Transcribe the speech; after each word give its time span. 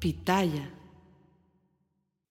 Pitaya. 0.00 0.80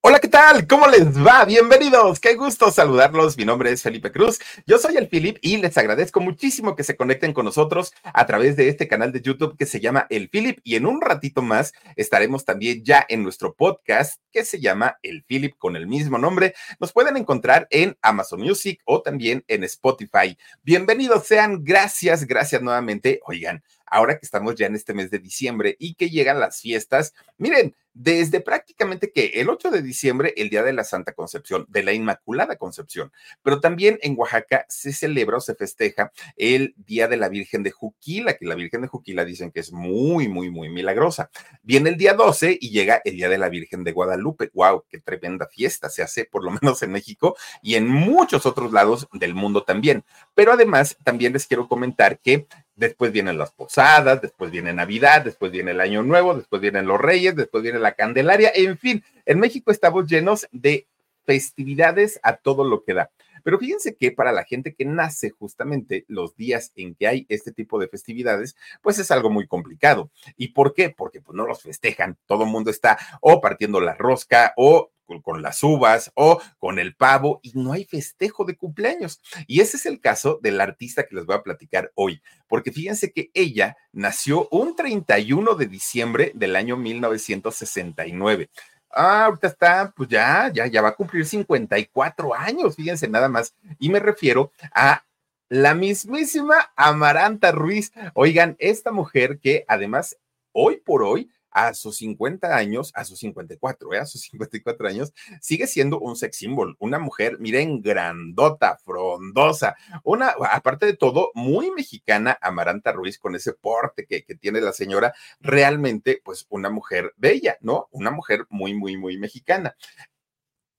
Hola, 0.02 0.18
¿qué 0.18 0.26
tal? 0.26 0.66
¿Cómo 0.66 0.88
les 0.88 1.24
va? 1.24 1.44
Bienvenidos. 1.44 2.18
Qué 2.18 2.34
gusto 2.34 2.72
saludarlos. 2.72 3.36
Mi 3.36 3.44
nombre 3.44 3.70
es 3.70 3.82
Felipe 3.82 4.10
Cruz. 4.10 4.40
Yo 4.66 4.78
soy 4.78 4.96
el 4.96 5.06
Philip 5.06 5.36
y 5.40 5.58
les 5.58 5.78
agradezco 5.78 6.18
muchísimo 6.20 6.74
que 6.74 6.82
se 6.82 6.96
conecten 6.96 7.32
con 7.32 7.44
nosotros 7.44 7.92
a 8.02 8.26
través 8.26 8.56
de 8.56 8.68
este 8.68 8.88
canal 8.88 9.12
de 9.12 9.20
YouTube 9.20 9.56
que 9.56 9.66
se 9.66 9.78
llama 9.78 10.06
El 10.10 10.28
Philip 10.30 10.58
y 10.64 10.74
en 10.74 10.86
un 10.86 11.00
ratito 11.00 11.42
más 11.42 11.72
estaremos 11.94 12.44
también 12.44 12.82
ya 12.82 13.06
en 13.08 13.22
nuestro 13.22 13.54
podcast 13.54 14.20
que 14.32 14.44
se 14.44 14.58
llama 14.58 14.98
El 15.02 15.22
Philip 15.22 15.56
con 15.56 15.76
el 15.76 15.86
mismo 15.86 16.18
nombre. 16.18 16.54
Nos 16.80 16.92
pueden 16.92 17.16
encontrar 17.16 17.68
en 17.70 17.96
Amazon 18.02 18.40
Music 18.40 18.80
o 18.86 19.02
también 19.02 19.44
en 19.46 19.62
Spotify. 19.62 20.36
Bienvenidos 20.64 21.26
sean. 21.26 21.62
Gracias, 21.62 22.26
gracias 22.26 22.62
nuevamente. 22.62 23.20
Oigan, 23.26 23.62
ahora 23.90 24.18
que 24.18 24.24
estamos 24.24 24.54
ya 24.54 24.66
en 24.66 24.76
este 24.76 24.94
mes 24.94 25.10
de 25.10 25.18
diciembre 25.18 25.76
y 25.78 25.94
que 25.94 26.10
llegan 26.10 26.40
las 26.40 26.60
fiestas, 26.60 27.12
miren, 27.36 27.74
desde 27.92 28.40
prácticamente 28.40 29.10
que 29.10 29.32
el 29.34 29.50
8 29.50 29.70
de 29.70 29.82
diciembre, 29.82 30.32
el 30.36 30.48
Día 30.48 30.62
de 30.62 30.72
la 30.72 30.84
Santa 30.84 31.12
Concepción, 31.12 31.66
de 31.68 31.82
la 31.82 31.92
Inmaculada 31.92 32.56
Concepción, 32.56 33.12
pero 33.42 33.60
también 33.60 33.98
en 34.02 34.14
Oaxaca 34.16 34.64
se 34.68 34.92
celebra 34.92 35.38
o 35.38 35.40
se 35.40 35.54
festeja 35.54 36.12
el 36.36 36.74
Día 36.76 37.08
de 37.08 37.16
la 37.16 37.28
Virgen 37.28 37.62
de 37.62 37.72
Juquila, 37.72 38.34
que 38.34 38.46
la 38.46 38.54
Virgen 38.54 38.82
de 38.82 38.88
Juquila 38.88 39.24
dicen 39.24 39.50
que 39.50 39.60
es 39.60 39.72
muy, 39.72 40.28
muy, 40.28 40.50
muy 40.50 40.68
milagrosa. 40.68 41.30
Viene 41.62 41.90
el 41.90 41.96
día 41.96 42.14
12 42.14 42.58
y 42.60 42.70
llega 42.70 43.00
el 43.04 43.16
Día 43.16 43.28
de 43.28 43.38
la 43.38 43.48
Virgen 43.48 43.84
de 43.84 43.92
Guadalupe. 43.92 44.50
¡Wow! 44.54 44.84
¡Qué 44.88 45.00
tremenda 45.00 45.46
fiesta 45.48 45.88
se 45.88 46.02
hace, 46.02 46.24
por 46.24 46.44
lo 46.44 46.52
menos 46.62 46.82
en 46.82 46.92
México 46.92 47.36
y 47.62 47.74
en 47.74 47.88
muchos 47.88 48.46
otros 48.46 48.72
lados 48.72 49.08
del 49.12 49.34
mundo 49.34 49.64
también! 49.64 50.04
Pero 50.34 50.52
además, 50.52 50.96
también 51.04 51.32
les 51.32 51.46
quiero 51.46 51.68
comentar 51.68 52.20
que 52.20 52.46
después 52.80 53.12
vienen 53.12 53.38
las 53.38 53.52
posadas, 53.52 54.22
después 54.22 54.50
viene 54.50 54.72
Navidad, 54.72 55.22
después 55.22 55.52
viene 55.52 55.72
el 55.72 55.80
Año 55.80 56.02
Nuevo, 56.02 56.34
después 56.34 56.62
vienen 56.62 56.86
los 56.86 56.98
Reyes, 56.98 57.36
después 57.36 57.62
viene 57.62 57.78
la 57.78 57.92
Candelaria, 57.92 58.50
en 58.54 58.78
fin, 58.78 59.04
en 59.26 59.38
México 59.38 59.70
estamos 59.70 60.06
llenos 60.06 60.48
de 60.50 60.86
festividades 61.24 62.18
a 62.22 62.36
todo 62.36 62.64
lo 62.64 62.82
que 62.82 62.94
da. 62.94 63.10
Pero 63.44 63.58
fíjense 63.58 63.96
que 63.96 64.12
para 64.12 64.32
la 64.32 64.44
gente 64.44 64.74
que 64.74 64.86
nace 64.86 65.30
justamente 65.30 66.04
los 66.08 66.36
días 66.36 66.72
en 66.74 66.94
que 66.94 67.06
hay 67.06 67.26
este 67.28 67.52
tipo 67.52 67.78
de 67.78 67.88
festividades, 67.88 68.56
pues 68.82 68.98
es 68.98 69.10
algo 69.10 69.30
muy 69.30 69.46
complicado. 69.46 70.10
¿Y 70.36 70.48
por 70.48 70.74
qué? 70.74 70.90
Porque 70.90 71.20
pues 71.20 71.36
no 71.36 71.46
los 71.46 71.62
festejan. 71.62 72.16
Todo 72.26 72.44
el 72.44 72.50
mundo 72.50 72.70
está 72.70 72.98
o 73.20 73.40
partiendo 73.40 73.80
la 73.80 73.94
rosca 73.94 74.52
o 74.56 74.90
con 75.20 75.42
las 75.42 75.62
uvas 75.62 76.12
o 76.14 76.40
con 76.58 76.78
el 76.78 76.94
pavo 76.94 77.40
y 77.42 77.52
no 77.54 77.72
hay 77.72 77.84
festejo 77.84 78.44
de 78.44 78.56
cumpleaños. 78.56 79.20
Y 79.46 79.60
ese 79.60 79.76
es 79.76 79.86
el 79.86 80.00
caso 80.00 80.38
del 80.42 80.60
artista 80.60 81.04
que 81.04 81.16
les 81.16 81.26
voy 81.26 81.36
a 81.36 81.42
platicar 81.42 81.90
hoy, 81.96 82.22
porque 82.46 82.70
fíjense 82.72 83.12
que 83.12 83.30
ella 83.34 83.76
nació 83.92 84.48
un 84.50 84.76
31 84.76 85.54
de 85.54 85.66
diciembre 85.66 86.32
del 86.34 86.54
año 86.54 86.76
1969. 86.76 88.48
Ah, 88.92 89.26
ahorita 89.26 89.46
está, 89.48 89.92
pues 89.96 90.08
ya, 90.08 90.50
ya, 90.52 90.66
ya 90.66 90.82
va 90.82 90.88
a 90.88 90.94
cumplir 90.96 91.24
54 91.24 92.34
años, 92.34 92.76
fíjense 92.76 93.08
nada 93.08 93.28
más. 93.28 93.54
Y 93.78 93.88
me 93.88 94.00
refiero 94.00 94.52
a 94.72 95.04
la 95.48 95.74
mismísima 95.74 96.72
Amaranta 96.76 97.52
Ruiz. 97.52 97.92
Oigan, 98.14 98.56
esta 98.58 98.92
mujer 98.92 99.38
que 99.40 99.64
además 99.68 100.16
hoy 100.52 100.76
por 100.76 101.02
hoy 101.02 101.30
a 101.50 101.74
sus 101.74 101.96
50 101.98 102.56
años, 102.56 102.92
a 102.94 103.04
sus 103.04 103.18
54, 103.20 103.94
¿eh? 103.94 103.98
a 103.98 104.06
sus 104.06 104.20
54 104.30 104.88
años, 104.88 105.12
sigue 105.40 105.66
siendo 105.66 105.98
un 105.98 106.16
sex 106.16 106.36
symbol, 106.36 106.76
una 106.78 106.98
mujer, 106.98 107.38
miren, 107.38 107.82
grandota, 107.82 108.78
frondosa, 108.84 109.76
una, 110.04 110.34
aparte 110.52 110.86
de 110.86 110.96
todo, 110.96 111.30
muy 111.34 111.70
mexicana, 111.70 112.38
Amaranta 112.40 112.92
Ruiz, 112.92 113.18
con 113.18 113.34
ese 113.34 113.52
porte 113.52 114.06
que, 114.06 114.24
que 114.24 114.34
tiene 114.34 114.60
la 114.60 114.72
señora, 114.72 115.14
realmente, 115.40 116.20
pues 116.24 116.46
una 116.48 116.70
mujer 116.70 117.12
bella, 117.16 117.56
¿no? 117.60 117.88
Una 117.90 118.10
mujer 118.10 118.46
muy, 118.48 118.74
muy, 118.74 118.96
muy 118.96 119.18
mexicana. 119.18 119.76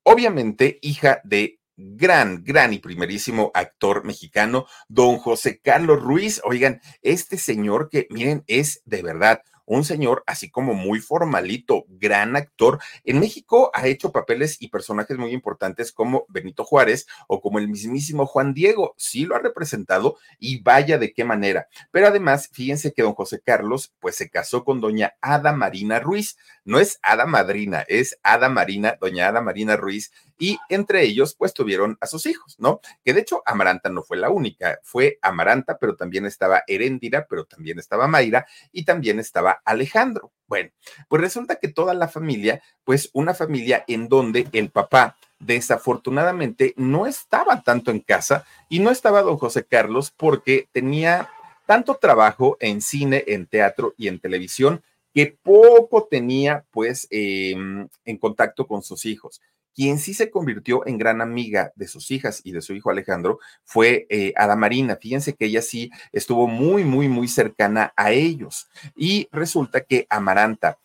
Obviamente, 0.03 0.79
hija 0.81 1.21
de 1.23 1.61
gran, 1.81 2.43
gran 2.43 2.73
y 2.73 2.79
primerísimo 2.79 3.51
actor 3.53 4.05
mexicano, 4.05 4.65
don 4.87 5.17
José 5.17 5.59
Carlos 5.59 6.01
Ruiz. 6.01 6.41
Oigan, 6.43 6.81
este 7.01 7.37
señor 7.37 7.89
que, 7.89 8.07
miren, 8.09 8.43
es 8.47 8.81
de 8.85 9.01
verdad 9.01 9.43
un 9.71 9.85
señor 9.85 10.23
así 10.27 10.51
como 10.51 10.73
muy 10.73 10.99
formalito, 10.99 11.85
gran 11.87 12.35
actor. 12.35 12.79
En 13.05 13.19
México 13.21 13.71
ha 13.73 13.87
hecho 13.87 14.11
papeles 14.11 14.57
y 14.59 14.67
personajes 14.67 15.17
muy 15.17 15.31
importantes 15.31 15.93
como 15.93 16.25
Benito 16.27 16.65
Juárez 16.65 17.07
o 17.27 17.39
como 17.39 17.57
el 17.57 17.69
mismísimo 17.69 18.25
Juan 18.25 18.53
Diego. 18.53 18.93
Sí 18.97 19.25
lo 19.25 19.35
ha 19.35 19.39
representado 19.39 20.17
y 20.39 20.61
vaya 20.61 20.97
de 20.97 21.13
qué 21.13 21.23
manera. 21.23 21.67
Pero 21.91 22.07
además, 22.07 22.49
fíjense 22.51 22.91
que 22.91 23.01
don 23.01 23.13
José 23.13 23.41
Carlos 23.41 23.93
pues 24.01 24.15
se 24.15 24.29
casó 24.29 24.65
con 24.65 24.81
doña 24.81 25.13
Ada 25.21 25.53
Marina 25.53 25.99
Ruiz. 25.99 26.37
No 26.63 26.79
es 26.79 26.99
Ada 27.01 27.25
Madrina, 27.25 27.83
es 27.87 28.19
Ada 28.23 28.49
Marina, 28.49 28.97
doña 28.99 29.27
Ada 29.27 29.41
Marina 29.41 29.75
Ruiz 29.77 30.11
y 30.37 30.59
entre 30.69 31.03
ellos 31.03 31.35
pues 31.35 31.53
tuvieron 31.53 31.97
a 32.01 32.07
sus 32.07 32.25
hijos, 32.25 32.55
¿no? 32.59 32.81
Que 33.03 33.13
de 33.13 33.21
hecho 33.21 33.41
Amaranta 33.45 33.89
no 33.89 34.03
fue 34.03 34.17
la 34.17 34.29
única, 34.29 34.79
fue 34.83 35.17
Amaranta, 35.21 35.77
pero 35.77 35.95
también 35.95 36.25
estaba 36.25 36.63
Heréndira, 36.67 37.25
pero 37.29 37.45
también 37.45 37.79
estaba 37.79 38.07
Mayra 38.07 38.45
y 38.71 38.85
también 38.85 39.19
estaba 39.19 39.61
Alejandro. 39.65 40.31
Bueno, 40.47 40.71
pues 41.07 41.21
resulta 41.21 41.55
que 41.55 41.67
toda 41.67 41.93
la 41.93 42.07
familia, 42.07 42.61
pues 42.83 43.09
una 43.13 43.33
familia 43.33 43.83
en 43.87 44.07
donde 44.07 44.47
el 44.51 44.69
papá 44.69 45.15
desafortunadamente 45.39 46.73
no 46.77 47.07
estaba 47.07 47.61
tanto 47.63 47.91
en 47.91 47.99
casa 47.99 48.45
y 48.69 48.79
no 48.79 48.91
estaba 48.91 49.23
don 49.23 49.37
José 49.37 49.65
Carlos 49.65 50.13
porque 50.15 50.67
tenía 50.71 51.29
tanto 51.65 51.95
trabajo 51.95 52.57
en 52.59 52.81
cine, 52.81 53.23
en 53.27 53.47
teatro 53.47 53.93
y 53.97 54.07
en 54.07 54.19
televisión 54.19 54.83
que 55.13 55.37
poco 55.41 56.07
tenía 56.09 56.65
pues 56.71 57.07
em, 57.09 57.87
en 58.05 58.17
contacto 58.17 58.67
con 58.67 58.81
sus 58.81 59.05
hijos. 59.05 59.41
Quien 59.73 59.99
sí 59.99 60.13
se 60.13 60.29
convirtió 60.29 60.85
en 60.85 60.97
gran 60.97 61.21
amiga 61.21 61.71
de 61.75 61.87
sus 61.87 62.11
hijas 62.11 62.41
y 62.43 62.51
de 62.51 62.61
su 62.61 62.73
hijo 62.73 62.89
Alejandro 62.89 63.39
fue 63.63 64.05
eh, 64.09 64.33
Marina. 64.57 64.97
Fíjense 64.97 65.33
que 65.33 65.45
ella 65.45 65.61
sí 65.61 65.91
estuvo 66.11 66.47
muy, 66.47 66.83
muy, 66.83 67.07
muy 67.07 67.27
cercana 67.29 67.93
a 67.95 68.11
ellos. 68.11 68.67
Y 68.95 69.29
resulta 69.31 69.81
que 69.81 70.07
Amaranta, 70.09 70.77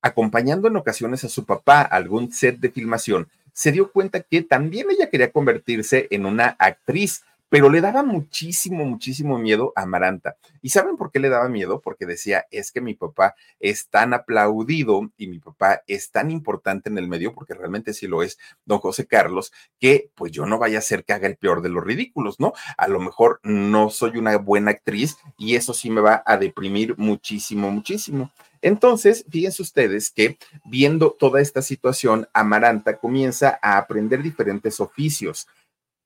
acompañando 0.00 0.68
en 0.68 0.76
ocasiones 0.76 1.24
a 1.24 1.28
su 1.28 1.44
papá 1.44 1.80
a 1.80 1.96
algún 1.96 2.32
set 2.32 2.58
de 2.60 2.70
filmación, 2.70 3.28
se 3.52 3.72
dio 3.72 3.90
cuenta 3.90 4.20
que 4.20 4.42
también 4.42 4.86
ella 4.90 5.10
quería 5.10 5.32
convertirse 5.32 6.06
en 6.10 6.24
una 6.24 6.56
actriz 6.58 7.24
pero 7.50 7.68
le 7.68 7.80
daba 7.80 8.02
muchísimo, 8.02 8.86
muchísimo 8.86 9.36
miedo 9.38 9.72
a 9.76 9.82
Amaranta. 9.82 10.36
¿Y 10.62 10.70
saben 10.70 10.96
por 10.96 11.10
qué 11.10 11.18
le 11.18 11.28
daba 11.28 11.48
miedo? 11.48 11.80
Porque 11.80 12.06
decía, 12.06 12.46
es 12.50 12.70
que 12.70 12.80
mi 12.80 12.94
papá 12.94 13.34
es 13.58 13.88
tan 13.88 14.14
aplaudido 14.14 15.10
y 15.18 15.26
mi 15.26 15.40
papá 15.40 15.82
es 15.88 16.12
tan 16.12 16.30
importante 16.30 16.88
en 16.88 16.96
el 16.96 17.08
medio, 17.08 17.34
porque 17.34 17.54
realmente 17.54 17.92
sí 17.92 18.06
lo 18.06 18.22
es, 18.22 18.38
don 18.64 18.78
José 18.78 19.06
Carlos, 19.06 19.52
que 19.80 20.10
pues 20.14 20.30
yo 20.30 20.46
no 20.46 20.58
vaya 20.58 20.78
a 20.78 20.82
ser 20.82 21.04
que 21.04 21.12
haga 21.12 21.26
el 21.26 21.36
peor 21.36 21.60
de 21.60 21.70
los 21.70 21.84
ridículos, 21.84 22.38
¿no? 22.38 22.52
A 22.78 22.86
lo 22.86 23.00
mejor 23.00 23.40
no 23.42 23.90
soy 23.90 24.16
una 24.16 24.36
buena 24.38 24.70
actriz 24.70 25.18
y 25.36 25.56
eso 25.56 25.74
sí 25.74 25.90
me 25.90 26.00
va 26.00 26.22
a 26.24 26.36
deprimir 26.36 26.96
muchísimo, 26.98 27.70
muchísimo. 27.72 28.30
Entonces, 28.62 29.24
fíjense 29.28 29.62
ustedes 29.62 30.10
que 30.10 30.38
viendo 30.64 31.10
toda 31.18 31.40
esta 31.40 31.62
situación, 31.62 32.28
Amaranta 32.32 32.98
comienza 32.98 33.58
a 33.60 33.78
aprender 33.78 34.22
diferentes 34.22 34.78
oficios 34.78 35.48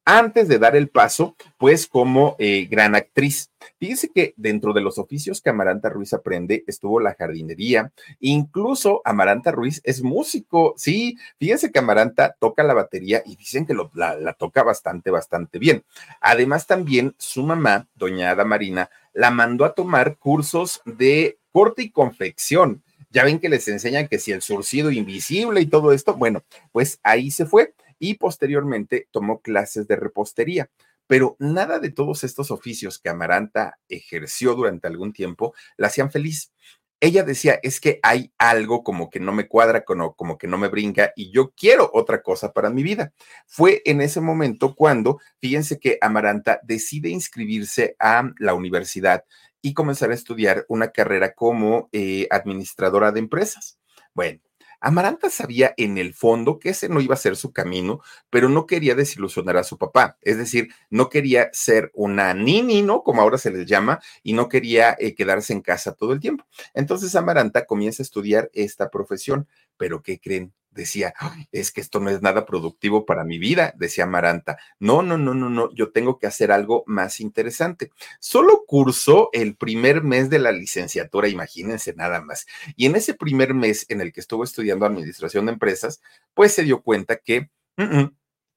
antes 0.05 0.49
de 0.49 0.59
dar 0.59 0.77
el 0.77 0.89
paso, 0.89 1.37
pues 1.59 1.87
como 1.87 2.37
eh, 2.39 2.67
gran 2.71 2.95
actriz. 2.95 3.51
Fíjense 3.79 4.11
que 4.11 4.35
dentro 4.37 4.73
de 4.73 4.83
los 4.83 4.99
oficios 4.99 5.41
que 5.41 5.51
Amaranta 5.51 5.89
Ruiz 5.89 6.13
aprende 6.13 6.65
estuvo 6.67 7.01
la 7.01 7.15
jardinería, 7.15 7.93
incluso 8.21 9.01
Amaranta 9.05 9.51
Ruiz 9.51 9.81
es 9.85 10.03
músico, 10.03 10.75
sí, 10.77 11.17
fíjense 11.39 11.73
que 11.73 11.79
Amaranta 11.79 12.37
toca 12.39 12.63
la 12.63 12.75
batería 12.75 13.23
y 13.25 13.37
dicen 13.37 13.67
que 13.67 13.75
la, 13.95 14.17
la 14.17 14.33
toca 14.35 14.63
bastante, 14.63 15.11
bastante 15.11 15.59
bien. 15.59 15.85
Además 16.21 16.67
también 16.67 17.15
su 17.19 17.43
mamá, 17.43 17.89
doña 17.95 18.31
Ada 18.31 18.45
Marina, 18.45 18.91
la 19.15 19.31
mandó 19.31 19.65
a 19.65 19.75
tomar 19.75 20.19
cursos 20.19 20.83
de 20.85 21.39
corte 21.51 21.83
y 21.83 21.91
confección. 21.91 22.83
Ya 23.11 23.25
ven 23.25 23.39
que 23.39 23.49
les 23.49 23.69
enseñan 23.69 24.09
que 24.09 24.19
si 24.19 24.33
el 24.33 24.43
surcido 24.43 24.91
invisible 24.91 25.61
y 25.61 25.67
todo 25.67 25.93
esto, 25.93 26.15
bueno, 26.15 26.43
pues 26.73 26.99
ahí 27.05 27.31
se 27.31 27.47
fue 27.47 27.73
y 27.99 28.15
posteriormente 28.15 29.09
tomó 29.11 29.41
clases 29.41 29.87
de 29.87 29.97
repostería. 29.97 30.71
Pero 31.07 31.37
nada 31.39 31.79
de 31.79 31.91
todos 31.91 32.25
estos 32.25 32.51
oficios 32.51 32.99
que 32.99 33.11
Amaranta 33.11 33.79
ejerció 33.89 34.55
durante 34.55 34.87
algún 34.87 35.13
tiempo 35.13 35.55
la 35.77 35.89
hacían 35.89 36.11
feliz. 36.11 36.53
Ella 37.01 37.23
decía, 37.23 37.61
es 37.63 37.81
que 37.81 38.01
hay 38.03 38.33
algo 38.39 38.83
como 38.83 39.11
que 39.11 39.21
no 39.21 39.33
me 39.33 39.47
cuadra, 39.47 39.85
como, 39.85 40.39
que 40.39 40.47
no 40.47 40.57
me 40.57 40.69
brinca 40.69 41.13
y 41.15 41.31
yo 41.31 41.51
quiero 41.51 41.91
otra 41.93 42.23
cosa 42.23 42.55
para 42.55 42.71
mi 42.71 42.83
vida. 42.83 43.13
Fue 43.47 43.83
en 43.85 44.01
ese 44.01 44.23
momento 44.23 44.75
cuando, 44.75 45.21
fíjense 45.39 45.79
que 45.79 45.99
Amaranta 46.01 46.61
decide 46.63 47.11
inscribirse 47.11 47.95
a 47.99 48.31
la 48.39 48.55
universidad 48.55 49.25
y 49.61 49.75
comenzar 49.75 50.13
a 50.13 50.15
estudiar 50.15 50.65
una 50.69 50.93
carrera 50.93 51.35
como 51.35 51.91
eh, 51.93 52.27
administradora 52.31 53.13
de 53.13 53.21
empresas. 53.21 53.79
Bueno, 54.15 54.41
Amaranta 54.85 55.31
sabía 55.31 55.73
en 55.79 55.97
el 55.97 56.13
fondo 56.13 56.59
que 56.59 56.71
ese 56.71 56.91
no 56.91 57.01
iba 57.01 57.15
a 57.15 57.17
ser 57.17 57.37
su 57.37 57.53
camino, 57.53 58.01
pero 58.29 58.51
no 58.51 58.67
quería 58.67 58.95
desilusionar 58.95 59.57
a 59.57 59.65
su 59.65 59.79
papá. 59.79 60.19
Es 60.21 60.37
decir, 60.37 60.69
no 60.91 61.09
quería 61.09 61.49
ser 61.55 61.91
una 61.95 62.35
nini, 62.35 62.83
¿no? 62.83 63.03
Como 63.03 63.23
ahora 63.23 63.39
se 63.39 63.51
les 63.51 63.67
llama, 63.67 64.01
y 64.23 64.35
no 64.35 64.49
quería 64.51 64.95
eh, 64.99 65.15
quedarse 65.15 65.55
en 65.55 65.63
casa 65.63 65.95
todo 65.95 66.13
el 66.13 66.21
tiempo. 66.21 66.47
Entonces 66.75 67.15
Amaranta 67.15 67.65
comienza 67.65 68.03
a 68.03 68.05
estudiar 68.05 68.51
esta 68.53 68.91
profesión, 68.91 69.49
pero 69.79 70.03
¿qué 70.03 70.21
creen? 70.21 70.53
Decía, 70.75 71.15
es 71.53 71.73
que 71.73 71.81
esto 71.81 72.01
no 72.01 72.11
es 72.11 72.21
nada 72.23 72.45
productivo 72.45 73.07
para 73.07 73.25
mi 73.25 73.39
vida, 73.39 73.73
decía 73.77 74.05
Amaranta. 74.05 74.59
No, 74.79 75.03
no, 75.03 75.17
no, 75.17 75.35
no, 75.35 75.49
no, 75.49 75.73
yo 75.75 75.93
tengo 75.93 76.19
que 76.19 76.27
hacer 76.27 76.53
algo 76.53 76.85
más 76.87 77.21
interesante. 77.21 77.91
Solo 78.21 78.65
cursó 78.67 79.31
el 79.33 79.57
primer 79.57 80.03
mes 80.03 80.31
de 80.31 80.39
la 80.39 80.53
licenciatura, 80.53 81.29
imagínense 81.29 81.95
nada 81.95 82.21
más. 82.21 82.47
Y 82.77 82.87
en 82.87 82.97
ese 82.97 83.15
primer 83.15 83.55
mes 83.55 83.87
en 83.89 84.01
el 84.01 84.13
que 84.13 84.21
estuvo 84.21 84.45
estudiando 84.45 84.87
administración 84.87 85.47
de 85.47 85.53
empresas, 85.53 86.01
pues 86.35 86.53
se 86.53 86.65
dio 86.65 86.83
cuenta 86.83 87.17
que... 87.17 87.51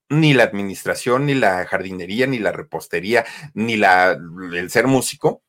ni 0.10 0.34
la 0.34 0.44
administración, 0.44 1.25
ni 1.25 1.34
la 1.34 1.66
jardinería, 1.66 2.28
ni 2.28 2.40
la 2.40 2.54
repostería, 2.54 3.25
ni 3.54 3.75
la, 3.75 4.18
el 4.54 4.69
ser 4.69 4.88
músico, 4.88 5.44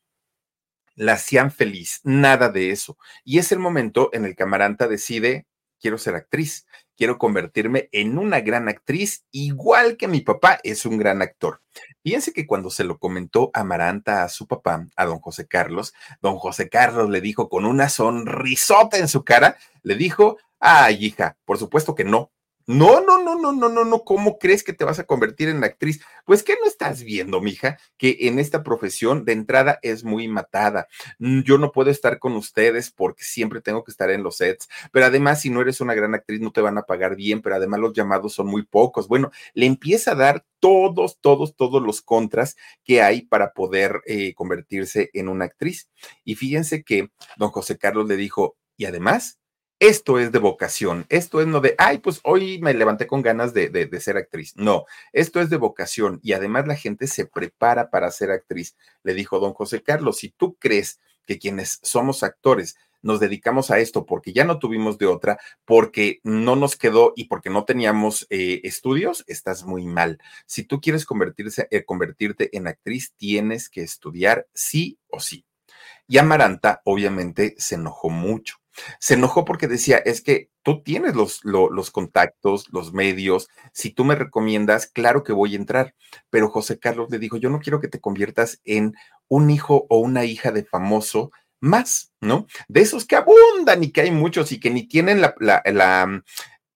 la 0.97 1.13
hacían 1.13 1.53
feliz, 1.53 2.01
nada 2.03 2.49
de 2.49 2.73
eso. 2.73 2.99
Y 3.25 3.39
es 3.39 3.53
el 3.53 3.61
momento 3.61 4.11
en 4.13 4.25
el 4.25 4.35
que 4.35 4.43
Amaranta 4.43 4.89
decide 4.89 5.47
quiero 5.81 5.99
ser 5.99 6.15
actriz, 6.15 6.67
quiero 6.97 7.19
convertirme 7.19 7.89
en 7.93 8.19
una 8.19 8.41
gran 8.41 8.69
actriz, 8.69 9.25
igual 9.31 9.97
que 9.97 10.09
mi 10.09 10.21
papá 10.21 10.59
es 10.65 10.85
un 10.85 10.99
gran 10.99 11.23
actor. 11.23 11.63
Fíjense 12.03 12.33
que 12.33 12.47
cuando 12.47 12.71
se 12.71 12.85
lo 12.85 12.99
comentó 12.99 13.51
Amaranta 13.55 14.25
a 14.25 14.29
su 14.29 14.47
papá, 14.47 14.87
a 14.97 15.05
don 15.05 15.21
José 15.21 15.47
Carlos, 15.47 15.95
don 16.21 16.39
José 16.39 16.69
Carlos 16.69 17.09
le 17.09 17.21
dijo 17.21 17.49
con 17.49 17.65
una 17.65 17.89
sonrisota 17.89 18.99
en 18.99 19.09
su 19.09 19.25
cara, 19.25 19.57
le 19.83 19.95
dijo, 19.95 20.39
ay 20.59 21.05
hija, 21.05 21.37
por 21.45 21.59
supuesto 21.59 21.95
que 21.95 22.05
no, 22.05 22.33
no, 22.69 23.01
no, 23.01 23.25
no, 23.25 23.35
no, 23.35 23.51
no, 23.51 23.71
no, 23.71 23.85
no. 23.87 24.05
¿Cómo 24.05 24.39
crees 24.39 24.63
que 24.63 24.75
te 24.75 24.85
vas 24.85 24.99
a 24.99 25.05
convertir 25.05 25.49
en 25.49 25.65
actriz? 25.65 26.03
Pues 26.27 26.43
que 26.43 26.53
no 26.61 26.67
estás 26.67 27.03
viendo, 27.03 27.41
mija, 27.41 27.79
que 27.97 28.19
en 28.21 28.39
esta 28.39 28.63
profesión 28.63 29.25
de 29.25 29.33
entrada 29.33 29.79
es 29.81 30.05
muy 30.05 30.29
matada. 30.29 30.87
Mm, 31.19 31.41
yo 31.45 31.57
no 31.57 31.73
puedo 31.73 31.91
estar 31.91 32.19
con 32.19 32.35
ustedes 32.35 32.91
porque 32.91 33.25
siempre 33.25 33.63
tengo 33.63 33.85
que 33.85 33.91
estar 33.91 34.11
en 34.11 34.23
los 34.23 34.37
sets. 34.37 34.69
Pero 34.93 35.07
además, 35.07 35.41
si 35.41 35.49
no 35.49 35.63
eres 35.63 35.81
una 35.81 35.95
gran 35.95 36.15
actriz, 36.15 36.43
no 36.43 36.51
te 36.51 36.61
van 36.61 36.77
a 36.77 36.83
pagar 36.83 37.17
bien. 37.17 37.41
Pero 37.41 37.57
además, 37.57 37.81
los 37.81 37.95
llamados 37.95 38.35
son 38.35 38.49
muy 38.49 38.67
pocos. 38.67 39.09
Bueno, 39.09 39.31
le 39.55 39.65
empieza 39.65 40.13
a 40.13 40.17
dar 40.17 40.45
todos, 40.61 41.19
todos, 41.23 41.57
todos 41.57 41.83
los 41.83 42.03
contras 42.03 42.55
que 42.85 43.01
hay 43.01 43.23
para 43.23 43.55
poder 43.55 44.03
eh, 44.05 44.35
convertirse 44.35 45.09
en 45.15 45.31
una 45.31 45.47
actriz. 45.47 45.89
Y 46.23 46.35
fíjense 46.35 46.85
que 46.85 47.09
don 47.39 47.49
José 47.49 47.79
Carlos 47.79 48.07
le 48.07 48.17
dijo, 48.17 48.59
y 48.77 48.85
además, 48.85 49.39
esto 49.81 50.19
es 50.19 50.33
de 50.33 50.41
vocación, 50.41 51.07
esto 51.09 51.41
es 51.41 51.47
no 51.47 51.61
de, 51.61 51.75
ay, 51.79 51.99
pues 51.99 52.21
hoy 52.25 52.59
me 52.61 52.75
levanté 52.75 53.07
con 53.07 53.23
ganas 53.23 53.55
de, 53.55 53.89
ser 54.01 54.17
actriz. 54.17 54.55
No, 54.57 54.87
esto 55.13 55.41
es 55.41 55.51
de 55.51 55.57
vocación 55.57 56.19
y 56.23 56.33
además 56.33 56.67
la 56.67 56.75
gente 56.75 57.07
se 57.07 57.27
prepara 57.27 57.91
para 57.91 58.11
ser 58.11 58.31
actriz. 58.31 58.77
Le 59.05 59.15
dijo 59.15 59.39
don 59.39 59.55
José 59.55 59.83
Carlos, 59.83 60.19
si 60.19 60.31
tú 60.31 60.57
crees 60.59 61.01
que 61.27 61.39
quienes 61.39 61.79
somos 61.83 62.23
actores 62.23 62.77
nos 63.03 63.21
dedicamos 63.21 63.71
a 63.71 63.79
esto 63.79 64.05
porque 64.05 64.33
ya 64.33 64.45
no 64.45 64.59
tuvimos 64.59 64.99
de 64.99 65.07
otra, 65.07 65.39
porque 65.65 66.19
no 66.25 66.57
nos 66.57 66.77
quedó 66.77 67.13
y 67.15 67.27
porque 67.27 67.49
no 67.49 67.65
teníamos 67.65 68.27
eh, 68.31 68.61
estudios, 68.65 69.23
estás 69.29 69.65
muy 69.65 69.87
mal. 69.87 70.19
Si 70.47 70.65
tú 70.65 70.81
quieres 70.81 71.05
convertirse, 71.05 71.69
eh, 71.71 71.85
convertirte 71.85 72.57
en 72.57 72.67
actriz, 72.67 73.13
tienes 73.17 73.69
que 73.71 73.83
estudiar 73.83 74.49
sí 74.53 74.99
o 75.07 75.21
sí. 75.21 75.45
Y 76.09 76.19
Amaranta 76.19 76.81
obviamente 76.85 77.55
se 77.59 77.77
enojó 77.77 78.11
mucho 78.11 78.57
se 79.01 79.15
enojó 79.15 79.45
porque 79.45 79.69
decía, 79.69 79.99
es 79.99 80.21
que 80.21 80.51
tú 80.63 80.83
tienes 80.83 81.15
los, 81.15 81.91
contactos, 81.91 82.67
los 82.71 82.93
medios, 82.93 83.49
si 83.73 83.91
tú 83.91 84.05
me 84.05 84.15
recomiendas, 84.15 84.87
claro 84.87 85.23
que 85.23 85.33
voy 85.33 85.55
a 85.55 85.59
entrar. 85.59 85.95
Pero 86.31 86.49
José 86.49 86.79
Carlos 86.79 87.11
le 87.11 87.19
dijo, 87.19 87.37
yo 87.37 87.51
no 87.51 87.61
quiero 87.61 87.81
que 87.81 87.89
te 87.89 88.01
conviertas 88.01 88.61
en 88.65 88.95
un 89.29 89.51
hijo 89.51 89.87
o 89.89 89.99
una 89.99 90.25
hija 90.25 90.53
de 90.53 90.65
famoso 90.65 91.31
más, 91.61 92.13
¿no? 92.21 92.47
De 92.69 92.81
esos 92.81 93.05
que 93.05 93.17
abundan 93.17 93.83
y 93.83 93.91
que 93.91 94.03
hay 94.03 94.11
muchos 94.11 94.53
y 94.53 94.61
que 94.61 94.71
ni 94.71 94.87
tienen 94.87 95.21
la 95.21 96.23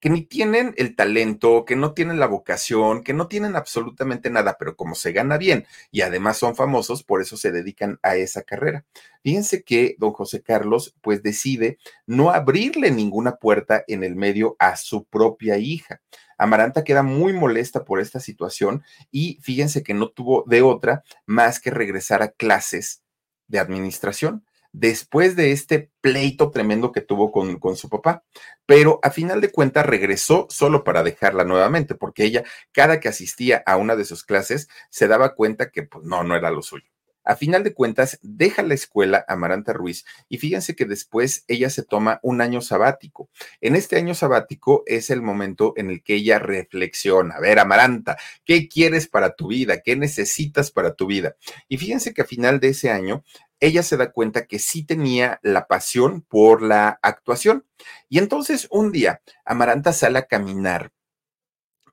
que 0.02 0.10
ni 0.10 0.22
tienen 0.22 0.75
el 0.78 0.96
talento, 0.96 1.64
que 1.64 1.76
no 1.76 1.94
tienen 1.94 2.19
la 2.19 2.26
vocación, 2.26 3.04
que 3.04 3.12
no 3.12 3.28
tienen 3.28 3.54
absolutamente 3.54 4.31
nada, 4.31 4.56
pero 4.58 4.75
como 4.75 4.96
se 4.96 5.12
gana 5.12 5.38
bien 5.38 5.64
y 5.93 6.00
además 6.00 6.38
son 6.38 6.56
famosos, 6.56 7.04
por 7.04 7.22
eso 7.22 7.37
se 7.37 7.52
dedican 7.52 8.00
a 8.02 8.16
esa 8.16 8.43
carrera. 8.43 8.84
Fíjense 9.22 9.62
que 9.62 9.94
don 10.00 10.12
José 10.12 10.43
Carlos 10.43 10.96
pues 11.02 11.22
decide 11.22 11.78
no 12.04 12.31
abrirle 12.31 12.90
ninguna 12.90 13.37
puerta 13.37 13.84
en 13.87 14.02
el 14.02 14.16
medio 14.16 14.56
a 14.58 14.75
su 14.75 15.04
propia 15.04 15.56
hija. 15.58 16.00
Amaranta 16.37 16.82
queda 16.82 17.05
muy 17.05 17.32
molesta 17.32 17.84
por 17.84 18.00
esta 18.00 18.19
situación 18.19 18.82
y 19.12 19.38
fíjense 19.40 19.84
que 19.84 19.94
no 19.94 20.08
tuvo 20.08 20.43
de 20.48 20.62
otra 20.62 21.05
más 21.26 21.60
que 21.60 21.70
regresar 21.70 22.25
a 22.25 22.32
clases 22.32 23.05
de 23.46 23.60
administración 23.60 24.44
después 24.72 25.36
de 25.36 25.52
este 25.52 25.90
pleito 26.00 26.50
tremendo 26.50 26.92
que 26.92 27.00
tuvo 27.00 27.30
con, 27.30 27.58
con, 27.58 27.76
su 27.76 27.88
papá. 27.88 28.24
Pero 28.66 28.98
a 29.02 29.10
final 29.10 29.40
de 29.40 29.52
cuentas 29.52 29.86
regresó 29.86 30.46
solo 30.50 30.84
para 30.84 31.02
dejarla 31.02 31.44
nuevamente, 31.44 31.94
porque 31.94 32.24
ella, 32.24 32.44
cada 32.72 33.00
que 33.00 33.08
asistía 33.08 33.62
a 33.66 33.76
una 33.76 33.96
de 33.96 34.04
sus 34.04 34.24
clases, 34.24 34.69
se 34.90 35.08
daba 35.08 35.34
cuenta 35.34 35.70
que 35.70 35.84
pues, 35.84 36.04
no, 36.04 36.24
no 36.24 36.36
era 36.36 36.50
lo 36.50 36.62
suyo. 36.62 36.92
A 37.24 37.36
final 37.36 37.62
de 37.62 37.74
cuentas, 37.74 38.19
deja 38.22 38.62
la 38.62 38.74
escuela 38.74 39.24
Amaranta 39.28 39.72
Ruiz 39.72 40.04
y 40.28 40.38
fíjense 40.38 40.74
que 40.74 40.84
después 40.84 41.44
ella 41.48 41.70
se 41.70 41.82
toma 41.82 42.19
un 42.22 42.40
año 42.40 42.60
sabático. 42.60 43.28
En 43.60 43.76
este 43.76 43.96
año 43.96 44.14
sabático 44.14 44.82
es 44.86 45.10
el 45.10 45.22
momento 45.22 45.72
en 45.76 45.90
el 45.90 46.02
que 46.02 46.14
ella 46.14 46.38
reflexiona. 46.38 47.36
A 47.36 47.40
ver, 47.40 47.58
Amaranta, 47.58 48.16
¿qué 48.44 48.69
quieres 48.69 49.06
para 49.06 49.34
tu 49.36 49.48
vida? 49.48 49.82
¿Qué 49.82 49.96
necesitas 49.96 50.70
para 50.70 50.94
tu 50.94 51.06
vida? 51.06 51.36
Y 51.69 51.78
fíjense 51.78 52.12
que 52.12 52.22
a 52.22 52.26
final 52.26 52.60
de 52.60 52.69
ese 52.69 52.90
año 52.90 53.24
ella 53.60 53.84
se 53.84 53.96
da 53.96 54.10
cuenta 54.10 54.46
que 54.46 54.58
sí 54.58 54.84
tenía 54.84 55.38
la 55.42 55.69
pasión 55.69 56.22
por 56.22 56.62
la 56.62 56.98
actuación. 57.00 57.64
Y 58.08 58.19
entonces 58.19 58.66
un 58.70 58.90
día 58.90 59.22
Amaranta 59.44 59.92
sale 59.92 60.19
a 60.19 60.26
caminar 60.26 60.92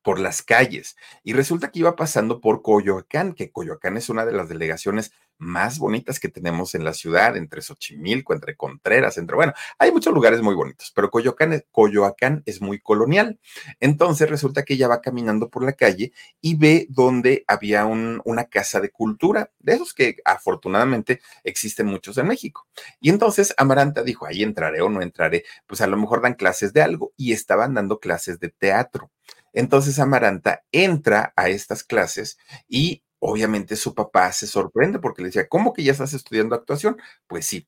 por 0.01 0.19
las 0.19 0.41
calles. 0.41 0.95
Y 1.23 1.33
resulta 1.33 1.71
que 1.71 1.79
iba 1.79 1.95
pasando 1.95 2.41
por 2.41 2.61
Coyoacán, 2.61 3.33
que 3.33 3.51
Coyoacán 3.51 3.97
es 3.97 4.09
una 4.09 4.25
de 4.25 4.33
las 4.33 4.49
delegaciones 4.49 5.11
más 5.39 5.79
bonitas 5.79 6.19
que 6.19 6.27
tenemos 6.27 6.75
en 6.75 6.83
la 6.83 6.93
ciudad, 6.93 7.35
entre 7.37 7.61
Xochimilco, 7.61 8.33
entre 8.33 8.55
Contreras, 8.55 9.17
entre, 9.17 9.35
bueno, 9.35 9.53
hay 9.79 9.91
muchos 9.91 10.13
lugares 10.13 10.41
muy 10.41 10.53
bonitos, 10.53 10.91
pero 10.93 11.09
Coyoacán, 11.09 12.43
es 12.45 12.61
muy 12.61 12.79
colonial. 12.79 13.39
Entonces 13.79 14.29
resulta 14.29 14.63
que 14.63 14.73
ella 14.73 14.89
va 14.89 15.01
caminando 15.01 15.49
por 15.49 15.63
la 15.63 15.73
calle 15.73 16.11
y 16.41 16.55
ve 16.55 16.87
donde 16.89 17.45
había 17.47 17.85
un, 17.85 18.21
una 18.25 18.45
casa 18.45 18.81
de 18.81 18.91
cultura, 18.91 19.51
de 19.59 19.73
esos 19.73 19.93
que 19.93 20.17
afortunadamente 20.25 21.21
existen 21.43 21.87
muchos 21.87 22.17
en 22.17 22.27
México. 22.27 22.67
Y 22.99 23.09
entonces 23.09 23.53
Amaranta 23.57 24.03
dijo, 24.03 24.25
ahí 24.25 24.43
entraré 24.43 24.81
o 24.81 24.89
no 24.89 25.01
entraré, 25.01 25.45
pues 25.65 25.79
a 25.79 25.87
lo 25.87 25.95
mejor 25.95 26.21
dan 26.21 26.33
clases 26.33 26.73
de 26.73 26.81
algo 26.81 27.13
y 27.15 27.31
estaban 27.31 27.73
dando 27.73 27.99
clases 27.99 28.39
de 28.39 28.49
teatro. 28.49 29.09
Entonces 29.53 29.99
Amaranta 29.99 30.63
entra 30.71 31.33
a 31.35 31.49
estas 31.49 31.83
clases 31.83 32.37
y 32.67 33.03
obviamente 33.19 33.75
su 33.75 33.93
papá 33.93 34.31
se 34.31 34.47
sorprende 34.47 34.99
porque 34.99 35.21
le 35.21 35.27
decía, 35.29 35.47
¿cómo 35.47 35.73
que 35.73 35.83
ya 35.83 35.91
estás 35.91 36.13
estudiando 36.13 36.55
actuación? 36.55 36.97
Pues 37.27 37.45
sí. 37.45 37.67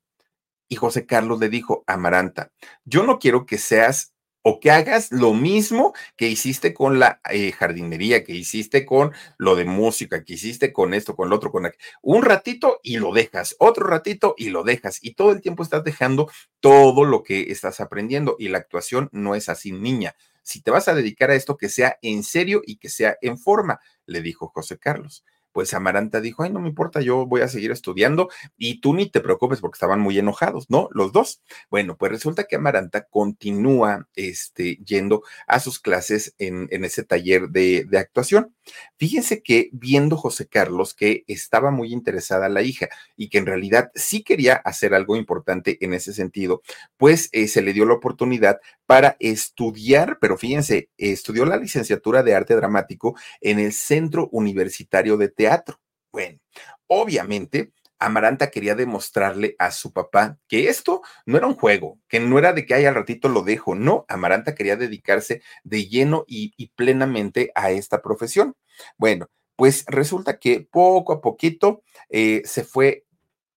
Y 0.67 0.75
José 0.77 1.05
Carlos 1.05 1.39
le 1.39 1.49
dijo, 1.49 1.83
Amaranta, 1.87 2.51
yo 2.85 3.03
no 3.03 3.19
quiero 3.19 3.45
que 3.45 3.57
seas 3.57 4.13
o 4.43 4.59
que 4.59 4.71
hagas 4.71 5.11
lo 5.11 5.33
mismo 5.33 5.93
que 6.15 6.27
hiciste 6.27 6.73
con 6.73 6.99
la 6.99 7.21
eh, 7.29 7.51
jardinería, 7.51 8.23
que 8.23 8.33
hiciste 8.33 8.85
con 8.85 9.11
lo 9.37 9.55
de 9.55 9.65
música, 9.65 10.23
que 10.23 10.33
hiciste 10.33 10.73
con 10.73 10.93
esto, 10.93 11.15
con 11.15 11.29
lo 11.29 11.35
otro, 11.35 11.51
con 11.51 11.65
aquello. 11.65 11.83
Un 12.01 12.23
ratito 12.23 12.79
y 12.83 12.97
lo 12.97 13.13
dejas, 13.13 13.55
otro 13.59 13.85
ratito 13.85 14.33
y 14.37 14.49
lo 14.49 14.63
dejas. 14.63 14.97
Y 15.01 15.13
todo 15.13 15.31
el 15.31 15.41
tiempo 15.41 15.61
estás 15.63 15.83
dejando 15.83 16.31
todo 16.59 17.05
lo 17.05 17.21
que 17.23 17.51
estás 17.51 17.81
aprendiendo. 17.81 18.35
Y 18.39 18.47
la 18.47 18.57
actuación 18.59 19.09
no 19.11 19.35
es 19.35 19.49
así, 19.49 19.71
niña 19.71 20.15
si 20.43 20.61
te 20.61 20.71
vas 20.71 20.87
a 20.87 20.93
dedicar 20.95 21.31
a 21.31 21.35
esto, 21.35 21.57
que 21.57 21.69
sea 21.69 21.97
en 22.01 22.23
serio 22.23 22.61
y 22.65 22.77
que 22.77 22.89
sea 22.89 23.17
en 23.21 23.37
forma, 23.37 23.79
le 24.05 24.21
dijo 24.21 24.47
José 24.49 24.77
Carlos 24.79 25.23
pues 25.51 25.73
Amaranta 25.73 26.21
dijo, 26.21 26.43
ay, 26.43 26.51
no 26.51 26.59
me 26.59 26.69
importa, 26.69 27.01
yo 27.01 27.25
voy 27.25 27.41
a 27.41 27.47
seguir 27.47 27.71
estudiando 27.71 28.29
y 28.57 28.81
tú 28.81 28.93
ni 28.93 29.09
te 29.09 29.21
preocupes 29.21 29.59
porque 29.59 29.75
estaban 29.75 29.99
muy 29.99 30.17
enojados, 30.17 30.69
¿no? 30.69 30.89
Los 30.91 31.11
dos. 31.11 31.41
Bueno, 31.69 31.97
pues 31.97 32.11
resulta 32.11 32.45
que 32.45 32.55
Amaranta 32.55 33.05
continúa 33.05 34.07
este, 34.15 34.77
yendo 34.85 35.23
a 35.47 35.59
sus 35.59 35.79
clases 35.79 36.35
en, 36.37 36.67
en 36.71 36.85
ese 36.85 37.03
taller 37.03 37.49
de, 37.49 37.85
de, 37.85 37.97
actuación. 37.97 38.55
Fíjense 38.97 39.41
que 39.43 39.69
viendo 39.73 40.17
José 40.17 40.47
Carlos 40.47 40.93
que 40.93 41.23
estaba 41.27 41.71
muy 41.71 41.91
interesada 41.91 42.49
la 42.49 42.61
hija 42.61 42.89
y 43.15 43.29
que 43.29 43.37
en 43.37 43.45
realidad 43.45 43.91
sí 43.95 44.23
quería 44.23 44.55
hacer 44.55 44.93
algo 44.93 45.15
importante 45.15 45.77
en 45.81 45.93
ese 45.93 46.13
sentido, 46.13 46.61
pues 46.97 47.29
eh, 47.31 47.47
se 47.47 47.61
le 47.61 47.73
dio 47.73 47.85
la 47.85 47.93
oportunidad 47.93 48.59
para 48.85 49.15
estudiar, 49.19 50.17
pero 50.19 50.37
fíjense, 50.37 50.89
estudió 50.97 51.45
la 51.45 51.57
licenciatura 51.57 52.23
de 52.23 52.35
arte 52.35 52.55
dramático 52.55 53.15
en 53.39 53.59
el 53.59 53.71
Centro 53.71 54.27
Universitario 54.31 55.17
de 55.17 55.29
Teatro. 55.41 55.79
Bueno, 56.11 56.37
obviamente 56.85 57.73
Amaranta 57.97 58.51
quería 58.51 58.75
demostrarle 58.75 59.55
a 59.57 59.71
su 59.71 59.91
papá 59.91 60.37
que 60.47 60.69
esto 60.69 61.01
no 61.25 61.37
era 61.37 61.47
un 61.47 61.55
juego, 61.55 61.97
que 62.07 62.19
no 62.19 62.37
era 62.37 62.53
de 62.53 62.67
que 62.67 62.75
ay 62.75 62.85
al 62.85 62.93
ratito 62.93 63.27
lo 63.27 63.41
dejo, 63.41 63.73
no, 63.73 64.05
Amaranta 64.07 64.53
quería 64.53 64.75
dedicarse 64.75 65.41
de 65.63 65.87
lleno 65.87 66.25
y, 66.27 66.67
plenamente 66.75 67.51
a 67.55 67.71
esta 67.71 68.03
profesión. 68.03 68.55
Bueno, 68.97 69.29
pues 69.55 69.83
resulta 69.87 70.37
que 70.37 70.61
poco 70.61 71.11
a 71.13 71.21
poquito 71.21 71.81
eh, 72.09 72.43
se 72.45 72.63
fue 72.63 73.05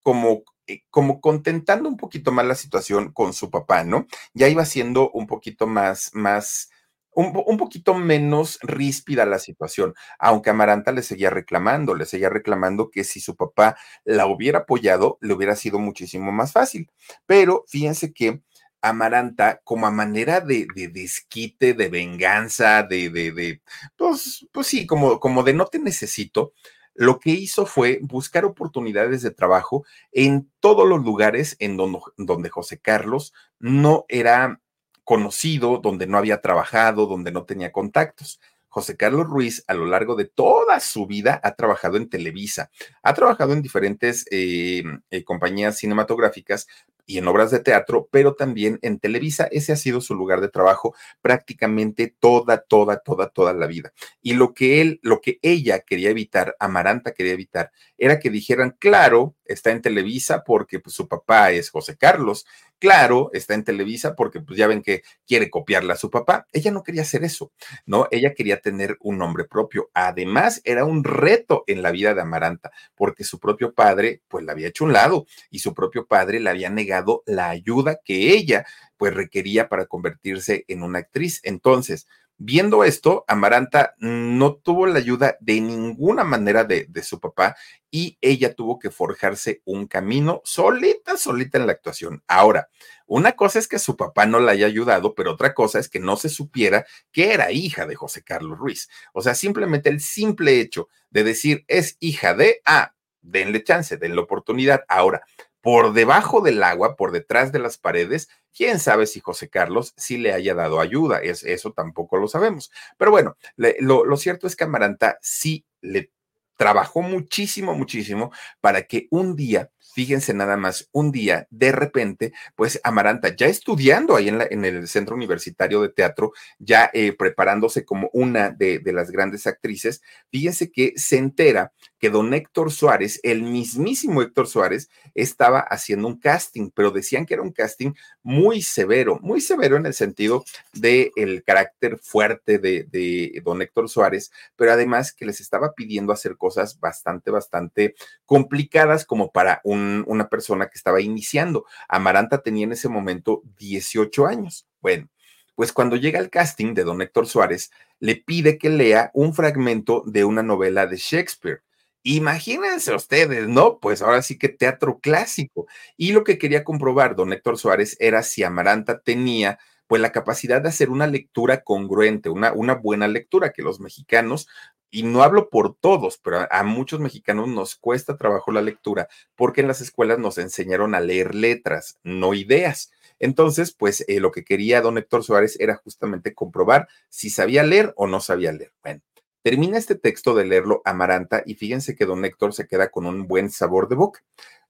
como 0.00 0.45
eh, 0.67 0.85
como 0.88 1.21
contentando 1.21 1.87
un 1.91 1.99
poquito 1.99 2.33
más 2.33 2.47
la 2.47 2.55
situación 2.55 3.12
con 3.12 3.35
su 3.35 3.50
papá, 3.50 3.85
¿no? 3.85 4.07
Ya 4.33 4.49
iba 4.49 4.64
siendo 4.64 5.11
un 5.11 5.26
poquito 5.26 5.67
más, 5.67 6.11
más, 6.14 6.71
un, 7.14 7.56
poquito 7.56 7.94
menos 7.94 8.59
ríspida 8.62 9.25
la 9.26 9.38
situación, 9.38 9.94
aunque 10.18 10.50
Amaranta 10.50 10.92
le 10.92 11.02
seguía 11.02 11.30
reclamando, 11.30 11.94
le 11.94 12.06
seguía 12.06 12.28
reclamando 12.28 12.90
que 12.90 13.04
si 13.04 13.21
su 13.21 13.37
papá 13.37 13.76
la 14.04 14.26
hubiera 14.26 14.61
apoyado, 14.61 15.18
le 15.21 15.35
hubiera 15.35 15.56
sido 15.56 15.78
muchísimo 15.78 16.33
más 16.33 16.52
fácil. 16.52 16.90
Pero 17.26 17.64
fíjense 17.68 18.12
que 18.12 18.42
Amaranta, 18.80 19.61
como 19.64 19.87
a 19.87 19.90
manera 19.90 20.40
de, 20.40 20.66
de 20.75 20.88
desquite, 20.88 21.73
de 21.73 21.88
venganza, 21.88 22.83
de, 22.83 23.09
de, 23.09 23.33
de, 23.33 23.62
pues, 23.97 24.47
pues 24.52 24.66
sí, 24.66 24.87
como, 24.87 25.18
como 25.21 25.42
de 25.42 25.54
no 25.54 25.66
te 25.66 25.78
necesito, 25.78 26.52
lo 26.94 27.18
que 27.18 27.30
hizo 27.30 27.66
fue 27.66 27.99
buscar 28.02 28.44
oportunidades 28.44 29.23
de 29.23 29.30
trabajo 29.30 29.85
en 30.12 30.50
todos 30.61 30.87
los 30.87 31.02
lugares 31.02 31.56
en 31.59 31.76
donde 31.76 32.50
José 32.50 32.78
Carlos 32.78 33.33
no 33.59 34.04
era 34.09 34.61
conocido, 35.04 35.78
donde 35.78 36.06
no 36.06 36.18
había 36.18 36.40
trabajado, 36.40 37.06
donde 37.06 37.30
no 37.30 37.44
tenía 37.44 37.73
contactos. 37.73 38.40
José 38.68 38.96
Carlos 38.96 39.28
Ruiz, 39.28 39.62
a 39.68 39.75
lo 39.75 39.87
largo 39.87 40.16
de 40.16 40.25
toda 40.25 40.80
su 40.80 41.06
vida, 41.06 41.40
ha 41.44 41.54
trabajado 41.54 41.96
en 41.96 42.08
Televisa, 42.08 42.70
ha 43.04 43.14
trabajado 43.14 43.52
en 43.52 43.62
diferentes 43.62 44.26
eh, 44.32 44.82
eh, 45.11 45.23
compañías 45.23 45.78
cinematográficas, 45.78 46.66
y 47.06 47.18
en 47.18 47.28
obras 47.28 47.50
de 47.50 47.61
teatro, 47.61 48.08
pero 48.11 48.34
también 48.34 48.78
en 48.82 48.99
Televisa. 48.99 49.49
Ese 49.50 49.73
ha 49.73 49.76
sido 49.76 50.00
su 50.00 50.14
lugar 50.14 50.40
de 50.40 50.49
trabajo 50.49 50.94
prácticamente 51.20 52.14
toda, 52.18 52.58
toda, 52.61 52.99
toda, 52.99 53.28
toda 53.28 53.52
la 53.52 53.66
vida. 53.66 53.92
Y 54.23 54.34
lo 54.34 54.54
que 54.54 54.80
él, 54.80 55.00
lo 55.02 55.20
que 55.20 55.38
ella 55.42 55.80
quería 55.80 56.11
evitar, 56.11 56.56
Amaranta 56.58 57.12
quería 57.12 57.32
evitar, 57.32 57.70
era 57.99 58.18
que 58.18 58.30
dijeran, 58.30 58.76
claro, 58.78 59.34
está 59.44 59.70
en 59.70 59.82
Televisa 59.82 60.44
porque 60.44 60.80
pues, 60.80 60.94
su 60.94 61.08
papá 61.08 61.50
es 61.50 61.70
José 61.70 61.96
Carlos, 61.96 62.46
claro, 62.78 63.30
está 63.32 63.54
en 63.54 63.64
Televisa 63.64 64.14
porque 64.14 64.40
pues 64.40 64.58
ya 64.58 64.66
ven 64.66 64.82
que 64.82 65.02
quiere 65.26 65.50
copiarle 65.50 65.92
a 65.92 65.96
su 65.96 66.10
papá. 66.10 66.46
Ella 66.52 66.70
no 66.70 66.82
quería 66.82 67.02
hacer 67.02 67.24
eso, 67.24 67.52
¿no? 67.86 68.08
Ella 68.10 68.34
quería 68.34 68.60
tener 68.60 68.98
un 69.00 69.18
nombre 69.18 69.44
propio. 69.44 69.90
Además, 69.94 70.60
era 70.64 70.84
un 70.84 71.02
reto 71.02 71.64
en 71.66 71.82
la 71.82 71.90
vida 71.90 72.14
de 72.14 72.20
Amaranta 72.20 72.70
porque 72.94 73.24
su 73.24 73.38
propio 73.38 73.72
padre 73.72 74.22
pues 74.28 74.44
la 74.44 74.52
había 74.52 74.68
hecho 74.68 74.84
un 74.84 74.92
lado 74.92 75.26
y 75.50 75.60
su 75.60 75.74
propio 75.74 76.06
padre 76.06 76.40
le 76.40 76.50
había 76.50 76.70
negado 76.70 77.22
la 77.26 77.48
ayuda 77.48 78.00
que 78.04 78.32
ella 78.32 78.66
pues 78.96 79.14
requería 79.14 79.68
para 79.68 79.86
convertirse 79.86 80.64
en 80.68 80.82
una 80.82 81.00
actriz. 81.00 81.40
Entonces, 81.42 82.06
Viendo 82.37 82.83
esto, 82.83 83.25
Amaranta 83.29 83.95
no 83.99 84.57
tuvo 84.57 84.87
la 84.87 84.99
ayuda 84.99 85.37
de 85.41 85.61
ninguna 85.61 86.25
manera 86.25 86.64
de, 86.64 86.88
su 87.03 87.21
papá 87.21 87.57
y 87.93 88.19
ella 88.21 88.55
tuvo 88.55 88.81
que 88.81 88.91
forjarse 88.91 89.62
un 89.64 89.87
camino 89.87 90.41
solita, 90.45 91.17
solita 91.17 91.59
en 91.59 91.67
la 91.67 91.73
actuación. 91.73 92.25
Ahora, 92.26 92.69
una 93.07 93.33
cosa 93.33 93.61
es 93.61 93.69
que 93.69 93.79
su 93.79 93.97
papá 93.97 94.26
no 94.26 94.41
la 94.41 94.53
haya 94.53 94.67
ayudado, 94.67 95.14
pero 95.14 95.33
otra 95.33 95.55
cosa 95.55 95.79
es 95.79 95.88
que 95.88 96.00
no 96.00 96.17
se 96.17 96.29
supiera 96.29 96.85
que 97.12 97.33
era 97.33 97.53
hija 97.53 97.87
de 97.87 97.95
José 97.95 98.25
Carlos 98.25 98.59
Ruiz. 98.59 98.88
O 99.12 99.23
sea, 99.23 99.37
simplemente 99.37 99.88
el 99.88 100.00
simple 100.00 100.59
hecho 100.61 100.88
de 101.11 101.23
decir 101.23 101.64
es 101.69 101.97
hija 102.00 102.35
de, 102.35 102.61
ah, 102.64 102.95
denle 103.23 103.62
chance, 103.62 103.97
denle 103.97 104.21
oportunidad. 104.21 104.83
Ahora, 104.88 105.23
por 105.64 105.94
debajo 105.94 106.42
del 106.42 106.62
agua, 106.62 106.94
por 106.94 107.11
detrás 107.11 107.50
de 107.50 107.59
las 107.59 107.78
paredes, 107.78 108.28
quién 108.54 108.78
sabe 108.78 109.06
si 109.06 109.21
José 109.21 109.49
Carlos 109.49 109.94
sí 109.97 110.18
le 110.18 110.35
haya 110.35 110.54
dado 110.54 110.78
ayuda, 110.78 111.21
es, 111.21 111.42
eso 111.42 111.73
tampoco 111.73 112.18
lo 112.18 112.28
sabemos. 112.28 112.71
Pero 112.99 113.11
bueno, 113.11 113.38
lo, 113.56 114.04
lo 114.04 114.16
cierto 114.18 114.47
es 114.47 114.56
que 114.56 114.64
Amaranta 114.64 115.18
sí 115.23 115.64
le 115.80 116.11
trabajó 116.56 117.02
muchísimo, 117.02 117.75
muchísimo 117.75 118.32
para 118.61 118.82
que 118.82 119.06
un 119.11 119.37
día 119.37 119.70
fíjense 119.94 120.34
nada 120.34 120.56
más, 120.56 120.88
un 120.92 121.12
día, 121.12 121.46
de 121.50 121.70
repente, 121.70 122.32
pues 122.56 122.80
Amaranta, 122.82 123.34
ya 123.34 123.46
estudiando 123.46 124.16
ahí 124.16 124.28
en, 124.28 124.38
la, 124.38 124.46
en 124.50 124.64
el 124.64 124.88
Centro 124.88 125.14
Universitario 125.14 125.80
de 125.82 125.88
Teatro, 125.88 126.32
ya 126.58 126.90
eh, 126.92 127.12
preparándose 127.16 127.84
como 127.84 128.11
una 128.12 128.50
de, 128.50 128.82
las 128.87 129.12
grandes 129.12 129.46
actrices, 129.46 130.02
fíjense 130.30 130.73
que 130.73 130.94
se 130.96 131.16
entera 131.16 131.73
que 132.00 132.11
don 132.11 132.34
Héctor 132.34 132.73
Suárez, 132.73 133.20
el 133.23 133.44
mismísimo 133.44 134.20
Héctor 134.20 134.49
Suárez, 134.49 134.90
estaba 135.14 135.61
haciendo 135.61 136.08
un 136.08 136.18
casting, 136.18 136.70
pero 136.75 136.90
decían 136.90 137.25
que 137.25 137.34
era 137.34 137.42
un 137.42 137.52
casting 137.52 137.92
muy 138.23 138.62
severo, 138.62 139.20
muy 139.23 139.40
severo 139.40 139.76
en 139.76 139.87
el 139.87 139.94
sentido 139.94 140.44
del 140.73 141.12
el 141.14 141.44
carácter 141.44 141.99
fuerte 141.99 142.58
de, 142.58 142.82
de 142.90 143.40
don 143.44 143.62
Héctor 143.62 143.88
Suárez, 143.88 144.32
pero 144.56 144.73
además 144.73 145.12
que 145.12 145.25
les 145.25 145.40
estaba 145.40 145.73
pidiendo 145.73 146.12
hacer 146.12 146.37
cosas 146.44 146.78
bastante, 146.78 147.30
bastante 147.30 147.94
complicadas 148.26 149.06
como 149.06 149.32
para 149.32 149.62
un 149.64 150.04
una 150.06 150.28
persona 150.28 150.66
que 150.66 150.76
estaba 150.76 151.00
iniciando. 151.00 151.64
Amaranta 151.88 152.42
tenía 152.42 152.64
en 152.64 152.72
ese 152.72 152.90
momento 152.90 153.40
18 153.56 154.26
años. 154.26 154.68
Bueno, 154.82 155.08
pues 155.54 155.72
cuando 155.72 155.96
llega 155.96 156.18
al 156.18 156.28
casting 156.28 156.74
de 156.74 156.84
don 156.84 157.00
Héctor 157.00 157.26
Suárez, 157.26 157.70
le 157.98 158.16
pide 158.16 158.58
que 158.58 158.68
lea 158.68 159.10
un 159.14 159.32
fragmento 159.32 160.02
de 160.04 160.26
una 160.26 160.42
novela 160.42 160.86
de 160.86 160.98
Shakespeare. 160.98 161.62
Imagínense 162.02 162.94
ustedes, 162.94 163.48
¿no? 163.48 163.78
Pues 163.78 164.02
ahora 164.02 164.20
sí 164.20 164.36
que 164.36 164.50
teatro 164.50 164.98
clásico. 165.00 165.66
Y 165.96 166.12
lo 166.12 166.24
que 166.24 166.36
quería 166.36 166.62
comprobar 166.62 167.16
don 167.16 167.32
Héctor 167.32 167.56
Suárez 167.56 167.96
era 168.00 168.22
si 168.22 168.44
Amaranta 168.44 169.00
tenía 169.00 169.58
pues 169.86 170.02
la 170.02 170.12
capacidad 170.12 170.60
de 170.60 170.68
hacer 170.68 170.90
una 170.90 171.06
lectura 171.06 171.64
congruente, 171.64 172.28
una 172.28 172.74
buena 172.74 173.08
lectura, 173.08 173.52
que 173.52 173.62
los 173.62 173.80
mexicanos 173.80 174.46
y 174.94 175.02
no 175.02 175.24
hablo 175.24 175.50
por 175.50 175.74
todos, 175.74 176.18
pero 176.18 176.46
a, 176.48 176.62
muchos 176.62 177.00
mexicanos 177.00 177.48
nos 177.48 177.74
cuesta 177.74 178.16
trabajo 178.16 178.52
la 178.52 178.62
lectura 178.62 179.08
porque 179.34 179.60
en 179.60 179.66
las 179.66 179.80
escuelas 179.80 180.20
nos 180.20 180.38
enseñaron 180.38 180.94
a 180.94 181.00
leer 181.00 181.34
letras, 181.34 181.98
no 182.04 182.32
ideas. 182.32 182.92
Entonces, 183.18 183.74
pues 183.74 184.04
eh, 184.06 184.20
lo 184.20 184.30
que 184.30 184.44
quería 184.44 184.80
don 184.80 184.96
Héctor 184.96 185.24
Suárez 185.24 185.56
era 185.58 185.74
justamente 185.74 186.32
comprobar 186.32 186.86
si 187.08 187.28
sabía 187.28 187.64
leer 187.64 187.92
o 187.96 188.06
no 188.06 188.20
sabía 188.20 188.52
leer. 188.52 188.72
Bueno, 188.84 189.00
termina 189.42 189.78
este 189.78 189.96
texto 189.96 190.32
de 190.32 190.44
leerlo 190.44 190.80
Amaranta 190.84 191.42
y 191.44 191.56
fíjense 191.56 191.96
que 191.96 192.06
don 192.06 192.24
Héctor 192.24 192.54
se 192.54 192.68
queda 192.68 192.90
con 192.90 193.06
un 193.06 193.26
buen 193.26 193.50
sabor 193.50 193.88
de 193.88 193.96
boca. 193.96 194.22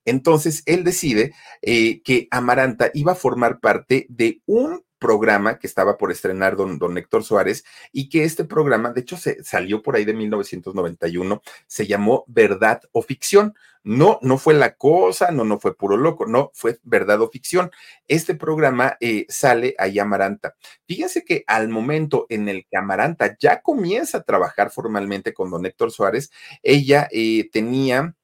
Entonces, 0.06 0.62
él 0.64 0.84
decide 0.84 1.34
eh, 1.60 2.00
que 2.00 2.28
Amaranta 2.30 2.90
iba 2.94 3.12
a 3.12 3.16
formar 3.16 3.60
parte 3.60 4.06
de 4.08 4.40
un 4.46 4.82
programa 5.04 5.58
que 5.58 5.66
estaba 5.66 5.98
por 5.98 6.10
estrenar 6.10 6.56
don, 6.56 6.78
don 6.78 6.96
Héctor 6.96 7.24
Suárez 7.24 7.62
y 7.92 8.08
que 8.08 8.24
este 8.24 8.46
programa, 8.46 8.90
de 8.90 9.02
hecho, 9.02 9.18
se 9.18 9.44
salió 9.44 9.82
por 9.82 9.96
ahí 9.96 10.06
de 10.06 10.14
1991, 10.14 11.42
se 11.66 11.86
llamó 11.86 12.24
Verdad 12.26 12.80
o 12.90 13.02
Ficción. 13.02 13.52
No, 13.82 14.18
no 14.22 14.38
fue 14.38 14.54
la 14.54 14.76
cosa, 14.76 15.30
no, 15.30 15.44
no 15.44 15.60
fue 15.60 15.76
puro 15.76 15.98
loco, 15.98 16.24
no, 16.24 16.50
fue 16.54 16.78
verdad 16.84 17.20
o 17.20 17.28
ficción. 17.28 17.70
Este 18.08 18.34
programa 18.34 18.96
eh, 18.98 19.26
sale 19.28 19.74
ahí 19.78 19.98
Amaranta. 19.98 20.54
Fíjense 20.86 21.22
que 21.22 21.44
al 21.46 21.68
momento 21.68 22.24
en 22.30 22.48
el 22.48 22.64
que 22.64 22.78
Amaranta 22.78 23.36
ya 23.38 23.60
comienza 23.60 24.16
a 24.18 24.22
trabajar 24.22 24.70
formalmente 24.70 25.34
con 25.34 25.50
don 25.50 25.66
Héctor 25.66 25.90
Suárez, 25.90 26.30
ella 26.62 27.08
eh, 27.12 27.50
tenía 27.52 28.14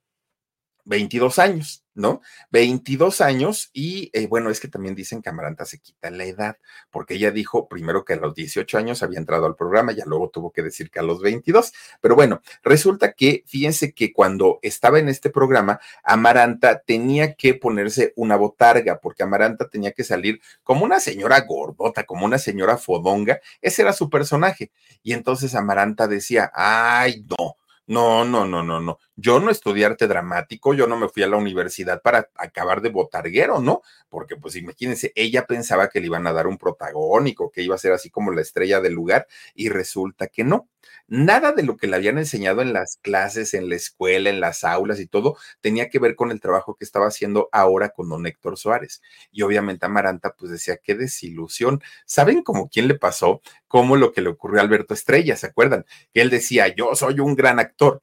22 0.91 1.39
años, 1.39 1.85
¿no? 1.95 2.21
22 2.51 3.21
años 3.21 3.71
y 3.73 4.11
eh, 4.13 4.27
bueno, 4.27 4.51
es 4.51 4.59
que 4.59 4.67
también 4.67 4.97
dicen 4.97 5.23
que 5.23 5.29
Amaranta 5.29 5.65
se 5.65 5.79
quita 5.79 6.11
la 6.11 6.25
edad, 6.25 6.59
porque 6.91 7.15
ella 7.15 7.31
dijo 7.31 7.69
primero 7.69 8.05
que 8.05 8.15
a 8.15 8.17
los 8.17 8.35
18 8.35 8.77
años 8.77 9.03
había 9.05 9.21
entrado 9.21 9.47
al 9.47 9.55
programa, 9.55 9.93
ya 9.93 10.05
luego 10.05 10.31
tuvo 10.31 10.51
que 10.51 10.63
decir 10.63 10.91
que 10.91 10.99
a 10.99 11.03
los 11.03 11.23
22, 11.23 11.73
pero 12.01 12.17
bueno, 12.17 12.43
resulta 12.65 13.13
que 13.13 13.45
fíjense 13.47 13.95
que 13.95 14.13
cuando 14.13 14.59
estaba 14.63 14.99
en 14.99 15.09
este 15.09 15.31
programa, 15.31 15.79
Amaranta 16.03 16.81
tenía 16.81 17.35
que 17.35 17.55
ponerse 17.55 18.13
una 18.17 18.35
botarga, 18.35 18.99
porque 19.01 19.23
Amaranta 19.23 19.69
tenía 19.69 19.93
que 19.93 20.03
salir 20.03 20.41
como 20.65 20.85
una 20.85 20.99
señora 20.99 21.41
gordota, 21.43 22.03
como 22.03 22.27
una 22.27 22.39
señora 22.39 22.79
fodonga, 22.79 23.41
ese 23.63 23.83
era 23.83 23.93
su 23.93 24.11
personaje, 24.11 24.73
y 25.05 25.13
entonces 25.13 25.55
Amaranta 25.55 26.09
decía, 26.09 26.51
ay, 26.53 27.25
no, 27.29 27.57
no, 27.91 28.25
no, 28.25 28.47
no, 28.47 28.63
no, 28.63 28.81
no. 28.81 28.99
Yo 29.23 29.39
no 29.39 29.51
estudié 29.51 29.85
arte 29.85 30.09
dramático, 30.09 30.73
yo 30.73 30.87
no 30.87 30.97
me 30.97 31.11
fui 31.11 31.23
a 31.23 31.27
la 31.27 31.37
universidad 31.37 32.01
para 32.01 32.31
acabar 32.37 32.81
de 32.81 32.89
botarguero, 32.89 33.61
¿no? 33.61 33.83
Porque 34.09 34.37
pues 34.37 34.57
imagínense, 34.57 35.13
ella 35.15 35.45
pensaba 35.47 35.91
que 35.91 36.01
le 36.01 36.07
iban 36.07 36.27
a 36.27 36.33
dar 36.33 36.47
un 36.47 36.57
protagónico, 36.57 37.51
que 37.51 37.63
iba 37.63 37.75
a 37.75 37.79
ser 37.79 37.93
así 37.93 38.09
como 38.09 38.31
la 38.31 38.41
estrella 38.41 38.81
del 38.81 38.95
lugar 38.95 39.27
y 39.55 39.69
resulta 39.69 40.29
que 40.29 40.43
no. 40.43 40.71
Nada 41.07 41.53
de 41.53 41.65
lo 41.65 41.77
que 41.77 41.87
le 41.87 41.97
habían 41.97 42.17
enseñado 42.17 42.63
en 42.63 42.73
las 42.73 42.97
clases, 43.03 43.53
en 43.53 43.69
la 43.69 43.75
escuela, 43.75 44.31
en 44.31 44.41
las 44.41 44.65
aulas 44.65 44.99
y 45.01 45.07
todo, 45.07 45.37
tenía 45.61 45.91
que 45.91 45.99
ver 45.99 46.17
con 46.17 46.31
el 46.31 46.41
trabajo 46.41 46.77
que 46.77 46.87
estaba 46.87 47.07
haciendo 47.07 47.51
ahora 47.53 47.91
con 47.91 48.09
don 48.09 48.27
Héctor 48.27 48.57
Suárez. 48.57 49.03
Y 49.31 49.43
obviamente 49.43 49.85
Amaranta 49.85 50.35
pues 50.35 50.51
decía, 50.51 50.79
qué 50.79 50.95
desilusión. 50.95 51.83
¿Saben 52.07 52.43
cómo 52.43 52.71
quién 52.71 52.89
le 52.89 52.95
pasó? 52.95 53.43
Como 53.69 53.97
lo 53.97 54.13
que 54.13 54.23
le 54.23 54.31
ocurrió 54.31 54.61
a 54.61 54.63
Alberto 54.63 54.95
Estrella, 54.95 55.37
¿se 55.37 55.49
acuerdan? 55.49 55.85
Que 56.15 56.23
él 56.23 56.31
decía, 56.31 56.75
yo 56.75 56.95
soy 56.95 57.21
un 57.21 57.35
gran 57.37 57.59
actor 57.59 58.03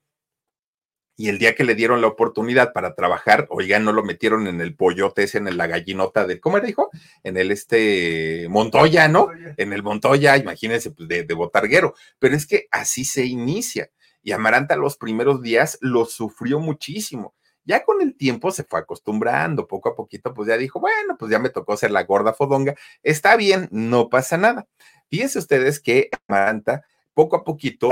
Y 1.20 1.30
el 1.30 1.40
día 1.40 1.56
que 1.56 1.64
le 1.64 1.74
dieron 1.74 2.00
la 2.00 2.08
oportunidad 2.08 2.74
para 2.74 2.94
trabajar, 2.94 3.48
oigan, 3.50 3.84
no 3.84 3.92
lo 3.92 4.04
metieron 4.04 4.46
en 4.46 4.62
el 4.62 4.76
pollote 4.76 5.24
ese, 5.24 5.40
en 5.40 5.58
la 5.58 5.66
gallinota 5.66 6.28
de, 6.28 6.40
¿cómo 6.40 6.60
era, 6.60 6.70
hijo? 6.70 6.92
En 7.24 7.38
el 7.38 7.52
este 7.52 8.46
Montoya, 8.50 9.08
¿no? 9.08 9.30
En 9.58 9.74
el 9.74 9.82
Montoya, 9.82 10.38
imagínense, 10.38 10.92
pues, 10.92 11.10
de, 11.10 11.24
de 11.24 11.34
botarguero. 11.34 11.96
Pero 12.20 12.36
es 12.36 12.46
que 12.46 12.68
así 12.70 13.04
se 13.04 13.26
inicia. 13.26 13.90
Y 14.22 14.32
Amaranta 14.32 14.76
los 14.76 14.96
primeros 14.98 15.42
días 15.42 15.80
lo 15.82 16.06
sufrió 16.06 16.60
muchísimo. 16.60 17.34
Ya 17.68 17.84
con 17.84 18.00
el 18.02 18.16
tiempo 18.16 18.52
se 18.52 18.64
fue 18.64 18.80
acostumbrando, 18.80 19.68
poco 19.68 19.90
a 19.90 19.96
poquito, 19.96 20.34
pues 20.34 20.48
ya 20.48 20.56
dijo, 20.56 20.80
bueno, 20.80 21.18
pues 21.18 21.30
ya 21.30 21.38
me 21.38 21.50
tocó 21.50 21.76
ser 21.76 21.92
la 21.92 22.04
gorda 22.04 22.32
fodonga, 22.32 22.76
está 23.04 23.36
bien, 23.36 23.68
no 23.72 24.08
pasa 24.08 24.38
nada. 24.38 24.68
Fíjense 25.10 25.38
ustedes 25.40 25.82
que 25.82 26.10
Amaranta, 26.28 26.86
poco 27.14 27.36
a 27.36 27.44
poquito, 27.44 27.90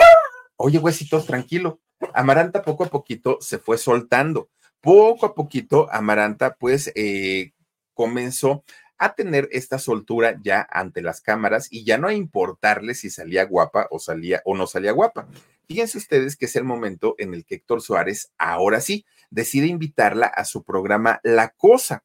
oye, 0.55 0.77
huesitos, 0.77 1.25
tranquilo, 1.25 1.81
Amaranta 2.13 2.61
poco 2.61 2.83
a 2.83 2.87
poquito 2.87 3.37
se 3.41 3.59
fue 3.59 3.77
soltando. 3.77 4.49
Poco 4.81 5.25
a 5.25 5.35
poquito, 5.35 5.87
Amaranta 5.91 6.55
pues 6.55 6.91
eh, 6.95 7.53
comenzó 7.93 8.63
a 8.97 9.15
tener 9.15 9.49
esta 9.51 9.79
soltura 9.79 10.39
ya 10.41 10.67
ante 10.69 11.01
las 11.01 11.21
cámaras 11.21 11.67
y 11.69 11.83
ya 11.83 11.97
no 11.97 12.07
a 12.07 12.13
importarle 12.13 12.93
si 12.93 13.09
salía 13.09 13.45
guapa 13.45 13.87
o 13.91 13.99
salía 13.99 14.41
o 14.45 14.55
no 14.55 14.67
salía 14.67 14.91
guapa. 14.91 15.27
Fíjense 15.67 15.97
ustedes 15.97 16.37
que 16.37 16.45
es 16.45 16.55
el 16.55 16.63
momento 16.63 17.15
en 17.17 17.33
el 17.33 17.45
que 17.45 17.55
Héctor 17.55 17.81
Suárez, 17.81 18.31
ahora 18.37 18.81
sí, 18.81 19.05
decide 19.29 19.67
invitarla 19.67 20.27
a 20.27 20.45
su 20.45 20.63
programa 20.63 21.19
La 21.23 21.49
Cosa. 21.49 22.03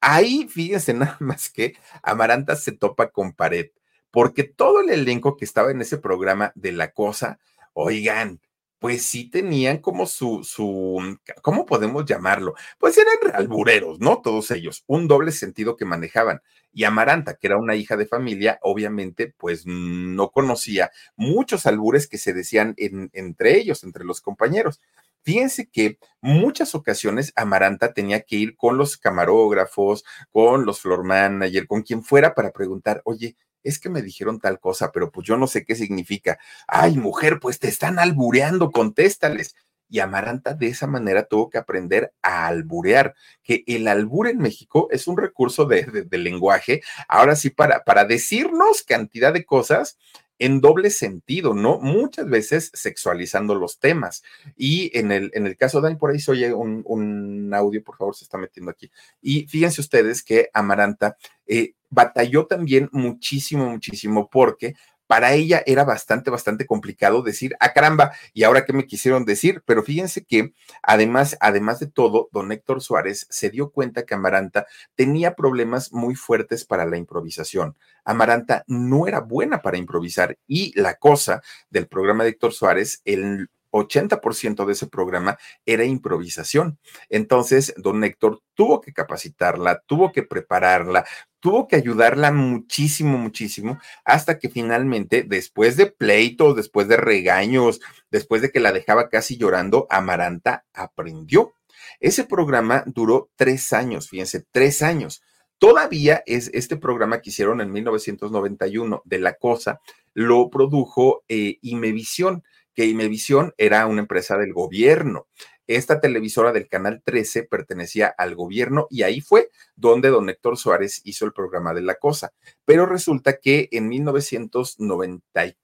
Ahí, 0.00 0.48
fíjense 0.48 0.94
nada 0.94 1.16
más 1.20 1.50
que 1.50 1.74
Amaranta 2.02 2.56
se 2.56 2.72
topa 2.72 3.10
con 3.10 3.32
pared, 3.32 3.70
porque 4.10 4.44
todo 4.44 4.80
el 4.80 4.90
elenco 4.90 5.36
que 5.36 5.44
estaba 5.44 5.70
en 5.70 5.80
ese 5.80 5.98
programa 5.98 6.52
de 6.54 6.72
La 6.72 6.92
Cosa, 6.92 7.38
oigan, 7.74 8.40
pues 8.78 9.02
sí 9.02 9.30
tenían 9.30 9.78
como 9.78 10.06
su, 10.06 10.44
su, 10.44 10.98
mm, 11.00 11.16
¿cómo 11.42 11.66
podemos 11.66 12.04
llamarlo? 12.04 12.54
Pues 12.78 12.98
eran 12.98 13.34
albureros, 13.34 14.00
¿no? 14.00 14.20
Todos 14.22 14.50
ellos, 14.50 14.84
un 14.86 15.08
doble 15.08 15.32
sentido 15.32 15.76
que 15.76 15.84
manejaban. 15.84 16.42
Y 16.72 16.84
Amaranta, 16.84 17.36
que 17.36 17.46
era 17.46 17.56
una 17.56 17.74
hija 17.74 17.96
de 17.96 18.06
familia, 18.06 18.58
obviamente, 18.62 19.32
pues 19.38 19.64
no 19.66 20.30
conocía 20.30 20.90
muchos 21.16 21.64
albures 21.64 22.06
que 22.06 22.18
se 22.18 22.34
decían 22.34 22.74
entre 22.76 23.58
ellos, 23.58 23.82
entre 23.82 24.04
los 24.04 24.20
compañeros. 24.20 24.80
Fíjense 25.22 25.68
que 25.68 25.98
muchas 26.20 26.74
ocasiones 26.74 27.32
Amaranta 27.34 27.92
tenía 27.94 28.20
que 28.22 28.36
ir 28.36 28.56
con 28.56 28.78
los 28.78 28.96
camarógrafos, 28.96 30.04
con 30.30 30.66
los 30.66 30.80
floor 30.80 31.02
manager, 31.02 31.66
con 31.66 31.82
quien 31.82 32.04
fuera 32.04 32.34
para 32.34 32.52
preguntar, 32.52 33.00
oye, 33.04 33.36
es 33.66 33.78
que 33.78 33.90
me 33.90 34.02
dijeron 34.02 34.40
tal 34.40 34.60
cosa, 34.60 34.92
pero 34.92 35.10
pues 35.10 35.26
yo 35.26 35.36
no 35.36 35.46
sé 35.46 35.64
qué 35.64 35.74
significa. 35.74 36.38
Ay, 36.66 36.96
mujer, 36.96 37.38
pues 37.40 37.58
te 37.58 37.68
están 37.68 37.98
albureando, 37.98 38.70
contéstales. 38.70 39.54
Y 39.88 40.00
Amaranta 40.00 40.54
de 40.54 40.66
esa 40.68 40.86
manera 40.86 41.24
tuvo 41.24 41.48
que 41.48 41.58
aprender 41.58 42.12
a 42.22 42.48
alburear, 42.48 43.14
que 43.44 43.62
el 43.66 43.86
albur 43.86 44.26
en 44.28 44.38
México 44.38 44.88
es 44.90 45.06
un 45.06 45.16
recurso 45.16 45.64
de, 45.64 46.06
lenguaje, 46.10 46.82
ahora 47.08 47.36
sí, 47.36 47.50
para, 47.50 47.84
para 47.84 48.04
decirnos 48.04 48.82
cantidad 48.82 49.32
de 49.32 49.44
cosas 49.44 49.96
en 50.38 50.60
doble 50.60 50.90
sentido, 50.90 51.54
¿no? 51.54 51.78
Muchas 51.78 52.28
veces 52.28 52.70
sexualizando 52.74 53.54
los 53.54 53.78
temas. 53.78 54.22
Y 54.56 54.96
en 54.98 55.12
el, 55.12 55.30
en 55.34 55.46
el 55.46 55.56
caso 55.56 55.80
de 55.80 55.96
por 55.96 56.10
ahí 56.10 56.18
se 56.18 56.32
oye 56.32 56.52
un, 56.52 56.82
un, 56.84 57.52
audio, 57.54 57.82
por 57.82 57.96
favor, 57.96 58.14
se 58.14 58.24
está 58.24 58.38
metiendo 58.38 58.70
aquí. 58.70 58.90
Y 59.22 59.46
fíjense 59.46 59.80
ustedes 59.80 60.22
que 60.22 60.50
Amaranta 60.52 61.16
eh, 61.46 61.74
batalló 61.96 62.44
también 62.46 62.90
muchísimo, 62.92 63.70
muchísimo, 63.70 64.28
porque 64.28 64.74
para 65.06 65.32
ella 65.32 65.62
era 65.64 65.82
bastante, 65.82 66.30
bastante 66.30 66.66
complicado 66.66 67.22
decir, 67.22 67.56
ah, 67.58 67.72
caramba, 67.72 68.12
¿y 68.34 68.42
ahora 68.42 68.66
qué 68.66 68.74
me 68.74 68.86
quisieron 68.86 69.24
decir? 69.24 69.62
Pero 69.64 69.82
fíjense 69.82 70.24
que 70.24 70.52
además, 70.82 71.38
además 71.40 71.80
de 71.80 71.86
todo, 71.86 72.28
don 72.32 72.52
Héctor 72.52 72.82
Suárez 72.82 73.26
se 73.30 73.48
dio 73.48 73.70
cuenta 73.70 74.04
que 74.04 74.12
Amaranta 74.12 74.66
tenía 74.94 75.34
problemas 75.34 75.90
muy 75.90 76.16
fuertes 76.16 76.66
para 76.66 76.84
la 76.84 76.98
improvisación. 76.98 77.78
Amaranta 78.04 78.62
no 78.66 79.06
era 79.06 79.20
buena 79.20 79.62
para 79.62 79.78
improvisar 79.78 80.36
y 80.46 80.78
la 80.78 80.96
cosa 80.96 81.40
del 81.70 81.86
programa 81.86 82.24
de 82.24 82.30
Héctor 82.30 82.52
Suárez, 82.52 83.00
el 83.06 83.48
80% 83.70 84.64
de 84.64 84.72
ese 84.72 84.86
programa 84.86 85.38
era 85.64 85.84
improvisación. 85.84 86.78
Entonces, 87.08 87.74
don 87.76 88.02
Héctor 88.04 88.40
tuvo 88.54 88.80
que 88.80 88.92
capacitarla, 88.92 89.82
tuvo 89.86 90.12
que 90.12 90.22
prepararla, 90.22 91.04
tuvo 91.46 91.68
que 91.68 91.76
ayudarla 91.76 92.32
muchísimo, 92.32 93.18
muchísimo, 93.18 93.78
hasta 94.04 94.40
que 94.40 94.48
finalmente, 94.48 95.22
después 95.22 95.76
de 95.76 95.86
pleitos, 95.86 96.56
después 96.56 96.88
de 96.88 96.96
regaños, 96.96 97.80
después 98.10 98.42
de 98.42 98.50
que 98.50 98.58
la 98.58 98.72
dejaba 98.72 99.08
casi 99.08 99.36
llorando, 99.36 99.86
Amaranta 99.88 100.64
aprendió. 100.74 101.52
Ese 102.00 102.24
programa 102.24 102.82
duró 102.84 103.30
tres 103.36 103.72
años, 103.72 104.08
fíjense, 104.08 104.44
tres 104.50 104.82
años. 104.82 105.22
Todavía 105.58 106.20
es 106.26 106.50
este 106.52 106.76
programa 106.76 107.20
que 107.20 107.30
hicieron 107.30 107.60
en 107.60 107.70
1991 107.70 109.02
de 109.04 109.18
La 109.20 109.34
Cosa, 109.34 109.78
lo 110.14 110.50
produjo 110.50 111.22
eh, 111.28 111.58
Imevisión 111.62 112.42
que 112.74 112.86
Imevisión 112.86 113.54
era 113.56 113.86
una 113.86 114.02
empresa 114.02 114.36
del 114.36 114.52
gobierno. 114.52 115.28
Esta 115.66 116.00
televisora 116.00 116.52
del 116.52 116.68
Canal 116.68 117.02
13 117.04 117.42
pertenecía 117.44 118.06
al 118.06 118.34
gobierno 118.34 118.86
y 118.90 119.02
ahí 119.02 119.20
fue 119.20 119.50
donde 119.74 120.10
don 120.10 120.28
Héctor 120.28 120.56
Suárez 120.56 121.00
hizo 121.04 121.24
el 121.24 121.32
programa 121.32 121.74
de 121.74 121.82
la 121.82 121.96
cosa. 121.96 122.32
Pero 122.64 122.86
resulta 122.86 123.38
que 123.38 123.68
en 123.72 123.88
1994, 123.88 125.56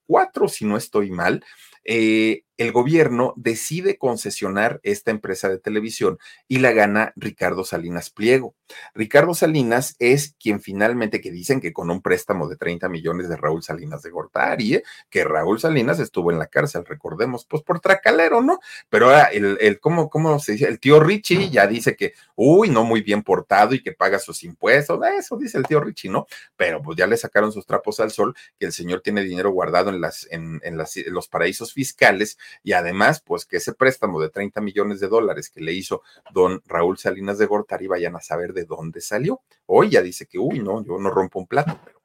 si 0.49 0.65
no 0.65 0.77
estoy 0.77 1.11
mal, 1.11 1.45
eh, 1.85 2.45
el 2.59 2.71
gobierno 2.71 3.35
decide 3.37 3.97
concesionar 3.99 4.79
esta 4.85 5.11
empresa 5.11 5.49
de 5.49 5.59
televisión 5.59 6.19
y 6.47 6.59
la 6.59 6.73
gana 6.73 7.13
Ricardo 7.17 7.65
Salinas 7.65 8.11
Pliego. 8.11 8.55
Ricardo 8.95 9.35
Salinas 9.35 9.97
es 9.99 10.37
quien 10.39 10.61
finalmente, 10.61 11.21
que 11.21 11.33
dicen 11.33 11.61
que 11.61 11.73
con 11.73 11.91
un 11.91 12.03
préstamo 12.03 12.49
de 12.49 12.57
30 12.57 12.89
millones 12.89 13.29
de 13.29 13.37
Raúl 13.37 13.63
Salinas 13.63 14.03
de 14.03 14.11
Gortari, 14.11 14.75
¿eh? 14.75 14.83
que 15.11 15.25
Raúl 15.25 15.59
Salinas 15.59 15.99
estuvo 15.99 16.31
en 16.31 16.39
la 16.39 16.47
cárcel, 16.47 16.85
recordemos, 16.85 17.47
pues 17.47 17.63
por 17.63 17.81
tracalero, 17.81 18.43
¿no? 18.43 18.61
Pero 18.89 19.07
ahora, 19.07 19.25
el, 19.25 19.57
el 19.61 19.81
¿cómo, 19.81 20.09
¿cómo 20.09 20.39
se 20.39 20.53
dice? 20.53 20.69
El 20.69 20.79
tío 20.79 21.01
Richie 21.01 21.51
ya 21.51 21.67
dice 21.67 21.97
que, 21.97 22.13
uy, 22.37 22.69
no 22.69 22.85
muy 22.85 23.03
bien 23.03 23.23
portado 23.23 23.75
y 23.75 23.83
que 23.83 23.93
paga 23.93 24.19
sus 24.19 24.45
impuestos, 24.45 25.01
eso 25.19 25.37
dice 25.37 25.59
el 25.59 25.65
tío 25.65 25.81
Richie, 25.81 26.11
¿no? 26.11 26.27
Pero 26.55 26.81
pues 26.81 26.97
ya 26.97 27.07
le 27.07 27.17
sacaron 27.17 27.51
sus 27.51 27.67
trapos 27.67 27.99
al 27.99 28.11
sol, 28.11 28.35
que 28.59 28.67
el 28.67 28.73
señor 28.73 29.01
tiene 29.01 29.25
dinero 29.25 29.51
guardado 29.51 29.91
en, 29.91 30.01
las, 30.03 30.29
en, 30.31 30.61
en, 30.63 30.77
las, 30.77 30.95
los 31.07 31.29
paraísos 31.29 31.73
fiscales 31.73 32.37
y 32.63 32.73
además, 32.73 33.23
pues 33.25 33.47
que 33.47 33.57
ese 33.57 33.73
préstamo 33.73 34.21
de 34.21 34.29
30 34.29 34.61
millones 34.61 35.01
de 35.01 35.09
dólares 35.09 35.49
que 35.49 35.63
le 35.63 35.73
hizo 35.73 36.03
don 36.35 36.63
Raúl 36.67 36.99
Salinas 36.99 37.39
de 37.39 37.47
Gortari, 37.47 37.87
vayan 37.87 38.17
a 38.17 38.21
saber 38.21 38.53
de 38.53 38.67
dónde 38.67 39.01
salió. 39.01 39.41
Hoy 39.65 39.89
ya 39.89 40.03
dice 40.03 40.27
que, 40.27 40.39
uy, 40.39 40.59
no, 40.59 40.85
yo 40.85 40.99
no 40.99 41.09
rompo 41.09 41.39
un 41.39 41.47
plato, 41.47 41.81
pero 41.83 42.03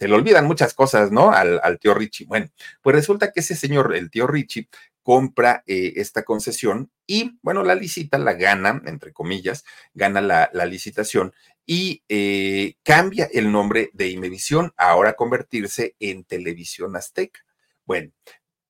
se 0.00 0.08
le 0.08 0.14
olvidan 0.14 0.46
muchas 0.46 0.72
cosas, 0.72 1.12
¿no? 1.12 1.30
Al, 1.30 1.60
al, 1.62 1.78
tío 1.78 1.92
Richie. 1.92 2.24
Bueno, 2.24 2.46
pues 2.80 2.96
resulta 2.96 3.32
que 3.32 3.40
ese 3.40 3.54
señor, 3.54 3.94
el 3.94 4.10
tío 4.10 4.26
Richie, 4.26 4.66
compra 5.02 5.62
eh, 5.66 5.94
esta 5.96 6.24
concesión 6.24 6.90
y, 7.06 7.38
bueno, 7.42 7.62
la 7.62 7.74
licita, 7.74 8.18
la 8.18 8.34
gana, 8.34 8.82
entre 8.86 9.12
comillas, 9.12 9.64
gana 9.94 10.20
la, 10.20 10.50
la 10.52 10.66
licitación 10.66 11.32
y 11.66 12.02
eh, 12.08 12.74
cambia 12.82 13.28
el 13.32 13.52
nombre 13.52 13.90
de 13.92 14.08
Imevisión, 14.08 14.72
ahora 14.76 15.14
convertirse 15.14 15.96
en 16.00 16.24
Televisión 16.24 16.96
Azteca. 16.96 17.40
Bueno, 17.84 18.12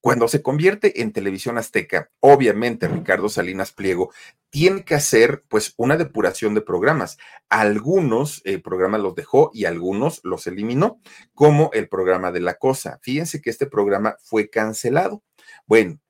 cuando 0.00 0.28
se 0.28 0.40
convierte 0.40 1.02
en 1.02 1.12
televisión 1.12 1.58
azteca, 1.58 2.10
obviamente 2.20 2.88
Ricardo 2.88 3.28
Salinas 3.28 3.72
Pliego 3.72 4.10
tiene 4.48 4.82
que 4.82 4.94
hacer 4.94 5.44
pues 5.48 5.74
una 5.76 5.98
depuración 5.98 6.54
de 6.54 6.62
programas. 6.62 7.18
Algunos 7.50 8.40
eh, 8.46 8.58
programas 8.58 9.02
los 9.02 9.14
dejó 9.14 9.50
y 9.52 9.66
algunos 9.66 10.20
los 10.24 10.46
eliminó, 10.46 11.00
como 11.34 11.70
el 11.74 11.88
programa 11.88 12.32
de 12.32 12.40
la 12.40 12.54
cosa. 12.54 12.98
Fíjense 13.02 13.42
que 13.42 13.50
este 13.50 13.66
programa 13.66 14.16
fue 14.22 14.48
cancelado. 14.48 15.22
Bueno, 15.66 16.00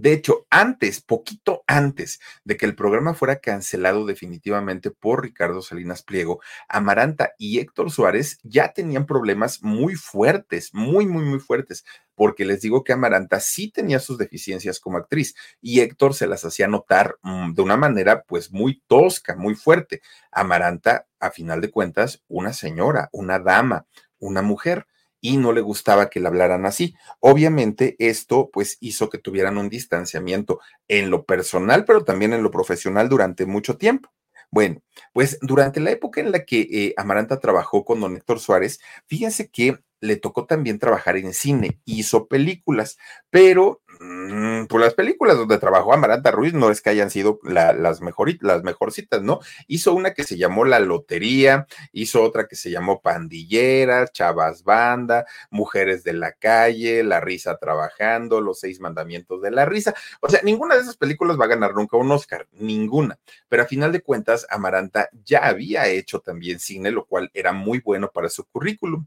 de 0.00 0.12
hecho, 0.12 0.46
antes, 0.48 1.00
poquito 1.00 1.64
antes 1.66 2.20
de 2.44 2.56
que 2.56 2.66
el 2.66 2.76
programa 2.76 3.14
fuera 3.14 3.40
cancelado 3.40 4.06
definitivamente 4.06 4.92
por 4.92 5.24
Ricardo 5.24 5.60
Salinas 5.60 6.04
Pliego, 6.04 6.40
Amaranta 6.68 7.32
y 7.36 7.58
Héctor 7.58 7.90
Suárez 7.90 8.38
ya 8.44 8.72
tenían 8.72 9.06
problemas 9.06 9.60
muy 9.60 9.96
fuertes, 9.96 10.72
muy, 10.72 11.06
muy, 11.06 11.24
muy 11.24 11.40
fuertes, 11.40 11.84
porque 12.14 12.44
les 12.44 12.60
digo 12.60 12.84
que 12.84 12.92
Amaranta 12.92 13.40
sí 13.40 13.72
tenía 13.72 13.98
sus 13.98 14.18
deficiencias 14.18 14.78
como 14.78 14.98
actriz 14.98 15.34
y 15.60 15.80
Héctor 15.80 16.14
se 16.14 16.28
las 16.28 16.44
hacía 16.44 16.68
notar 16.68 17.16
mm, 17.22 17.54
de 17.54 17.62
una 17.62 17.76
manera 17.76 18.22
pues 18.22 18.52
muy 18.52 18.80
tosca, 18.86 19.34
muy 19.34 19.56
fuerte. 19.56 20.00
Amaranta, 20.30 21.08
a 21.18 21.32
final 21.32 21.60
de 21.60 21.72
cuentas, 21.72 22.22
una 22.28 22.52
señora, 22.52 23.08
una 23.10 23.40
dama, 23.40 23.86
una 24.20 24.42
mujer 24.42 24.86
y 25.20 25.36
no 25.36 25.52
le 25.52 25.60
gustaba 25.60 26.10
que 26.10 26.20
le 26.20 26.28
hablaran 26.28 26.66
así. 26.66 26.94
Obviamente 27.20 27.96
esto 27.98 28.50
pues 28.52 28.76
hizo 28.80 29.08
que 29.10 29.18
tuvieran 29.18 29.58
un 29.58 29.68
distanciamiento 29.68 30.60
en 30.88 31.10
lo 31.10 31.24
personal, 31.24 31.84
pero 31.84 32.04
también 32.04 32.32
en 32.32 32.42
lo 32.42 32.50
profesional 32.50 33.08
durante 33.08 33.46
mucho 33.46 33.76
tiempo. 33.76 34.10
Bueno, 34.50 34.80
pues 35.12 35.38
durante 35.42 35.80
la 35.80 35.90
época 35.90 36.20
en 36.20 36.32
la 36.32 36.44
que 36.44 36.60
eh, 36.60 36.94
Amaranta 36.96 37.38
trabajó 37.38 37.84
con 37.84 38.00
don 38.00 38.16
Héctor 38.16 38.40
Suárez, 38.40 38.80
fíjense 39.06 39.50
que 39.50 39.78
le 40.00 40.16
tocó 40.16 40.46
también 40.46 40.78
trabajar 40.78 41.16
en 41.16 41.34
cine, 41.34 41.80
hizo 41.84 42.28
películas, 42.28 42.98
pero 43.30 43.82
pues 43.98 44.84
las 44.84 44.94
películas 44.94 45.36
donde 45.36 45.58
trabajó 45.58 45.92
Amaranta 45.92 46.30
Ruiz 46.30 46.52
no 46.54 46.70
es 46.70 46.80
que 46.80 46.90
hayan 46.90 47.10
sido 47.10 47.40
las, 47.42 48.00
mejoritas, 48.00 48.46
las 48.46 48.62
mejorcitas, 48.62 49.22
¿no? 49.22 49.40
Hizo 49.66 49.94
una 49.94 50.14
que 50.14 50.24
se 50.24 50.36
llamó 50.36 50.64
La 50.64 50.78
Lotería, 50.78 51.66
hizo 51.92 52.22
otra 52.22 52.46
que 52.46 52.56
se 52.56 52.70
llamó 52.70 53.00
Pandilleras, 53.00 54.12
Chavas 54.12 54.62
Banda, 54.62 55.26
Mujeres 55.50 56.04
de 56.04 56.12
la 56.12 56.32
Calle, 56.32 57.02
La 57.02 57.20
Risa 57.20 57.56
Trabajando, 57.56 58.40
Los 58.40 58.60
Seis 58.60 58.80
Mandamientos 58.80 59.42
de 59.42 59.50
la 59.50 59.64
Risa. 59.64 59.94
O 60.20 60.28
sea, 60.28 60.40
ninguna 60.42 60.76
de 60.76 60.82
esas 60.82 60.96
películas 60.96 61.38
va 61.38 61.46
a 61.46 61.48
ganar 61.48 61.74
nunca 61.74 61.96
un 61.96 62.10
Oscar, 62.12 62.46
ninguna. 62.52 63.18
Pero 63.48 63.62
a 63.62 63.66
final 63.66 63.92
de 63.92 64.02
cuentas, 64.02 64.46
Amaranta 64.50 65.08
ya 65.24 65.46
había 65.46 65.88
hecho 65.88 66.20
también 66.20 66.60
cine, 66.60 66.90
lo 66.90 67.04
cual 67.04 67.30
era 67.34 67.52
muy 67.52 67.80
bueno 67.80 68.10
para 68.12 68.28
su 68.28 68.44
currículum. 68.44 69.06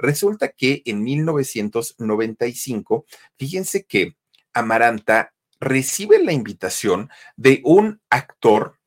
Resulta 0.00 0.48
que 0.48 0.82
en 0.86 1.02
1995, 1.02 3.04
fíjense 3.36 3.84
que 3.84 4.16
Amaranta 4.54 5.34
recibe 5.60 6.24
la 6.24 6.32
invitación 6.32 7.10
de 7.36 7.60
un 7.64 8.00
actor 8.08 8.78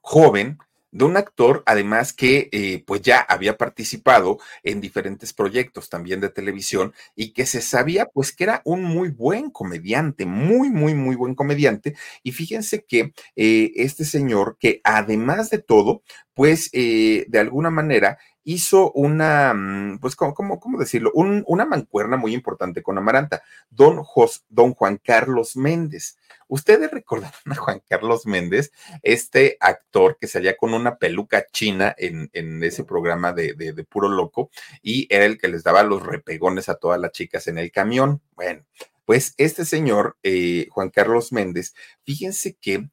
joven, 0.00 0.58
de 0.92 1.04
un 1.04 1.16
actor 1.16 1.64
además 1.66 2.12
que 2.12 2.48
eh, 2.52 2.84
pues 2.86 3.02
ya 3.02 3.18
había 3.18 3.56
participado 3.56 4.38
en 4.62 4.80
diferentes 4.80 5.32
proyectos 5.32 5.88
también 5.88 6.20
de 6.20 6.28
televisión 6.28 6.94
y 7.16 7.32
que 7.32 7.46
se 7.46 7.60
sabía 7.60 8.06
pues 8.06 8.30
que 8.30 8.44
era 8.44 8.62
un 8.64 8.84
muy 8.84 9.08
buen 9.08 9.50
comediante, 9.50 10.26
muy, 10.26 10.70
muy, 10.70 10.94
muy 10.94 11.16
buen 11.16 11.34
comediante. 11.34 11.96
Y 12.22 12.30
fíjense 12.30 12.84
que 12.84 13.12
eh, 13.34 13.72
este 13.74 14.04
señor 14.04 14.58
que 14.60 14.80
además 14.84 15.50
de 15.50 15.58
todo 15.58 16.02
pues 16.32 16.70
eh, 16.72 17.26
de 17.28 17.38
alguna 17.40 17.70
manera 17.70 18.18
hizo 18.44 18.92
una, 18.92 19.52
mm, 19.54 19.98
pues, 19.98 20.14
¿cómo, 20.16 20.34
cómo, 20.34 20.78
decirlo? 20.78 21.10
una 21.14 21.64
mancuerna 21.64 22.16
muy 22.16 22.34
importante 22.34 22.82
con 22.82 22.98
Amaranta, 22.98 23.42
don, 23.70 24.02
don 24.48 24.74
Juan 24.74 25.00
Carlos 25.02 25.56
Méndez. 25.56 26.16
Ustedes 26.46 26.90
recordarán 26.90 27.32
a 27.50 27.56
Juan 27.56 27.82
Carlos 27.88 28.26
Méndez, 28.26 28.70
este 29.02 29.56
actor 29.60 30.18
que 30.20 30.26
salía 30.26 30.56
con 30.56 30.74
una 30.74 30.98
peluca 30.98 31.46
china 31.50 31.94
en, 31.96 32.30
ese 32.62 32.84
programa 32.84 33.32
de, 33.32 33.86
puro 33.88 34.08
loco 34.08 34.50
y 34.82 35.06
era 35.10 35.24
el 35.24 35.38
que 35.38 35.48
les 35.48 35.64
daba 35.64 35.82
los 35.82 36.02
repegones 36.02 36.68
a 36.68 36.76
todas 36.76 37.00
las 37.00 37.12
chicas 37.12 37.46
en 37.48 37.58
el 37.58 37.72
camión. 37.72 38.22
Bueno, 38.34 38.64
pues 39.04 39.34
este 39.38 39.64
señor, 39.64 40.16
eh, 40.22 40.68
Juan 40.70 40.90
Carlos 40.90 41.32
Méndez, 41.32 41.74
fíjense 42.04 42.56
que 42.60 42.88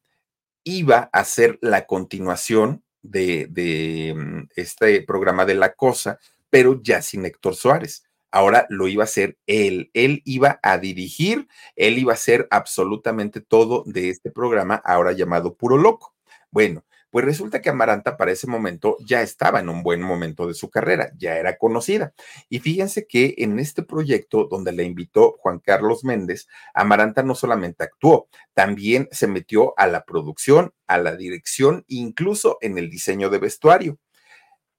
iba 0.64 1.10
a 1.12 1.24
ser 1.24 1.58
la 1.60 1.86
continuación 1.86 2.84
de, 3.02 4.14
mm, 4.16 4.48
este 4.56 5.02
programa 5.02 5.44
de 5.44 5.54
La 5.54 5.74
Cosa, 5.74 6.18
pero 6.50 6.80
ya 6.82 7.02
sin 7.02 7.24
Héctor 7.24 7.54
Suárez. 7.54 8.04
Ahora 8.30 8.66
lo 8.70 8.88
iba 8.88 9.02
a 9.02 9.04
hacer 9.04 9.36
él. 9.46 9.90
Él 9.92 10.22
iba 10.24 10.58
a 10.62 10.78
dirigir, 10.78 11.48
él 11.76 11.98
iba 11.98 12.12
a 12.12 12.14
hacer 12.14 12.48
absolutamente 12.50 13.40
todo 13.40 13.84
de 13.86 14.08
este 14.08 14.30
programa, 14.30 14.76
ahora 14.76 15.12
llamado 15.12 15.54
Puro 15.54 15.76
Loco. 15.76 16.14
Bueno, 16.50 16.84
pues 17.12 17.26
resulta 17.26 17.60
que 17.60 17.68
Amaranta 17.68 18.16
para 18.16 18.32
ese 18.32 18.46
momento 18.46 18.96
ya 19.04 19.20
estaba 19.20 19.60
en 19.60 19.68
un 19.68 19.82
buen 19.82 20.00
momento 20.00 20.46
de 20.46 20.54
su 20.54 20.70
carrera, 20.70 21.12
ya 21.18 21.36
era 21.36 21.58
conocida. 21.58 22.14
Y 22.48 22.60
fíjense 22.60 23.06
que 23.06 23.34
en 23.36 23.58
este 23.58 23.82
proyecto 23.82 24.48
donde 24.50 24.72
le 24.72 24.84
invitó 24.84 25.36
Juan 25.38 25.58
Carlos 25.58 26.04
Méndez, 26.04 26.48
Amaranta 26.72 27.22
no 27.22 27.34
solamente 27.34 27.84
actuó, 27.84 28.28
también 28.54 29.08
se 29.12 29.26
metió 29.26 29.74
a 29.78 29.88
la 29.88 30.06
producción, 30.06 30.72
a 30.86 30.96
la 30.96 31.14
dirección, 31.14 31.84
incluso 31.86 32.56
en 32.62 32.78
el 32.78 32.88
diseño 32.88 33.28
de 33.28 33.38
vestuario. 33.38 33.98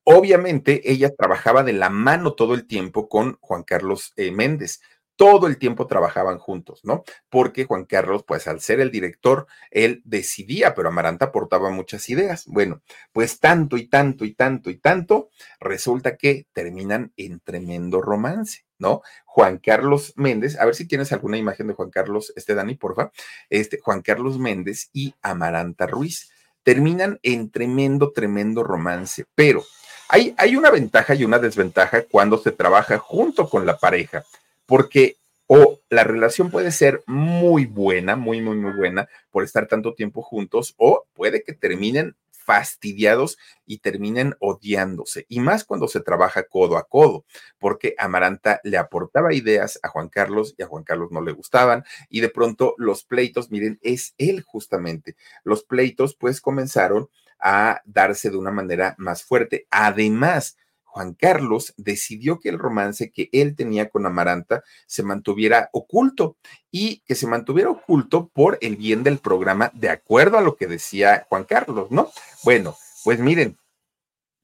Obviamente 0.04 0.91
ella 0.91 1.13
trabajaba 1.15 1.62
de 1.62 1.74
la 1.74 1.91
mano 1.91 2.34
todo 2.34 2.56
el 2.56 2.65
tiempo 2.65 3.08
con 3.08 3.38
Juan 3.41 3.62
Carlos 3.62 4.12
eh, 4.15 4.32
Méndez 4.32 4.82
todo 5.15 5.47
el 5.47 5.58
tiempo 5.58 5.88
trabajaban 5.88 6.39
juntos, 6.39 6.82
¿no? 6.84 7.04
Porque 7.30 7.65
Juan 7.65 7.86
Carlos, 7.86 8.23
pues 8.26 8.47
al 8.47 8.62
ser 8.62 8.80
el 8.80 8.91
director, 8.91 9.47
él 9.71 10.02
decidía, 10.06 10.73
pero 10.73 10.89
Amaranta 10.89 11.26
aportaba 11.26 11.69
muchas 11.69 12.10
ideas. 12.10 12.45
Bueno, 12.47 12.82
pues 13.12 13.39
tanto 13.39 13.78
y 13.78 13.88
tanto 13.88 14.26
y 14.26 14.34
tanto 14.34 14.69
y 14.69 14.78
tanto, 14.78 15.30
resulta 15.60 16.17
que 16.17 16.47
terminan 16.54 17.13
en 17.15 17.39
tremendo 17.39 18.02
romance, 18.02 18.65
¿no? 18.80 19.02
Juan 19.26 19.60
Carlos 19.60 20.13
Méndez, 20.15 20.60
a 20.60 20.65
ver 20.65 20.76
si 20.76 20.88
tienes 20.88 21.12
alguna 21.12 21.38
imagen 21.38 21.67
de 21.67 21.73
Juan 21.73 21.91
Carlos, 21.91 22.34
este 22.36 22.56
Dani, 22.56 22.76
porfa, 22.76 23.12
este 23.49 23.80
Juan 23.80 24.02
Carlos 24.02 24.39
Méndez 24.39 24.89
y 24.93 25.13
Amaranta 25.21 25.86
Ruiz 25.88 26.32
terminan 26.63 27.19
en 27.23 27.52
tremendo, 27.52 28.12
tremendo 28.13 28.63
romance, 28.63 29.26
pero 29.36 29.63
hay, 30.10 30.34
hay 30.38 30.56
una 30.56 30.69
ventaja 30.69 31.13
y 31.13 31.23
una 31.23 31.39
desventaja 31.39 32.04
cuando 32.04 32.38
se 32.38 32.52
trabaja 32.52 32.97
junto 32.97 33.49
con 33.49 33.65
la 33.65 33.78
pareja 33.78 34.23
porque 34.65 35.17
o 35.47 35.80
la 35.89 36.04
relación 36.04 36.49
puede 36.49 36.71
ser 36.71 37.04
muy 37.06 37.65
buena, 37.65 38.15
muy, 38.15 38.41
muy, 38.41 38.56
muy 38.56 38.71
buena 38.71 39.08
por 39.30 39.43
estar 39.43 39.67
tanto 39.67 39.93
tiempo 39.93 40.21
juntos, 40.21 40.73
o 40.78 41.06
puede 41.13 41.43
que 41.43 41.54
terminen 41.54 42.15
fastidiados 42.43 43.38
y 43.65 43.80
terminen 43.80 44.36
odiándose. 44.39 45.26
Y 45.30 45.39
más 45.39 45.63
cuando 45.63 45.88
se 45.88 46.02
trabaja 46.02 46.43
codo 46.43 46.78
a 46.78 46.88
codo, 46.88 47.26
porque 47.58 47.95
Amaranta 47.97 48.60
le 48.63 48.78
aportaba 48.78 49.34
ideas 49.34 49.80
a 49.82 49.88
Juan 49.89 50.10
Carlos 50.10 50.54
y 50.58 50.63
a 50.63 50.67
Juan 50.67 50.84
Carlos 50.84 51.12
no 51.12 51.21
le 51.21 51.32
gustaban. 51.32 51.84
Y 52.10 52.19
de 52.19 52.30
pronto 52.30 52.76
los 52.78 53.04
pleitos, 53.04 53.49
miren, 53.49 53.80
es 53.82 54.13
él 54.17 54.41
justamente. 54.41 55.15
Los 55.43 55.63
pleitos 55.63 56.15
pues 56.15 56.41
comenzaron 56.41 57.10
a 57.39 57.82
darse 57.86 58.30
de 58.30 58.38
una 58.38 58.52
manera 58.52 58.95
más 58.97 59.23
fuerte. 59.23 59.67
Además, 59.69 60.58
Juan 60.94 61.16
Carlos 61.16 61.74
decidió 61.76 62.40
que 62.40 62.50
el 62.50 62.60
romance 62.60 63.10
que 63.12 63.28
él 63.32 63.56
tenía 63.56 63.90
con 63.90 64.06
Amaranta 64.06 64.64
se 64.86 65.02
mantuviera 65.02 65.70
oculto 65.74 66.38
y 66.70 67.00
que 67.00 67.16
se 67.16 67.26
mantuviera 67.26 67.72
oculto 67.72 68.28
por 68.28 68.60
el 68.62 68.76
bien 68.76 69.02
del 69.02 69.18
programa, 69.18 69.72
de 69.74 69.90
acuerdo 69.90 70.38
a 70.38 70.44
lo 70.44 70.56
que 70.56 70.68
decía 70.68 71.26
Juan 71.30 71.46
Carlos, 71.46 71.90
¿no? 71.90 72.12
Bueno, 72.44 72.78
pues 73.04 73.20
miren, 73.20 73.58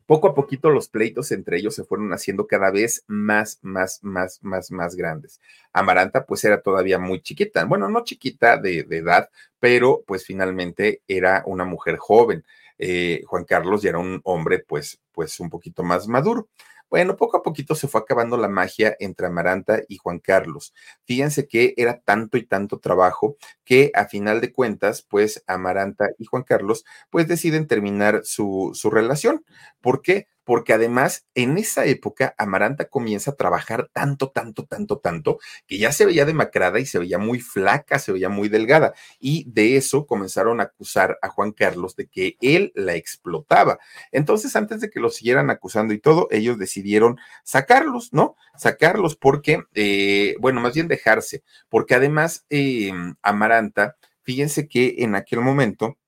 poco 0.08 0.28
a 0.28 0.34
poquito 0.34 0.72
los 0.72 0.90
pleitos 0.90 1.32
entre 1.32 1.60
ellos 1.60 1.76
se 1.76 1.84
fueron 1.84 2.12
haciendo 2.14 2.48
cada 2.48 2.72
vez 2.72 3.04
más, 3.06 3.60
más, 3.62 4.00
más, 4.02 4.40
más, 4.42 4.72
más 4.72 4.96
grandes. 4.96 5.40
Amaranta 5.72 6.26
pues 6.26 6.44
era 6.46 6.64
todavía 6.64 6.98
muy 6.98 7.22
chiquita, 7.22 7.64
bueno, 7.66 7.90
no 7.90 8.04
chiquita 8.04 8.58
de, 8.58 8.86
de 8.86 8.98
edad, 8.98 9.30
pero 9.60 10.04
pues 10.08 10.26
finalmente 10.26 11.04
era 11.08 11.44
una 11.46 11.64
mujer 11.64 11.98
joven. 11.98 12.44
Eh, 12.80 13.22
Juan 13.28 13.46
Carlos 13.46 13.82
ya 13.84 13.90
era 13.90 14.00
un 14.00 14.22
hombre 14.24 14.60
pues, 14.68 15.00
pues 15.12 15.40
un 15.40 15.50
poquito 15.50 15.84
más 15.84 16.08
maduro. 16.08 16.50
Bueno, 16.90 17.18
poco 17.18 17.38
a 17.38 17.44
poquito 17.44 17.76
se 17.76 17.88
fue 17.88 18.02
acabando 18.02 18.36
la 18.36 18.48
magia 18.48 18.96
entre 19.00 19.28
Amaranta 19.28 19.82
y 19.88 19.98
Juan 19.98 20.18
Carlos. 20.20 20.74
Fíjense 21.06 21.48
que 21.48 21.76
era 21.78 22.00
tanto 22.00 22.36
y 22.38 22.48
tanto 22.48 22.80
trabajo 22.80 23.38
que 23.64 23.92
a 23.94 24.06
final 24.06 24.42
de 24.42 24.52
cuentas, 24.52 25.06
pues 25.08 25.44
Amaranta 25.46 26.10
y 26.18 26.26
Juan 26.26 26.44
Carlos, 26.44 26.86
pues 27.12 27.28
deciden 27.28 27.68
terminar 27.68 28.22
su, 28.24 28.72
su 28.74 28.90
relación. 28.90 29.46
¿Por 29.82 30.02
qué? 30.02 30.28
Porque 30.50 30.74
además 30.74 31.28
en 31.36 31.60
esa 31.60 31.86
época 31.86 32.34
Amaranta 32.40 32.86
comienza 32.86 33.30
a 33.30 33.36
trabajar 33.36 33.88
tanto, 33.94 34.32
tanto, 34.32 34.66
tanto, 34.66 34.98
tanto, 34.98 35.38
que 35.68 35.78
ya 35.78 35.92
se 35.92 36.08
veía 36.08 36.26
demacrada 36.26 36.80
y 36.80 36.88
se 36.88 36.98
veía 36.98 37.20
muy 37.20 37.40
flaca, 37.40 38.00
se 38.00 38.12
veía 38.14 38.30
muy 38.30 38.50
delgada. 38.50 38.96
Y 39.20 39.48
de 39.48 39.78
eso 39.78 40.08
comenzaron 40.08 40.60
a 40.60 40.64
acusar 40.64 41.20
a 41.22 41.28
Juan 41.28 41.52
Carlos 41.52 41.96
de 41.96 42.08
que 42.08 42.36
él 42.42 42.72
la 42.74 42.96
explotaba. 42.96 43.78
Entonces, 44.12 44.56
antes 44.56 44.82
de 44.82 44.90
que 44.90 45.00
lo 45.00 45.12
siguieran 45.12 45.52
acusando 45.52 45.94
y 45.94 46.00
todo, 46.00 46.28
ellos 46.32 46.58
decidieron 46.58 47.20
sacarlos, 47.44 48.12
¿no? 48.12 48.36
Sacarlos 48.58 49.16
porque, 49.16 49.66
eh, 49.76 50.36
bueno, 50.40 50.62
más 50.62 50.74
bien 50.74 50.88
dejarse, 50.88 51.44
porque 51.70 51.94
además 51.94 52.48
eh, 52.50 52.92
Amaranta, 53.22 53.98
fíjense 54.24 54.68
que 54.68 54.96
en 54.98 55.14
aquel 55.14 55.42
momento, 55.42 56.00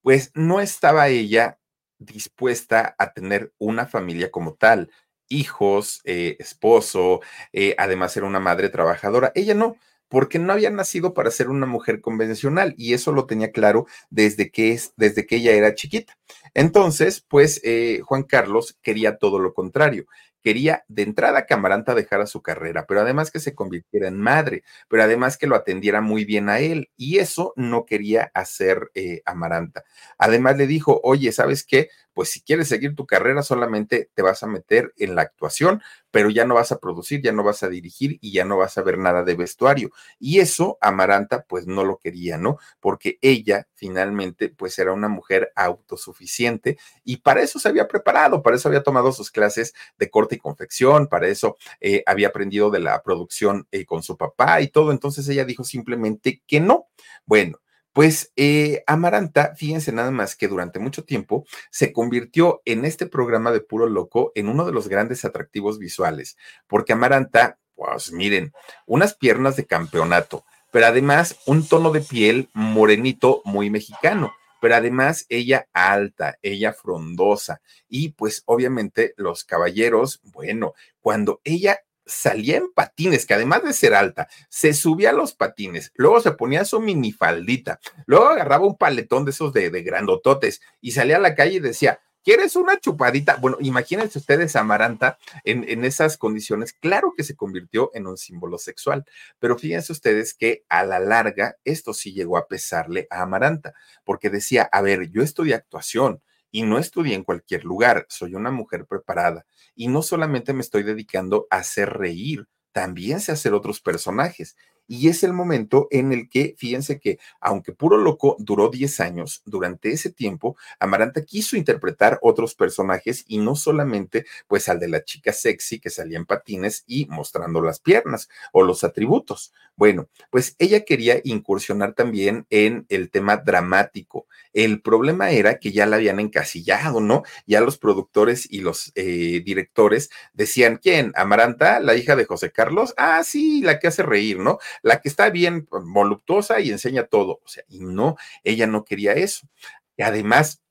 pues 0.00 0.30
no 0.32 0.62
estaba 0.62 1.08
ella 1.08 1.59
dispuesta 2.00 2.96
a 2.98 3.12
tener 3.12 3.52
una 3.58 3.86
familia 3.86 4.32
como 4.32 4.54
tal, 4.54 4.90
hijos, 5.28 6.00
eh, 6.04 6.36
esposo, 6.40 7.20
eh, 7.52 7.76
además 7.78 8.16
era 8.16 8.26
una 8.26 8.40
madre 8.40 8.68
trabajadora. 8.68 9.30
Ella 9.36 9.54
no, 9.54 9.76
porque 10.08 10.40
no 10.40 10.52
había 10.52 10.70
nacido 10.70 11.14
para 11.14 11.30
ser 11.30 11.48
una 11.48 11.66
mujer 11.66 12.00
convencional 12.00 12.74
y 12.76 12.94
eso 12.94 13.12
lo 13.12 13.26
tenía 13.26 13.52
claro 13.52 13.86
desde 14.10 14.50
que, 14.50 14.72
es, 14.72 14.92
desde 14.96 15.24
que 15.26 15.36
ella 15.36 15.52
era 15.52 15.74
chiquita. 15.76 16.18
Entonces, 16.52 17.24
pues 17.28 17.60
eh, 17.62 18.00
Juan 18.04 18.24
Carlos 18.24 18.76
quería 18.82 19.18
todo 19.18 19.38
lo 19.38 19.54
contrario 19.54 20.06
quería 20.42 20.84
de 20.88 21.02
entrada 21.02 21.46
que 21.46 21.54
Amaranta 21.54 21.94
dejara 21.94 22.26
su 22.26 22.42
carrera, 22.42 22.86
pero 22.86 23.00
además 23.00 23.30
que 23.30 23.40
se 23.40 23.54
convirtiera 23.54 24.08
en 24.08 24.18
madre, 24.18 24.64
pero 24.88 25.02
además 25.02 25.36
que 25.36 25.46
lo 25.46 25.56
atendiera 25.56 26.00
muy 26.00 26.24
bien 26.24 26.48
a 26.48 26.58
él. 26.60 26.90
Y 26.96 27.18
eso 27.18 27.52
no 27.56 27.86
quería 27.86 28.30
hacer 28.34 28.90
eh, 28.94 29.22
Amaranta. 29.24 29.84
Además 30.18 30.56
le 30.56 30.66
dijo, 30.66 31.00
oye, 31.04 31.32
¿sabes 31.32 31.64
qué? 31.64 31.88
Pues 32.20 32.32
si 32.32 32.42
quieres 32.42 32.68
seguir 32.68 32.94
tu 32.94 33.06
carrera 33.06 33.42
solamente 33.42 34.10
te 34.12 34.20
vas 34.20 34.42
a 34.42 34.46
meter 34.46 34.92
en 34.98 35.14
la 35.14 35.22
actuación, 35.22 35.80
pero 36.10 36.28
ya 36.28 36.44
no 36.44 36.54
vas 36.54 36.70
a 36.70 36.78
producir, 36.78 37.22
ya 37.22 37.32
no 37.32 37.42
vas 37.42 37.62
a 37.62 37.70
dirigir 37.70 38.18
y 38.20 38.30
ya 38.32 38.44
no 38.44 38.58
vas 38.58 38.76
a 38.76 38.82
ver 38.82 38.98
nada 38.98 39.24
de 39.24 39.34
vestuario. 39.34 39.88
Y 40.18 40.40
eso 40.40 40.76
Amaranta 40.82 41.46
pues 41.48 41.66
no 41.66 41.82
lo 41.82 41.96
quería, 41.96 42.36
¿no? 42.36 42.58
Porque 42.78 43.18
ella 43.22 43.68
finalmente 43.74 44.50
pues 44.50 44.78
era 44.78 44.92
una 44.92 45.08
mujer 45.08 45.50
autosuficiente 45.56 46.76
y 47.04 47.16
para 47.16 47.40
eso 47.40 47.58
se 47.58 47.70
había 47.70 47.88
preparado, 47.88 48.42
para 48.42 48.56
eso 48.56 48.68
había 48.68 48.82
tomado 48.82 49.12
sus 49.12 49.30
clases 49.30 49.72
de 49.96 50.10
corte 50.10 50.34
y 50.34 50.38
confección, 50.40 51.06
para 51.06 51.26
eso 51.26 51.56
eh, 51.80 52.02
había 52.04 52.28
aprendido 52.28 52.68
de 52.70 52.80
la 52.80 53.02
producción 53.02 53.66
eh, 53.70 53.86
con 53.86 54.02
su 54.02 54.18
papá 54.18 54.60
y 54.60 54.68
todo. 54.68 54.92
Entonces 54.92 55.26
ella 55.30 55.46
dijo 55.46 55.64
simplemente 55.64 56.42
que 56.46 56.60
no. 56.60 56.88
Bueno, 57.24 57.60
pues 58.00 58.32
eh, 58.34 58.82
Amaranta, 58.86 59.54
fíjense 59.56 59.92
nada 59.92 60.10
más 60.10 60.34
que 60.34 60.48
durante 60.48 60.78
mucho 60.78 61.04
tiempo 61.04 61.44
se 61.70 61.92
convirtió 61.92 62.62
en 62.64 62.86
este 62.86 63.04
programa 63.04 63.52
de 63.52 63.60
puro 63.60 63.86
loco 63.86 64.32
en 64.34 64.48
uno 64.48 64.64
de 64.64 64.72
los 64.72 64.88
grandes 64.88 65.26
atractivos 65.26 65.78
visuales, 65.78 66.38
porque 66.66 66.94
Amaranta, 66.94 67.58
pues 67.74 68.10
miren, 68.10 68.54
unas 68.86 69.14
piernas 69.14 69.56
de 69.56 69.66
campeonato, 69.66 70.46
pero 70.72 70.86
además 70.86 71.40
un 71.44 71.68
tono 71.68 71.90
de 71.90 72.00
piel 72.00 72.48
morenito 72.54 73.42
muy 73.44 73.68
mexicano 73.68 74.32
pero 74.62 74.76
además 74.76 75.26
ella 75.28 75.68
alta, 75.72 76.38
ella 76.42 76.72
frondosa 76.72 77.60
y 77.88 78.10
pues 78.10 78.42
obviamente 78.46 79.14
los 79.16 79.44
caballeros, 79.44 80.20
bueno, 80.22 80.74
cuando 81.00 81.40
ella 81.44 81.80
salía 82.06 82.56
en 82.56 82.72
patines, 82.72 83.26
que 83.26 83.34
además 83.34 83.62
de 83.62 83.72
ser 83.72 83.94
alta, 83.94 84.28
se 84.48 84.74
subía 84.74 85.10
a 85.10 85.14
los 85.14 85.34
patines, 85.34 85.92
luego 85.94 86.20
se 86.20 86.32
ponía 86.32 86.64
su 86.64 86.80
minifaldita, 86.80 87.80
luego 88.06 88.28
agarraba 88.28 88.66
un 88.66 88.76
paletón 88.76 89.24
de 89.24 89.30
esos 89.30 89.52
de, 89.52 89.70
grandototes 89.82 90.60
y 90.80 90.92
salía 90.92 91.16
a 91.16 91.20
la 91.20 91.34
calle 91.34 91.56
y 91.56 91.60
decía, 91.60 92.00
¿Quieres 92.22 92.54
una 92.54 92.78
chupadita? 92.78 93.36
Bueno, 93.36 93.56
imagínense 93.60 94.18
ustedes 94.18 94.54
a 94.54 94.60
Amaranta 94.60 95.16
en, 95.42 95.64
en, 95.66 95.86
esas 95.86 96.18
condiciones. 96.18 96.74
Claro 96.74 97.14
que 97.16 97.24
se 97.24 97.34
convirtió 97.34 97.90
en 97.94 98.06
un 98.06 98.18
símbolo 98.18 98.58
sexual, 98.58 99.06
pero 99.38 99.56
fíjense 99.56 99.90
ustedes 99.90 100.34
que 100.34 100.62
a 100.68 100.84
la 100.84 100.98
larga 100.98 101.56
esto 101.64 101.94
sí 101.94 102.12
llegó 102.12 102.36
a 102.36 102.46
pesarle 102.46 103.06
a 103.08 103.22
Amaranta, 103.22 103.72
porque 104.04 104.28
decía, 104.28 104.68
a 104.70 104.82
ver, 104.82 105.10
yo 105.10 105.22
estudié 105.22 105.54
actuación, 105.54 106.20
y 106.50 106.62
no 106.62 106.78
estudié 106.78 107.14
en 107.14 107.24
cualquier 107.24 107.64
lugar, 107.64 108.06
soy 108.08 108.34
una 108.34 108.50
mujer 108.50 108.86
preparada 108.86 109.46
y 109.80 109.88
no 109.88 110.02
solamente 110.02 110.52
me 110.52 110.60
estoy 110.60 110.82
dedicando 110.82 111.46
a 111.48 111.56
hacer 111.56 111.88
reír, 111.88 112.46
también 112.70 113.18
sé 113.18 113.32
hacer 113.32 113.54
otros 113.54 113.80
personajes. 113.80 114.54
Y 114.92 115.06
es 115.08 115.22
el 115.22 115.32
momento 115.32 115.86
en 115.92 116.12
el 116.12 116.28
que, 116.28 116.56
fíjense 116.58 116.98
que, 116.98 117.20
aunque 117.40 117.72
Puro 117.72 117.96
Loco 117.96 118.34
duró 118.40 118.70
10 118.70 118.98
años, 118.98 119.40
durante 119.44 119.92
ese 119.92 120.10
tiempo, 120.10 120.56
Amaranta 120.80 121.24
quiso 121.24 121.56
interpretar 121.56 122.18
otros 122.22 122.56
personajes 122.56 123.24
y 123.28 123.38
no 123.38 123.54
solamente, 123.54 124.26
pues, 124.48 124.68
al 124.68 124.80
de 124.80 124.88
la 124.88 125.04
chica 125.04 125.32
sexy 125.32 125.78
que 125.78 125.90
salía 125.90 126.18
en 126.18 126.26
patines 126.26 126.82
y 126.88 127.06
mostrando 127.06 127.62
las 127.62 127.78
piernas 127.78 128.28
o 128.50 128.64
los 128.64 128.82
atributos. 128.82 129.52
Bueno, 129.76 130.10
pues 130.28 130.56
ella 130.58 130.84
quería 130.84 131.20
incursionar 131.24 131.94
también 131.94 132.44
en 132.50 132.84
el 132.90 133.08
tema 133.10 133.38
dramático. 133.38 134.26
El 134.52 134.82
problema 134.82 135.30
era 135.30 135.58
que 135.58 135.72
ya 135.72 135.86
la 135.86 135.96
habían 135.96 136.20
encasillado, 136.20 137.00
¿no? 137.00 137.22
Ya 137.46 137.62
los 137.62 137.78
productores 137.78 138.46
y 138.50 138.60
los 138.60 138.92
eh, 138.94 139.40
directores 139.42 140.10
decían, 140.34 140.78
¿quién? 140.82 141.12
Amaranta, 141.14 141.80
la 141.80 141.94
hija 141.96 142.14
de 142.14 142.26
José 142.26 142.52
Carlos. 142.52 142.92
Ah, 142.98 143.22
sí, 143.24 143.62
la 143.62 143.78
que 143.78 143.86
hace 143.86 144.02
reír, 144.02 144.38
¿no? 144.38 144.58
La 144.82 145.00
que 145.00 145.08
está 145.08 145.30
bien 145.30 145.68
voluptuosa 145.70 146.60
y 146.60 146.70
enseña 146.70 147.04
todo. 147.04 147.40
O 147.44 147.48
sea, 147.48 147.64
y 147.68 147.80
no, 147.80 148.16
ella 148.44 148.66
no 148.66 148.84
quería 148.84 149.12
eso. 149.12 149.48
Y 149.96 150.02
además, 150.02 150.62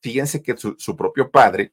fíjense 0.00 0.42
que 0.42 0.56
su, 0.56 0.96
propio 0.96 1.30
padre, 1.30 1.72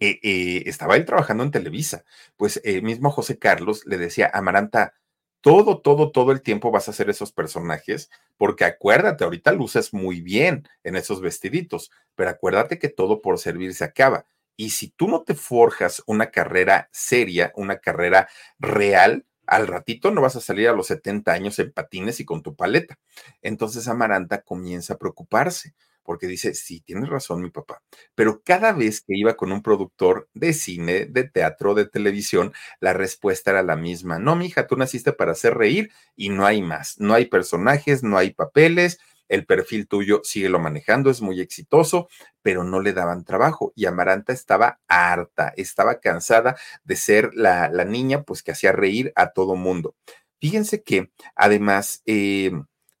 eh, 0.00 0.20
eh, 0.22 0.62
estaba 0.66 0.96
él 0.96 1.04
trabajando 1.04 1.42
en 1.42 1.50
Televisa, 1.50 2.04
pues 2.36 2.60
el 2.64 2.82
mismo 2.82 3.10
José 3.10 3.38
Carlos 3.38 3.84
le 3.84 3.98
decía, 3.98 4.30
Amaranta, 4.32 4.94
todo, 5.40 5.80
todo, 5.80 6.10
todo 6.10 6.32
el 6.32 6.42
tiempo 6.42 6.70
vas 6.70 6.88
a 6.88 6.90
hacer 6.90 7.10
esos 7.10 7.32
personajes, 7.32 8.10
porque 8.36 8.64
acuérdate, 8.64 9.24
ahorita 9.24 9.52
luces 9.52 9.94
muy 9.94 10.20
bien 10.20 10.68
en 10.82 10.96
esos 10.96 11.20
vestiditos, 11.20 11.90
pero 12.14 12.30
acuérdate 12.30 12.78
que 12.78 12.88
todo 12.88 13.22
por 13.22 13.38
servir 13.38 13.74
se 13.74 13.84
acaba. 13.84 14.26
Y 14.56 14.70
si 14.70 14.90
tú 14.90 15.06
no 15.06 15.22
te 15.22 15.34
forjas 15.34 16.02
una 16.06 16.32
carrera 16.32 16.88
seria, 16.92 17.52
una 17.54 17.78
carrera 17.78 18.28
real, 18.58 19.24
al 19.48 19.66
ratito 19.66 20.10
no 20.10 20.20
vas 20.22 20.36
a 20.36 20.40
salir 20.40 20.68
a 20.68 20.72
los 20.72 20.86
70 20.88 21.32
años 21.32 21.58
en 21.58 21.72
patines 21.72 22.20
y 22.20 22.24
con 22.24 22.42
tu 22.42 22.54
paleta. 22.56 22.98
Entonces 23.42 23.88
Amaranta 23.88 24.42
comienza 24.42 24.94
a 24.94 24.98
preocuparse 24.98 25.74
porque 26.02 26.26
dice, 26.26 26.54
sí, 26.54 26.80
tienes 26.80 27.10
razón 27.10 27.42
mi 27.42 27.50
papá, 27.50 27.82
pero 28.14 28.40
cada 28.42 28.72
vez 28.72 29.02
que 29.02 29.12
iba 29.14 29.36
con 29.36 29.52
un 29.52 29.62
productor 29.62 30.26
de 30.32 30.54
cine, 30.54 31.04
de 31.04 31.24
teatro, 31.24 31.74
de 31.74 31.84
televisión, 31.86 32.54
la 32.80 32.94
respuesta 32.94 33.50
era 33.50 33.62
la 33.62 33.76
misma. 33.76 34.18
No, 34.18 34.34
mija, 34.34 34.66
tú 34.66 34.76
naciste 34.76 35.12
para 35.12 35.32
hacer 35.32 35.54
reír 35.54 35.90
y 36.16 36.30
no 36.30 36.46
hay 36.46 36.62
más, 36.62 36.98
no 36.98 37.12
hay 37.12 37.26
personajes, 37.26 38.02
no 38.02 38.16
hay 38.16 38.32
papeles, 38.32 38.98
el 39.28 39.46
perfil 39.46 39.86
tuyo 39.86 40.20
síguelo 40.24 40.58
manejando, 40.58 41.10
es 41.10 41.20
muy 41.20 41.40
exitoso, 41.40 42.08
pero 42.42 42.64
no 42.64 42.80
le 42.80 42.92
daban 42.92 43.24
trabajo 43.24 43.72
y 43.76 43.86
Amaranta 43.86 44.32
estaba 44.32 44.80
harta, 44.88 45.52
estaba 45.56 46.00
cansada 46.00 46.56
de 46.84 46.96
ser 46.96 47.30
la, 47.34 47.68
niña 47.84 48.22
pues 48.22 48.42
que 48.42 48.52
hacía 48.52 48.72
reír 48.72 49.12
a 49.16 49.32
todo 49.32 49.54
mundo. 49.54 49.94
Fíjense 50.40 50.82
que 50.82 51.10
además, 51.34 52.02
eh, 52.06 52.52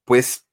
pues 0.04 0.48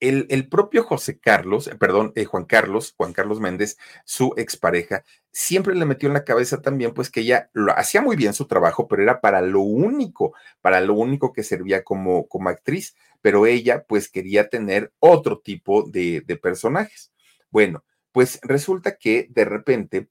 el, 0.00 0.48
propio 0.48 0.84
José 0.84 1.18
Carlos, 1.18 1.66
eh, 1.66 1.74
perdón, 1.76 2.12
eh, 2.14 2.24
Juan 2.24 2.44
Carlos, 2.44 2.94
Juan 2.96 3.12
Carlos 3.12 3.40
Méndez, 3.40 3.78
su 4.04 4.32
expareja, 4.36 5.04
siempre 5.32 5.74
le 5.74 5.84
metió 5.84 6.08
en 6.08 6.14
la 6.14 6.24
cabeza 6.24 6.60
también, 6.62 6.94
pues 6.94 7.10
que 7.10 7.20
ella 7.20 7.50
lo, 7.52 7.72
hacía 7.76 8.00
muy 8.00 8.16
bien 8.16 8.32
su 8.32 8.46
trabajo, 8.46 8.86
pero 8.88 9.02
era 9.02 9.20
para 9.20 9.40
lo 9.40 9.60
único, 9.60 10.34
para 10.60 10.80
lo 10.80 10.94
único 10.94 11.32
que 11.32 11.42
servía 11.42 11.82
como, 11.84 12.28
como 12.28 12.48
actriz, 12.48 12.94
pero 13.20 13.46
ella 13.46 13.84
pues 13.88 14.10
quería 14.10 14.48
tener 14.48 14.92
otro 14.98 15.40
tipo 15.40 15.82
de, 15.82 16.22
de 16.26 16.36
personajes. 16.36 17.12
Bueno, 17.50 17.84
pues 18.12 18.40
resulta 18.42 18.96
que 18.96 19.26
de 19.30 19.44
repente 19.44 20.08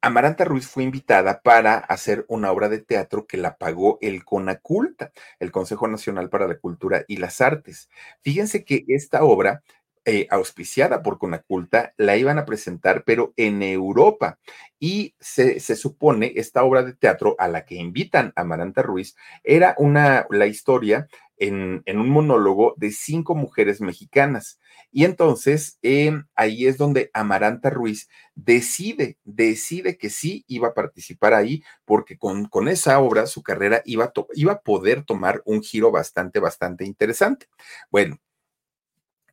Amaranta 0.00 0.44
Ruiz 0.44 0.68
fue 0.68 0.84
invitada 0.84 1.40
para 1.42 1.74
hacer 1.74 2.24
una 2.28 2.52
obra 2.52 2.68
de 2.68 2.78
teatro 2.78 3.26
que 3.26 3.36
la 3.36 3.56
pagó 3.58 3.98
el 4.00 4.24
CONACULTA, 4.24 5.10
el 5.40 5.50
Consejo 5.50 5.88
Nacional 5.88 6.30
para 6.30 6.46
la 6.46 6.58
Cultura 6.58 7.04
y 7.08 7.16
las 7.16 7.40
Artes. 7.40 7.88
Fíjense 8.22 8.64
que 8.64 8.84
esta 8.86 9.24
obra, 9.24 9.62
eh, 10.08 10.26
auspiciada 10.30 11.02
por 11.02 11.18
Conaculta, 11.18 11.92
la 11.98 12.16
iban 12.16 12.38
a 12.38 12.46
presentar, 12.46 13.04
pero 13.04 13.34
en 13.36 13.62
Europa. 13.62 14.38
Y 14.80 15.14
se, 15.20 15.60
se, 15.60 15.76
supone, 15.76 16.32
esta 16.36 16.64
obra 16.64 16.82
de 16.82 16.94
teatro 16.94 17.36
a 17.38 17.46
la 17.46 17.66
que 17.66 17.74
invitan 17.74 18.32
a 18.34 18.40
Amaranta 18.40 18.80
Ruiz 18.80 19.16
era 19.44 19.74
una, 19.76 20.26
la 20.30 20.46
historia 20.46 21.08
en, 21.36 21.82
un 21.86 22.08
monólogo 22.08 22.72
de 22.78 22.90
cinco 22.90 23.34
mujeres 23.34 23.82
mexicanas. 23.82 24.58
Y 24.90 25.04
entonces 25.04 25.78
em, 25.82 26.24
ahí 26.34 26.66
es 26.66 26.78
donde 26.78 27.10
Amaranta 27.12 27.68
Ruiz 27.68 28.08
decide, 28.34 29.18
decide 29.24 29.98
que 29.98 30.08
sí 30.08 30.42
iba 30.48 30.68
a 30.68 30.74
participar 30.74 31.34
ahí, 31.34 31.62
porque 31.84 32.16
con, 32.16 32.46
con 32.46 32.68
esa 32.68 32.98
obra 33.00 33.26
su 33.26 33.42
carrera 33.42 33.82
iba 33.84 34.10
iba 34.34 34.52
a 34.52 34.60
poder 34.62 35.04
tomar 35.04 35.42
un 35.44 35.62
giro 35.62 35.90
bastante, 35.90 36.40
bastante 36.40 36.86
interesante. 36.86 37.46
Bueno, 37.90 38.18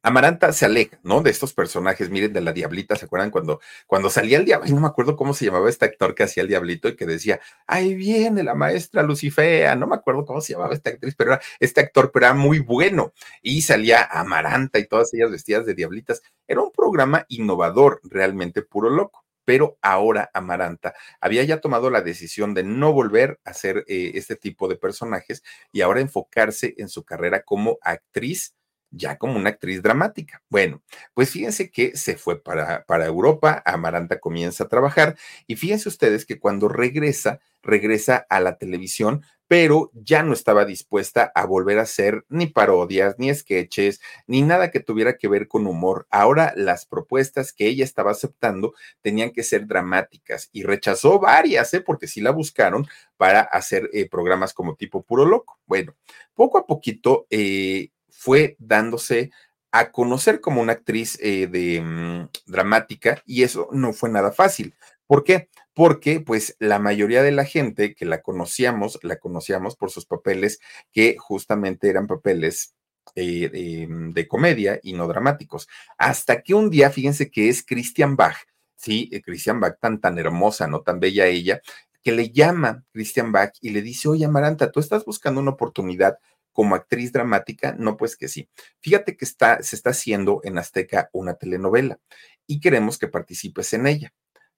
Amaranta 0.06 0.54
se 0.54 0.66
aleja, 0.66 1.00
¿no? 1.02 1.24
De 1.24 1.32
estos 1.32 1.52
personajes, 1.54 2.12
miren, 2.12 2.32
de 2.32 2.40
la 2.40 2.54
Diablita, 2.54 2.96
¿se 2.96 3.06
acuerdan 3.06 3.32
cuando, 3.32 3.60
cuando 3.88 4.12
salía 4.12 4.38
el 4.38 4.46
diablo? 4.46 4.70
No 4.70 4.82
me 4.82 4.86
acuerdo 4.86 5.16
cómo 5.16 5.34
se 5.34 5.46
llamaba 5.46 5.68
este 5.68 5.86
actor 5.86 6.14
que 6.14 6.22
hacía 6.22 6.44
el 6.44 6.50
Diablito 6.50 6.88
y 6.88 6.96
que 6.96 7.08
decía, 7.08 7.40
ahí 7.66 7.96
viene 7.96 8.44
la 8.44 8.54
maestra 8.54 9.02
Lucifea, 9.02 9.76
no 9.76 9.88
me 9.88 9.96
acuerdo 9.96 10.24
cómo 10.24 10.42
se 10.42 10.54
llamaba 10.54 10.76
esta 10.76 10.92
actriz, 10.92 11.16
pero 11.18 11.34
era 11.34 11.42
este 11.60 11.82
actor, 11.82 12.12
pero 12.12 12.28
era 12.28 12.36
muy 12.36 12.60
bueno. 12.60 13.14
Y 13.42 13.64
salía 13.64 14.04
Amaranta 14.04 14.78
y 14.78 14.86
todas 14.88 15.12
ellas 15.16 15.32
vestidas 15.32 15.66
de 15.66 15.74
Diablitas. 15.74 16.22
Era 16.48 16.62
un 16.62 16.72
programa 16.72 17.26
innovador, 17.28 18.00
realmente 18.04 18.62
puro 18.62 18.92
loco 18.92 19.26
pero 19.48 19.78
ahora 19.82 20.32
Amaranta 20.34 20.96
había 21.22 21.44
ya 21.44 21.62
tomado 21.62 21.92
la 21.92 22.02
decisión 22.02 22.56
de 22.56 22.64
no 22.64 22.94
volver 22.94 23.40
a 23.46 23.52
hacer 23.52 23.86
eh, 23.88 24.12
este 24.16 24.36
tipo 24.36 24.68
de 24.68 24.76
personajes 24.76 25.44
y 25.72 25.82
ahora 25.82 26.02
enfocarse 26.02 26.74
en 26.78 26.90
su 26.90 27.04
carrera 27.04 27.44
como 27.44 27.78
actriz 27.82 28.56
ya 28.96 29.18
como 29.18 29.36
una 29.38 29.50
actriz 29.50 29.82
dramática. 29.82 30.42
Bueno, 30.50 30.82
pues 31.14 31.30
fíjense 31.30 31.70
que 31.70 31.96
se 31.98 32.18
fue 32.18 32.42
para, 32.42 32.86
para 32.86 33.06
Europa, 33.06 33.62
Amaranta 33.66 34.20
comienza 34.20 34.64
a 34.64 34.70
trabajar 34.70 35.18
y 35.48 35.56
fíjense 35.56 35.90
ustedes 35.90 36.26
que 36.26 36.40
cuando 36.40 36.68
regresa, 36.68 37.40
regresa 37.62 38.26
a 38.30 38.40
la 38.40 38.58
televisión, 38.58 39.24
pero 39.48 39.92
ya 39.94 40.24
no 40.24 40.34
estaba 40.34 40.66
dispuesta 40.66 41.32
a 41.36 41.46
volver 41.46 41.80
a 41.80 41.84
hacer 41.84 42.26
ni 42.30 42.48
parodias, 42.48 43.16
ni 43.20 43.34
sketches, 43.34 44.02
ni 44.28 44.42
nada 44.42 44.72
que 44.72 44.80
tuviera 44.80 45.18
que 45.18 45.28
ver 45.28 45.48
con 45.48 45.68
humor. 45.68 46.08
Ahora 46.10 46.54
las 46.56 46.86
propuestas 46.86 47.54
que 47.54 47.68
ella 47.68 47.84
estaba 47.84 48.12
aceptando 48.12 48.74
tenían 49.02 49.32
que 49.32 49.44
ser 49.44 49.68
dramáticas 49.68 50.50
y 50.52 50.64
rechazó 50.64 51.20
varias, 51.20 51.74
¿eh? 51.74 51.82
porque 51.82 52.08
sí 52.08 52.22
la 52.22 52.32
buscaron 52.32 52.88
para 53.18 53.42
hacer 53.42 53.90
eh, 53.94 54.10
programas 54.10 54.54
como 54.54 54.76
tipo 54.76 55.04
puro 55.04 55.26
loco. 55.26 55.60
Bueno, 55.68 55.96
poco 56.34 56.58
a 56.58 56.66
poquito 56.66 57.28
eh, 57.30 57.90
fue 58.18 58.56
dándose 58.60 59.32
a 59.72 59.92
conocer 59.92 60.40
como 60.40 60.62
una 60.62 60.74
actriz 60.74 61.20
eh, 61.22 61.48
de 61.48 61.82
mm, 61.82 62.30
dramática 62.46 63.22
y 63.26 63.44
eso 63.44 63.68
no 63.72 63.92
fue 63.92 64.10
nada 64.10 64.32
fácil. 64.32 64.74
¿Por 65.06 65.24
qué? 65.24 65.50
Porque 65.74 66.22
pues 66.22 66.56
la 66.60 66.80
mayoría 66.80 67.22
de 67.22 67.32
la 67.32 67.44
gente 67.44 67.94
que 67.94 68.06
la 68.06 68.22
conocíamos, 68.22 69.00
la 69.04 69.18
conocíamos 69.18 69.76
por 69.76 69.92
sus 69.92 70.06
papeles 70.06 70.60
que 70.94 71.18
justamente 71.20 71.90
eran 71.90 72.08
papeles 72.08 72.74
eh, 73.16 73.86
mm, 73.90 74.12
de, 74.12 74.28
comedia 74.28 74.80
y 74.82 74.94
no 74.94 75.08
dramáticos. 75.08 75.68
Hasta 75.98 76.42
que 76.42 76.54
un 76.54 76.70
día, 76.70 76.90
fíjense 76.90 77.30
que 77.30 77.50
es 77.50 77.64
Christian 77.66 78.16
Bach, 78.16 78.38
sí, 78.76 79.10
eh, 79.12 79.22
Christian 79.22 79.60
Bach 79.60 79.78
tan, 79.80 80.00
tan 80.00 80.18
hermosa, 80.18 80.68
¿no? 80.68 80.82
Tan 80.82 81.00
bella 81.00 81.28
ella, 81.28 81.62
que 82.02 82.12
le 82.12 82.32
llama 82.32 82.84
Christian 82.94 83.32
Bach 83.32 83.54
y 83.62 83.72
le 83.72 83.82
dice, 83.82 84.08
oye, 84.08 84.26
Amaranta, 84.26 84.72
¿tú 84.72 84.80
estás 84.80 85.06
buscando 85.06 85.42
una 85.42 85.52
oportunidad 85.52 86.18
como 86.56 86.74
actriz 86.74 87.12
dramática? 87.12 87.76
No, 87.78 87.98
pues 87.98 88.16
que 88.16 88.30
sí. 88.30 88.50
Fíjate 88.80 89.18
que 89.18 89.26
se 89.26 89.76
está 89.76 89.90
haciendo 89.90 90.40
en 90.46 90.58
Azteca 90.58 91.10
una 91.12 91.34
telenovela 91.34 92.00
y 92.48 92.62
queremos 92.62 92.98
que 92.98 93.10
participes 93.10 93.74
en 93.74 93.88
ella. 93.88 94.14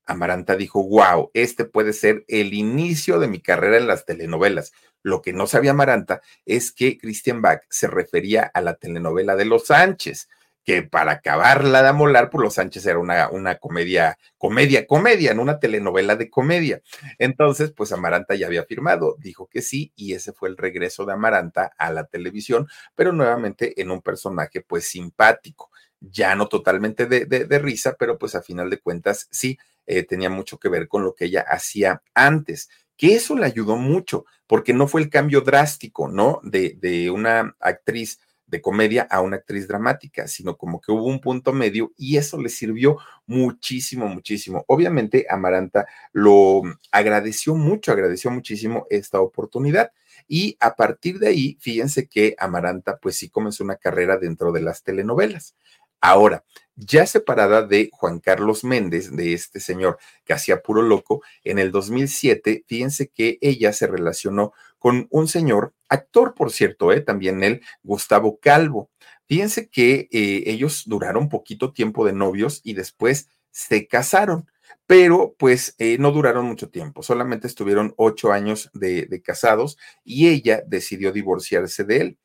Amaranta 0.06 0.56
dijo, 0.56 0.88
wow, 0.88 1.32
este 1.34 1.66
puede 1.66 1.92
ser 1.94 2.24
el 2.28 2.54
inicio 2.54 3.20
de 3.20 3.28
mi 3.28 3.42
carrera 3.42 3.78
en 3.78 3.88
las 3.88 4.06
telenovelas. 4.06 4.72
Lo 5.02 5.24
que 5.24 5.34
no 5.34 5.48
sabía 5.48 5.72
Amaranta 5.72 6.22
es 6.46 6.72
que 6.72 7.00
Christian 7.00 7.42
Bach 7.42 7.64
se 7.70 7.88
refería 7.88 8.44
a 8.44 8.62
la 8.62 8.76
telenovela 8.76 9.36
de 9.36 9.46
Los 9.46 9.66
Sánchez, 9.66 10.30
que 10.67 10.84
para 10.84 11.13
acabarla 11.13 11.82
de 11.82 11.88
amolar, 11.88 12.30
pues 12.30 12.43
Los 12.43 12.56
Sánchez 12.56 12.86
era 12.86 12.99
una, 12.99 13.30
una 13.30 13.56
comedia, 13.56 14.17
comedia, 14.38 14.86
comedia, 14.86 15.32
en 15.32 15.39
una 15.39 15.62
telenovela 15.62 16.17
de 16.17 16.30
comedia. 16.30 16.82
Entonces, 17.19 17.71
pues 17.71 17.93
Amaranta 17.93 18.36
ya 18.36 18.47
había 18.47 18.65
firmado, 18.65 19.15
dijo 19.17 19.47
que 19.47 19.62
sí, 19.62 19.93
y 19.95 20.12
ese 20.12 20.34
fue 20.34 20.49
el 20.49 20.58
regreso 20.58 21.06
de 21.06 21.13
Amaranta 21.13 21.71
a 21.77 21.89
la 21.93 22.03
televisión, 22.03 22.67
pero 22.95 23.13
nuevamente 23.13 23.82
en 23.82 23.91
un 23.91 24.01
personaje 24.01 24.60
pues 24.60 24.86
simpático 24.89 25.71
ya 26.01 26.36
no 26.36 26.49
totalmente 26.49 27.06
de, 27.06 27.25
de, 27.25 27.60
risa, 27.60 27.95
pero 27.97 28.17
pues 28.17 28.36
a 28.36 28.41
final 28.41 28.69
de 28.69 28.80
cuentas 28.82 29.30
sí 29.32 29.58
eh, 29.86 30.03
tenía 30.03 30.30
mucho 30.30 30.60
que 30.60 30.67
ver 30.67 30.89
con 30.89 31.01
lo 31.01 31.15
que 31.15 31.25
ella 31.25 31.45
hacía 31.47 32.03
antes, 32.13 32.69
que 32.97 33.15
eso 33.15 33.38
le 33.38 33.45
ayudó 33.45 33.77
mucho, 33.77 34.25
porque 34.45 34.73
no 34.73 34.89
fue 34.89 34.99
el 34.99 35.10
cambio 35.10 35.39
drástico, 35.39 36.10
¿no? 36.10 36.41
De, 36.43 36.75
de 36.77 37.10
una 37.10 37.56
actriz 37.62 38.19
de 38.48 38.62
comedia 38.62 39.04
a 39.10 39.22
una 39.22 39.38
actriz 39.38 39.68
dramática, 39.68 40.28
sino 40.28 40.58
como 40.58 40.82
que 40.82 40.92
hubo 40.92 41.06
un 41.06 41.20
punto 41.20 41.54
medio 41.54 41.92
y 41.98 42.18
eso 42.18 42.42
le 42.42 42.50
sirvió 42.50 42.98
muchísimo, 43.26 44.08
muchísimo. 44.08 44.64
Obviamente, 44.68 45.28
Amaranta 45.30 45.86
lo 46.14 46.64
agradeció 46.92 47.56
mucho, 47.56 47.92
agradeció 47.92 48.32
muchísimo 48.32 48.88
esta 48.90 49.20
oportunidad. 49.20 49.92
Y 50.28 50.58
a 50.60 50.76
partir 50.76 51.20
de 51.20 51.28
ahí, 51.28 51.58
fíjense 51.60 52.08
que 52.08 52.36
Amaranta, 52.40 52.98
pues 52.98 53.18
sí 53.18 53.30
comenzó 53.30 53.64
una 53.64 53.76
carrera 53.76 54.18
dentro 54.18 54.52
de 54.52 54.62
las 54.62 54.84
telenovelas. 54.84 55.56
Ahora, 56.00 56.44
ya 56.76 57.08
separada 57.08 57.64
de 57.64 57.90
Juan 57.92 58.20
Carlos 58.20 58.64
Méndez, 58.64 59.16
de 59.16 59.34
este 59.34 59.60
señor 59.60 59.98
que 60.26 60.34
hacía 60.34 60.62
puro 60.62 60.84
loco, 60.84 61.24
en 61.44 61.58
el 61.58 61.72
2007, 61.72 62.66
fíjense 62.68 63.08
que 63.08 63.40
ella 63.42 63.74
se 63.74 63.88
relacionó 63.88 64.54
con 64.88 65.06
un 65.10 65.28
señor, 65.28 65.73
actor 65.89 66.34
por 66.34 66.50
cierto, 66.50 66.93
¿eh? 66.93 67.02
también 67.02 67.43
él, 67.43 67.60
Gustavo 67.84 68.39
Calvo. 68.39 68.89
Fíjense 69.26 69.69
que 69.69 70.08
eh, 70.13 70.43
ellos 70.45 70.84
duraron 70.86 71.28
poquito 71.28 71.73
tiempo 71.73 72.06
de 72.06 72.13
novios 72.13 72.62
y 72.63 72.73
después 72.73 73.28
se 73.52 73.86
casaron, 73.86 74.50
pero 74.86 75.36
pues 75.38 75.76
eh, 75.78 75.97
no 76.00 76.12
duraron 76.12 76.45
mucho 76.45 76.69
tiempo, 76.69 77.04
solamente 77.04 77.47
estuvieron 77.47 77.95
ocho 77.97 78.32
años 78.32 78.69
de 78.71 79.21
casados 79.21 79.78
y 80.06 80.30
ella 80.30 80.63
decidió 80.65 81.12
divorciarse 81.12 81.84
de 81.84 81.97
él. 81.97 82.17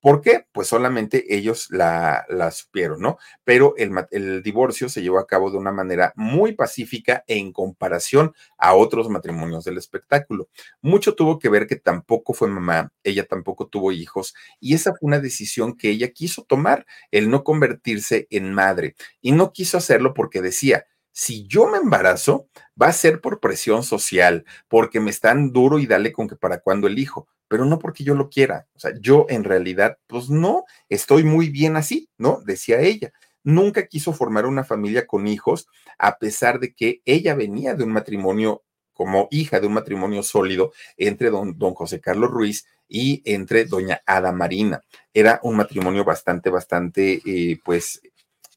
¿Por 0.00 0.22
qué? 0.22 0.46
Pues 0.52 0.68
solamente 0.68 1.34
ellos 1.34 1.68
la, 1.70 2.24
la 2.30 2.50
supieron, 2.50 3.00
¿no? 3.00 3.18
Pero 3.44 3.74
el, 3.76 3.92
el, 4.10 4.42
divorcio 4.42 4.88
se 4.88 5.02
llevó 5.02 5.18
a 5.18 5.26
cabo 5.26 5.50
de 5.50 5.58
una 5.58 5.72
manera 5.72 6.14
muy 6.16 6.54
pacífica 6.54 7.22
en 7.26 7.52
comparación 7.52 8.32
a 8.56 8.74
otros 8.74 9.10
matrimonios 9.10 9.64
del 9.64 9.76
espectáculo. 9.76 10.48
Mucho 10.80 11.14
tuvo 11.14 11.38
que 11.38 11.50
ver 11.50 11.66
que 11.66 11.76
tampoco 11.76 12.32
fue 12.32 12.48
mamá, 12.48 12.90
ella 13.04 13.26
tampoco 13.26 13.66
tuvo 13.68 13.92
hijos, 13.92 14.34
y 14.58 14.74
esa 14.74 14.92
fue 14.92 15.06
una 15.06 15.18
decisión 15.18 15.76
que 15.76 15.90
ella 15.90 16.08
quiso 16.08 16.44
tomar, 16.44 16.86
el 17.10 17.28
no 17.28 17.44
convertirse 17.44 18.26
en 18.30 18.54
madre. 18.54 18.94
Y 19.20 19.32
no 19.32 19.52
quiso 19.52 19.76
hacerlo 19.76 20.14
porque 20.14 20.40
decía, 20.40 20.86
si 21.12 21.46
yo 21.46 21.66
me 21.68 21.78
embarazo, 21.78 22.48
va 22.80 22.88
a 22.88 22.92
ser 22.92 23.20
por 23.20 23.40
presión 23.40 23.82
social, 23.82 24.44
porque 24.68 25.00
me 25.00 25.10
están 25.10 25.52
duro 25.52 25.78
y 25.78 25.86
dale 25.86 26.12
con 26.12 26.28
que 26.28 26.36
para 26.36 26.60
cuando 26.60 26.86
el 26.86 26.98
hijo 26.98 27.28
pero 27.50 27.64
no 27.64 27.80
porque 27.80 28.04
yo 28.04 28.14
lo 28.14 28.30
quiera. 28.30 28.68
O 28.74 28.78
sea, 28.78 28.92
yo 29.00 29.26
en 29.28 29.42
realidad, 29.42 29.98
pues 30.06 30.30
no, 30.30 30.66
estoy 30.88 31.24
muy 31.24 31.48
bien 31.48 31.74
así, 31.74 32.08
¿no? 32.16 32.40
Decía 32.46 32.78
ella. 32.78 33.12
Nunca 33.42 33.88
quiso 33.88 34.12
formar 34.12 34.46
una 34.46 34.62
familia 34.62 35.04
con 35.04 35.26
hijos, 35.26 35.66
a 35.98 36.18
pesar 36.18 36.60
de 36.60 36.72
que 36.74 37.02
ella 37.04 37.34
venía 37.34 37.74
de 37.74 37.82
un 37.82 37.90
matrimonio 37.90 38.62
como 38.92 39.26
hija 39.32 39.58
de 39.58 39.66
un 39.66 39.72
matrimonio 39.72 40.22
sólido 40.22 40.72
entre 40.96 41.30
don, 41.30 41.58
don 41.58 41.74
José 41.74 42.00
Carlos 42.00 42.30
Ruiz 42.30 42.66
y 42.86 43.20
entre 43.24 43.64
doña 43.64 44.00
Ada 44.06 44.30
Marina. 44.30 44.82
Era 45.12 45.40
un 45.42 45.56
matrimonio 45.56 46.04
bastante, 46.04 46.50
bastante, 46.50 47.20
eh, 47.26 47.58
pues, 47.64 48.00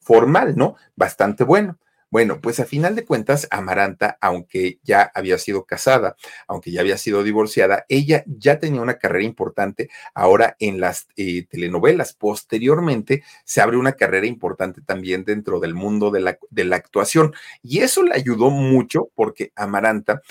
formal, 0.03 0.55
¿no? 0.55 0.75
Bastante 0.95 1.43
bueno. 1.43 1.79
Bueno, 2.13 2.41
pues 2.41 2.59
a 2.59 2.65
final 2.65 2.95
de 2.95 3.05
cuentas, 3.05 3.47
Amaranta, 3.49 4.19
aunque 4.21 4.77
ya 4.83 5.11
había 5.15 5.39
sido 5.39 5.65
casada, 5.65 6.15
aunque 6.47 6.69
ya 6.69 6.81
había 6.81 6.99
sido 6.99 7.23
divorciada, 7.23 7.87
ella 7.89 8.23
ya 8.27 8.59
tenía 8.59 8.81
una 8.81 8.99
carrera 8.99 9.25
importante 9.25 9.89
ahora 10.13 10.55
en 10.59 10.79
las 10.79 11.07
eh, 11.15 11.47
telenovelas. 11.49 12.13
Posteriormente, 12.13 13.23
se 13.45 13.61
abre 13.61 13.77
una 13.77 13.93
carrera 13.93 14.27
importante 14.27 14.81
también 14.81 15.23
dentro 15.23 15.59
del 15.59 15.73
mundo 15.73 16.11
de 16.11 16.19
la, 16.19 16.37
de 16.51 16.65
la 16.65 16.75
actuación. 16.75 17.33
Y 17.63 17.79
eso 17.79 18.03
le 18.03 18.13
ayudó 18.13 18.51
mucho 18.51 19.09
porque 19.15 19.51
Amaranta 19.55 20.21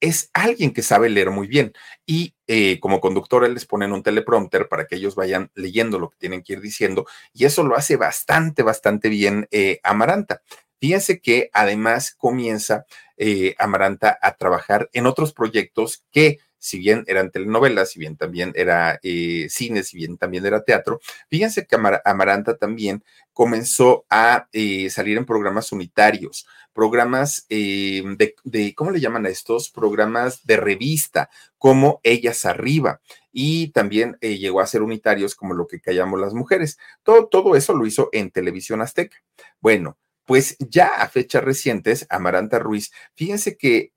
es 0.00 0.30
alguien 0.32 0.72
que 0.72 0.82
sabe 0.82 1.10
leer 1.10 1.30
muy 1.30 1.46
bien 1.46 1.72
y 2.06 2.34
eh, 2.46 2.78
como 2.80 3.00
conductora 3.00 3.48
les 3.48 3.66
ponen 3.66 3.92
un 3.92 4.02
teleprompter 4.02 4.68
para 4.68 4.86
que 4.86 4.96
ellos 4.96 5.14
vayan 5.16 5.50
leyendo 5.54 5.98
lo 5.98 6.08
que 6.08 6.16
tienen 6.18 6.42
que 6.42 6.54
ir 6.54 6.60
diciendo 6.60 7.04
y 7.34 7.44
eso 7.44 7.64
lo 7.64 7.76
hace 7.76 7.96
bastante, 7.96 8.62
bastante 8.62 9.08
bien 9.10 9.46
eh, 9.50 9.80
Amaranta. 9.82 10.40
Fíjense 10.80 11.20
que 11.20 11.50
además 11.52 12.14
comienza 12.16 12.86
eh, 13.16 13.56
Amaranta 13.58 14.16
a 14.22 14.36
trabajar 14.36 14.88
en 14.92 15.06
otros 15.06 15.32
proyectos 15.32 16.04
que 16.12 16.38
si 16.60 16.78
bien 16.78 17.04
eran 17.06 17.30
telenovelas, 17.30 17.90
si 17.90 18.00
bien 18.00 18.16
también 18.16 18.52
era 18.56 18.98
eh, 19.02 19.46
cine, 19.48 19.82
si 19.82 19.96
bien 19.96 20.18
también 20.18 20.44
era 20.44 20.64
teatro, 20.64 21.00
fíjense 21.28 21.66
que 21.66 21.76
Amaranta 22.04 22.56
también 22.56 23.04
comenzó 23.32 24.06
a 24.10 24.48
eh, 24.52 24.90
salir 24.90 25.18
en 25.18 25.24
programas 25.24 25.70
unitarios, 25.70 26.46
programas 26.72 27.46
de, 27.48 28.34
de, 28.44 28.74
¿cómo 28.74 28.90
le 28.90 29.00
llaman 29.00 29.26
a 29.26 29.28
estos? 29.28 29.70
Programas 29.70 30.44
de 30.46 30.56
revista, 30.56 31.30
como 31.58 32.00
Ellas 32.02 32.44
Arriba, 32.44 33.00
y 33.32 33.68
también 33.68 34.16
llegó 34.20 34.60
a 34.60 34.66
ser 34.66 34.82
unitarios 34.82 35.36
como 35.36 35.54
lo 35.54 35.68
que 35.68 35.80
callamos 35.80 36.20
las 36.20 36.34
mujeres. 36.34 36.78
Todo, 37.04 37.26
todo 37.26 37.54
eso 37.54 37.72
lo 37.72 37.86
hizo 37.86 38.10
en 38.12 38.30
televisión 38.32 38.80
azteca. 38.80 39.16
Bueno, 39.60 39.96
pues 40.28 40.58
ya 40.58 40.88
a 40.88 41.08
fechas 41.08 41.42
recientes, 41.42 42.06
Amaranta 42.10 42.58
Ruiz, 42.58 42.92
fíjense 43.14 43.56
que 43.56 43.94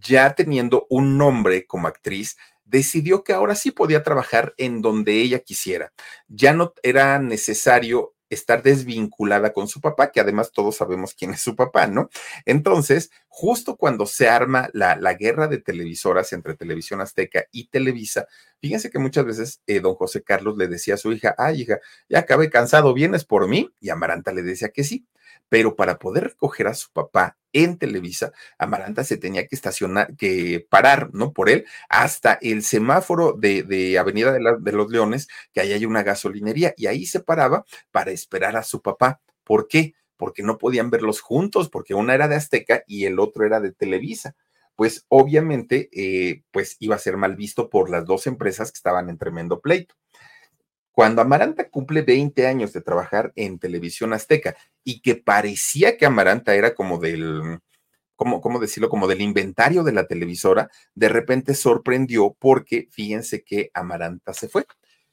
ya 0.00 0.34
teniendo 0.34 0.86
un 0.88 1.18
nombre 1.18 1.66
como 1.66 1.88
actriz, 1.88 2.38
decidió 2.64 3.22
que 3.22 3.34
ahora 3.34 3.54
sí 3.54 3.70
podía 3.70 4.02
trabajar 4.02 4.54
en 4.56 4.80
donde 4.80 5.20
ella 5.20 5.40
quisiera. 5.40 5.92
Ya 6.26 6.54
no 6.54 6.72
era 6.82 7.18
necesario 7.18 8.14
estar 8.30 8.62
desvinculada 8.62 9.52
con 9.52 9.68
su 9.68 9.82
papá, 9.82 10.10
que 10.10 10.20
además 10.20 10.52
todos 10.52 10.76
sabemos 10.76 11.12
quién 11.12 11.34
es 11.34 11.42
su 11.42 11.54
papá, 11.54 11.86
¿no? 11.86 12.08
Entonces, 12.46 13.10
justo 13.28 13.76
cuando 13.76 14.06
se 14.06 14.30
arma 14.30 14.70
la, 14.72 14.96
la 14.96 15.12
guerra 15.12 15.48
de 15.48 15.58
televisoras 15.58 16.32
entre 16.32 16.54
Televisión 16.54 17.02
Azteca 17.02 17.44
y 17.52 17.68
Televisa, 17.68 18.26
fíjense 18.58 18.88
que 18.88 18.98
muchas 18.98 19.26
veces 19.26 19.60
eh, 19.66 19.80
don 19.80 19.96
José 19.96 20.22
Carlos 20.22 20.56
le 20.56 20.66
decía 20.66 20.94
a 20.94 20.96
su 20.96 21.12
hija, 21.12 21.34
ay 21.36 21.60
hija, 21.60 21.78
ya 22.08 22.20
acabé 22.20 22.48
cansado, 22.48 22.94
¿vienes 22.94 23.26
por 23.26 23.46
mí? 23.48 23.70
Y 23.80 23.90
Amaranta 23.90 24.32
le 24.32 24.42
decía 24.42 24.70
que 24.70 24.82
sí 24.82 25.06
pero 25.48 25.76
para 25.76 25.98
poder 25.98 26.24
recoger 26.24 26.66
a 26.66 26.74
su 26.74 26.90
papá 26.92 27.36
en 27.52 27.78
Televisa, 27.78 28.32
Amaranta 28.58 29.04
se 29.04 29.16
tenía 29.16 29.46
que 29.46 29.54
estacionar, 29.54 30.14
que 30.16 30.66
parar, 30.68 31.10
¿no? 31.14 31.32
Por 31.32 31.48
él, 31.48 31.64
hasta 31.88 32.38
el 32.42 32.62
semáforo 32.62 33.32
de, 33.32 33.96
Avenida 33.98 34.32
de, 34.32 34.40
de, 34.60 34.72
los 34.72 34.90
Leones, 34.90 35.28
que 35.52 35.60
ahí 35.60 35.72
hay 35.72 35.86
una 35.86 36.02
gasolinería, 36.02 36.74
y 36.76 36.86
ahí 36.86 37.06
se 37.06 37.20
paraba 37.20 37.64
para 37.90 38.10
esperar 38.10 38.56
a 38.56 38.62
su 38.62 38.82
papá. 38.82 39.20
¿Por 39.44 39.68
qué? 39.68 39.94
Porque 40.16 40.42
no 40.42 40.58
podían 40.58 40.90
verlos 40.90 41.20
juntos, 41.20 41.70
porque 41.70 41.94
una 41.94 42.14
era 42.14 42.28
de 42.28 42.36
Azteca 42.36 42.82
y 42.86 43.06
el 43.06 43.18
otro 43.18 43.46
era 43.46 43.60
de 43.60 43.72
Televisa 43.72 44.34
pues 44.76 45.06
obviamente, 45.08 45.88
eh, 45.92 46.42
pues 46.50 46.76
iba 46.78 46.94
a 46.94 46.98
ser 46.98 47.16
mal 47.16 47.34
visto 47.34 47.70
por 47.70 47.90
las 47.90 48.04
dos 48.04 48.26
empresas 48.26 48.70
que 48.70 48.76
estaban 48.76 49.08
en 49.08 49.16
tremendo 49.16 49.60
pleito. 49.60 49.94
Cuando 50.96 51.20
Amaranta 51.20 51.68
cumple 51.68 52.00
20 52.00 52.46
años 52.46 52.72
de 52.72 52.80
trabajar 52.80 53.30
en 53.36 53.58
televisión 53.58 54.14
azteca 54.14 54.56
y 54.82 55.00
que 55.02 55.14
parecía 55.14 55.98
que 55.98 56.06
Amaranta 56.06 56.54
era 56.54 56.74
como 56.74 56.98
del, 56.98 57.58
¿cómo, 58.14 58.40
¿cómo, 58.40 58.58
decirlo? 58.58 58.88
Como 58.88 59.06
del 59.06 59.20
inventario 59.20 59.84
de 59.84 59.92
la 59.92 60.06
televisora, 60.06 60.70
de 60.94 61.10
repente 61.10 61.52
sorprendió 61.52 62.34
porque 62.38 62.88
fíjense 62.90 63.44
que 63.44 63.70
Amaranta 63.74 64.32
se 64.32 64.48
fue. 64.48 64.64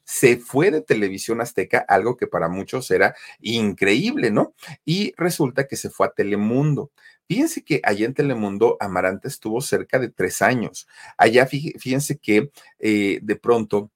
se 0.04 0.38
fue 0.38 0.70
de 0.70 0.80
televisión 0.80 1.42
azteca, 1.42 1.84
algo 1.86 2.16
que 2.16 2.28
para 2.28 2.48
muchos 2.48 2.90
era 2.90 3.14
increíble, 3.40 4.30
¿no? 4.30 4.54
Y 4.86 5.12
resulta 5.18 5.66
que 5.66 5.76
se 5.76 5.90
fue 5.90 6.06
a 6.06 6.12
Telemundo. 6.12 6.92
Fíjense 7.28 7.62
que 7.62 7.82
allá 7.84 8.06
en 8.06 8.14
Telemundo 8.14 8.78
Amaranta 8.80 9.28
estuvo 9.28 9.60
cerca 9.60 9.98
de 9.98 10.08
tres 10.08 10.40
años. 10.40 10.88
Allá 11.18 11.46
fíjense 11.46 12.16
que 12.18 12.50
eh, 12.78 13.18
de 13.22 13.36
pronto 13.36 13.90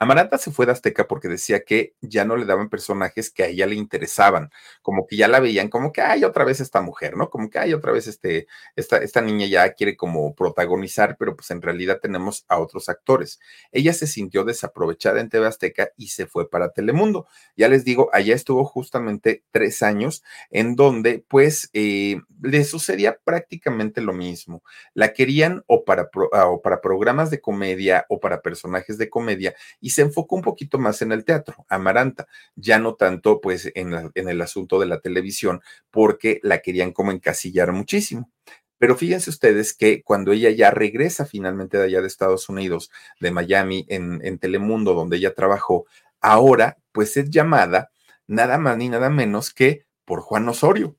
Amaranta 0.00 0.38
se 0.38 0.52
fue 0.52 0.64
de 0.64 0.72
Azteca 0.72 1.08
porque 1.08 1.26
decía 1.26 1.64
que 1.64 1.94
ya 2.00 2.24
no 2.24 2.36
le 2.36 2.44
daban 2.44 2.68
personajes 2.68 3.30
que 3.30 3.42
a 3.42 3.46
ella 3.46 3.66
le 3.66 3.74
interesaban, 3.74 4.50
como 4.80 5.06
que 5.06 5.16
ya 5.16 5.26
la 5.26 5.40
veían 5.40 5.68
como 5.68 5.92
que 5.92 6.02
hay 6.02 6.22
otra 6.22 6.44
vez 6.44 6.60
esta 6.60 6.80
mujer, 6.80 7.16
¿no? 7.16 7.30
Como 7.30 7.50
que 7.50 7.58
hay 7.58 7.74
otra 7.74 7.90
vez 7.90 8.06
este, 8.06 8.46
esta, 8.76 8.98
esta 8.98 9.20
niña 9.20 9.46
ya 9.46 9.72
quiere 9.72 9.96
como 9.96 10.34
protagonizar, 10.36 11.16
pero 11.18 11.34
pues 11.34 11.50
en 11.50 11.62
realidad 11.62 11.98
tenemos 12.00 12.44
a 12.48 12.58
otros 12.58 12.88
actores. 12.88 13.40
Ella 13.72 13.92
se 13.92 14.06
sintió 14.06 14.44
desaprovechada 14.44 15.20
en 15.20 15.30
TV 15.30 15.46
Azteca 15.46 15.90
y 15.96 16.08
se 16.08 16.26
fue 16.26 16.48
para 16.48 16.70
Telemundo. 16.72 17.26
Ya 17.56 17.68
les 17.68 17.84
digo, 17.84 18.08
allá 18.12 18.36
estuvo 18.36 18.64
justamente 18.64 19.42
tres 19.50 19.82
años 19.82 20.22
en 20.50 20.76
donde 20.76 21.24
pues 21.26 21.70
eh, 21.72 22.20
le 22.40 22.64
sucedía 22.64 23.18
prácticamente 23.24 24.00
lo 24.00 24.12
mismo. 24.12 24.62
La 24.94 25.12
querían 25.12 25.64
o 25.66 25.84
para, 25.84 26.08
o 26.12 26.62
para 26.62 26.80
programas 26.80 27.30
de 27.30 27.40
comedia 27.40 28.06
o 28.08 28.20
para 28.20 28.42
personajes 28.42 28.96
de 28.96 29.10
comedia 29.10 29.56
se 29.90 30.02
enfocó 30.02 30.36
un 30.36 30.42
poquito 30.42 30.78
más 30.78 31.02
en 31.02 31.12
el 31.12 31.24
teatro, 31.24 31.66
Amaranta, 31.68 32.26
ya 32.56 32.78
no 32.78 32.94
tanto 32.94 33.40
pues 33.40 33.70
en, 33.74 34.12
el 34.14 34.40
asunto 34.40 34.78
de 34.80 34.86
la 34.86 35.00
televisión, 35.00 35.60
porque 35.90 36.40
la 36.42 36.58
querían 36.58 36.92
como 36.92 37.12
encasillar 37.12 37.72
muchísimo. 37.72 38.30
Pero 38.78 38.96
fíjense 38.96 39.30
ustedes 39.30 39.74
que 39.74 40.02
cuando 40.02 40.32
ella 40.32 40.50
ya 40.50 40.70
regresa 40.70 41.26
finalmente 41.26 41.78
de 41.78 41.84
allá 41.84 42.00
de 42.00 42.06
Estados 42.06 42.48
Unidos, 42.48 42.90
de 43.20 43.32
Miami, 43.32 43.86
en, 43.88 44.20
en, 44.24 44.38
Telemundo, 44.38 44.94
donde 44.94 45.16
ella 45.16 45.34
trabajó, 45.34 45.86
ahora 46.20 46.78
pues 46.92 47.16
es 47.16 47.30
llamada 47.30 47.90
nada 48.28 48.58
más 48.58 48.76
ni 48.76 48.88
nada 48.88 49.10
menos 49.10 49.52
que 49.52 49.86
por 50.04 50.20
Juan 50.20 50.48
Osorio. 50.48 50.96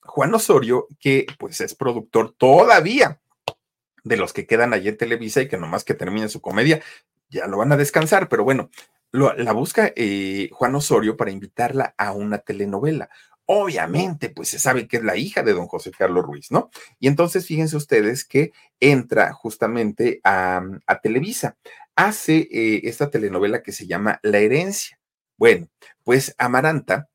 Juan 0.00 0.34
Osorio, 0.34 0.88
que 0.98 1.26
pues 1.38 1.60
es 1.60 1.74
productor 1.74 2.32
todavía 2.32 3.20
de 4.02 4.16
los 4.16 4.32
que 4.32 4.46
quedan 4.46 4.72
allí 4.72 4.88
en 4.88 4.96
Televisa 4.96 5.42
y 5.42 5.48
que 5.48 5.58
nomás 5.58 5.84
que 5.84 5.94
termine 5.94 6.28
su 6.28 6.40
comedia, 6.40 6.82
ya 7.30 7.46
lo 7.46 7.58
van 7.58 7.72
a 7.72 7.76
descansar, 7.76 8.28
pero 8.28 8.44
bueno, 8.44 8.70
la 9.12 9.52
busca 9.52 9.92
eh, 9.96 10.50
Juan 10.52 10.74
Osorio 10.74 11.16
para 11.16 11.30
invitarla 11.30 11.94
a 11.96 12.12
una 12.12 12.38
telenovela. 12.38 13.08
Obviamente, 13.46 14.30
pues 14.30 14.48
se 14.48 14.60
sabe 14.60 14.86
que 14.86 14.98
es 14.98 15.02
la 15.02 15.16
hija 15.16 15.42
de 15.42 15.54
don 15.54 15.66
José 15.66 15.90
Carlos 15.90 16.24
Ruiz, 16.24 16.52
¿no? 16.52 16.70
Y 17.00 17.08
entonces 17.08 17.46
fíjense 17.46 17.76
ustedes 17.76 18.24
que 18.24 18.52
entra 18.78 19.32
justamente 19.32 20.20
a, 20.22 20.62
Televisa, 21.02 21.56
hace 21.96 22.48
eh, 22.52 22.82
esta 22.84 23.10
telenovela 23.10 23.62
que 23.62 23.72
se 23.72 23.88
llama 23.88 24.20
La 24.22 24.38
herencia. 24.38 25.00
Bueno, 25.36 25.68
pues 26.04 26.34
Amaranta 26.38 27.09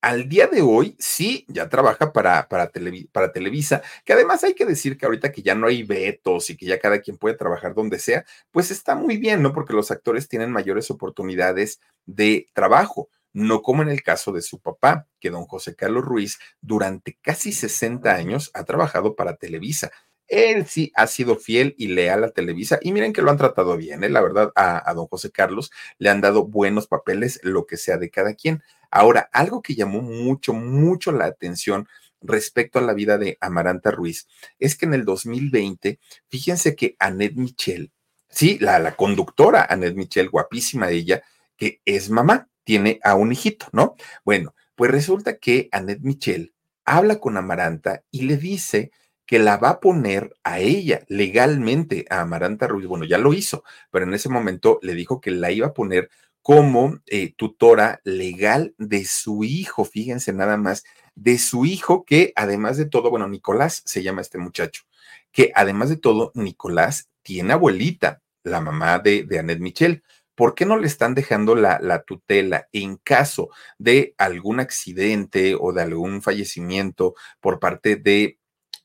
al 0.00 0.28
día 0.28 0.46
de 0.46 0.62
hoy 0.62 0.96
sí 0.98 1.44
ya 1.48 1.68
trabaja 1.68 2.12
para, 2.12 2.48
para, 2.48 2.70
Televisa, 2.70 3.82
que 4.04 4.12
además 4.12 4.42
hay 4.44 4.54
que 4.54 4.64
decir 4.64 4.96
que 4.96 5.06
ahorita 5.06 5.30
que 5.32 5.42
ya 5.42 5.54
no 5.54 5.66
hay 5.66 5.82
vetos 5.82 6.50
y 6.50 6.56
que 6.56 6.66
ya 6.66 6.78
cada 6.78 7.00
quien 7.00 7.18
puede 7.18 7.36
trabajar 7.36 7.74
donde 7.74 7.98
sea, 7.98 8.24
pues 8.50 8.70
está 8.70 8.94
muy 8.94 9.18
bien, 9.18 9.42
¿no? 9.42 9.52
Porque 9.52 9.74
los 9.74 9.90
actores 9.90 10.28
tienen 10.28 10.50
mayores 10.50 10.90
oportunidades 10.90 11.80
de 12.06 12.48
trabajo, 12.54 13.08
no 13.32 13.62
como 13.62 13.82
en 13.82 13.90
el 13.90 14.02
caso 14.02 14.32
de 14.32 14.42
su 14.42 14.60
papá, 14.60 15.06
que 15.20 15.30
don 15.30 15.44
José 15.44 15.76
Carlos 15.76 16.04
Ruiz 16.04 16.38
durante 16.60 17.18
casi 17.20 17.52
60 17.52 18.12
años 18.14 18.50
ha 18.54 18.64
trabajado 18.64 19.14
para 19.14 19.36
Televisa. 19.36 19.90
Él 20.28 20.66
sí 20.66 20.92
ha 20.94 21.08
sido 21.08 21.36
fiel 21.36 21.74
y 21.76 21.88
leal 21.88 22.22
a 22.22 22.30
Televisa 22.30 22.78
y 22.80 22.92
miren 22.92 23.12
que 23.12 23.20
lo 23.20 23.32
han 23.32 23.36
tratado 23.36 23.76
bien, 23.76 24.04
¿eh? 24.04 24.08
la 24.08 24.20
verdad, 24.20 24.52
a, 24.54 24.88
a 24.88 24.94
don 24.94 25.08
José 25.08 25.32
Carlos 25.32 25.72
le 25.98 26.08
han 26.08 26.20
dado 26.20 26.46
buenos 26.46 26.86
papeles, 26.86 27.40
lo 27.42 27.66
que 27.66 27.76
sea 27.76 27.98
de 27.98 28.10
cada 28.10 28.34
quien. 28.34 28.62
Ahora, 28.90 29.28
algo 29.32 29.62
que 29.62 29.74
llamó 29.74 30.02
mucho, 30.02 30.52
mucho 30.52 31.12
la 31.12 31.26
atención 31.26 31.88
respecto 32.20 32.78
a 32.78 32.82
la 32.82 32.92
vida 32.92 33.18
de 33.18 33.38
Amaranta 33.40 33.90
Ruiz 33.90 34.28
es 34.58 34.76
que 34.76 34.86
en 34.86 34.94
el 34.94 35.04
2020, 35.04 35.98
fíjense 36.28 36.74
que 36.74 36.96
Annette 36.98 37.36
Michel, 37.36 37.92
sí, 38.28 38.58
la, 38.60 38.78
la 38.78 38.96
conductora 38.96 39.66
Annette 39.68 39.96
Michel, 39.96 40.28
guapísima 40.28 40.90
ella, 40.90 41.22
que 41.56 41.80
es 41.84 42.10
mamá, 42.10 42.48
tiene 42.64 43.00
a 43.02 43.14
un 43.14 43.32
hijito, 43.32 43.66
¿no? 43.72 43.96
Bueno, 44.24 44.54
pues 44.74 44.90
resulta 44.90 45.38
que 45.38 45.68
Annette 45.72 46.02
Michel 46.02 46.54
habla 46.84 47.18
con 47.18 47.36
Amaranta 47.36 48.02
y 48.10 48.22
le 48.22 48.36
dice 48.36 48.90
que 49.26 49.38
la 49.38 49.58
va 49.58 49.70
a 49.70 49.80
poner 49.80 50.34
a 50.42 50.58
ella 50.58 51.04
legalmente, 51.06 52.04
a 52.10 52.20
Amaranta 52.20 52.66
Ruiz. 52.66 52.86
Bueno, 52.88 53.04
ya 53.04 53.16
lo 53.16 53.32
hizo, 53.32 53.62
pero 53.90 54.04
en 54.04 54.14
ese 54.14 54.28
momento 54.28 54.80
le 54.82 54.94
dijo 54.94 55.20
que 55.20 55.30
la 55.30 55.52
iba 55.52 55.68
a 55.68 55.72
poner 55.72 56.10
como 56.42 56.98
eh, 57.06 57.34
tutora 57.36 58.00
legal 58.04 58.74
de 58.78 59.04
su 59.04 59.44
hijo, 59.44 59.84
fíjense 59.84 60.32
nada 60.32 60.56
más, 60.56 60.84
de 61.14 61.38
su 61.38 61.66
hijo 61.66 62.04
que 62.04 62.32
además 62.36 62.76
de 62.76 62.86
todo, 62.86 63.10
bueno, 63.10 63.28
Nicolás 63.28 63.82
se 63.84 64.02
llama 64.02 64.22
este 64.22 64.38
muchacho, 64.38 64.84
que 65.32 65.52
además 65.54 65.90
de 65.90 65.96
todo, 65.96 66.32
Nicolás 66.34 67.08
tiene 67.22 67.52
abuelita, 67.52 68.22
la 68.42 68.60
mamá 68.60 68.98
de, 68.98 69.24
de 69.24 69.38
Annette 69.38 69.60
Michel. 69.60 70.02
¿Por 70.34 70.54
qué 70.54 70.64
no 70.64 70.78
le 70.78 70.86
están 70.86 71.14
dejando 71.14 71.54
la, 71.54 71.78
la, 71.82 72.02
tutela 72.02 72.66
en 72.72 72.96
caso 72.96 73.50
de 73.78 74.14
algún 74.16 74.58
accidente 74.58 75.54
o 75.58 75.72
de 75.74 75.82
algún 75.82 76.22
fallecimiento 76.22 77.14
por 77.40 77.60
parte 77.60 77.96
de 77.96 78.39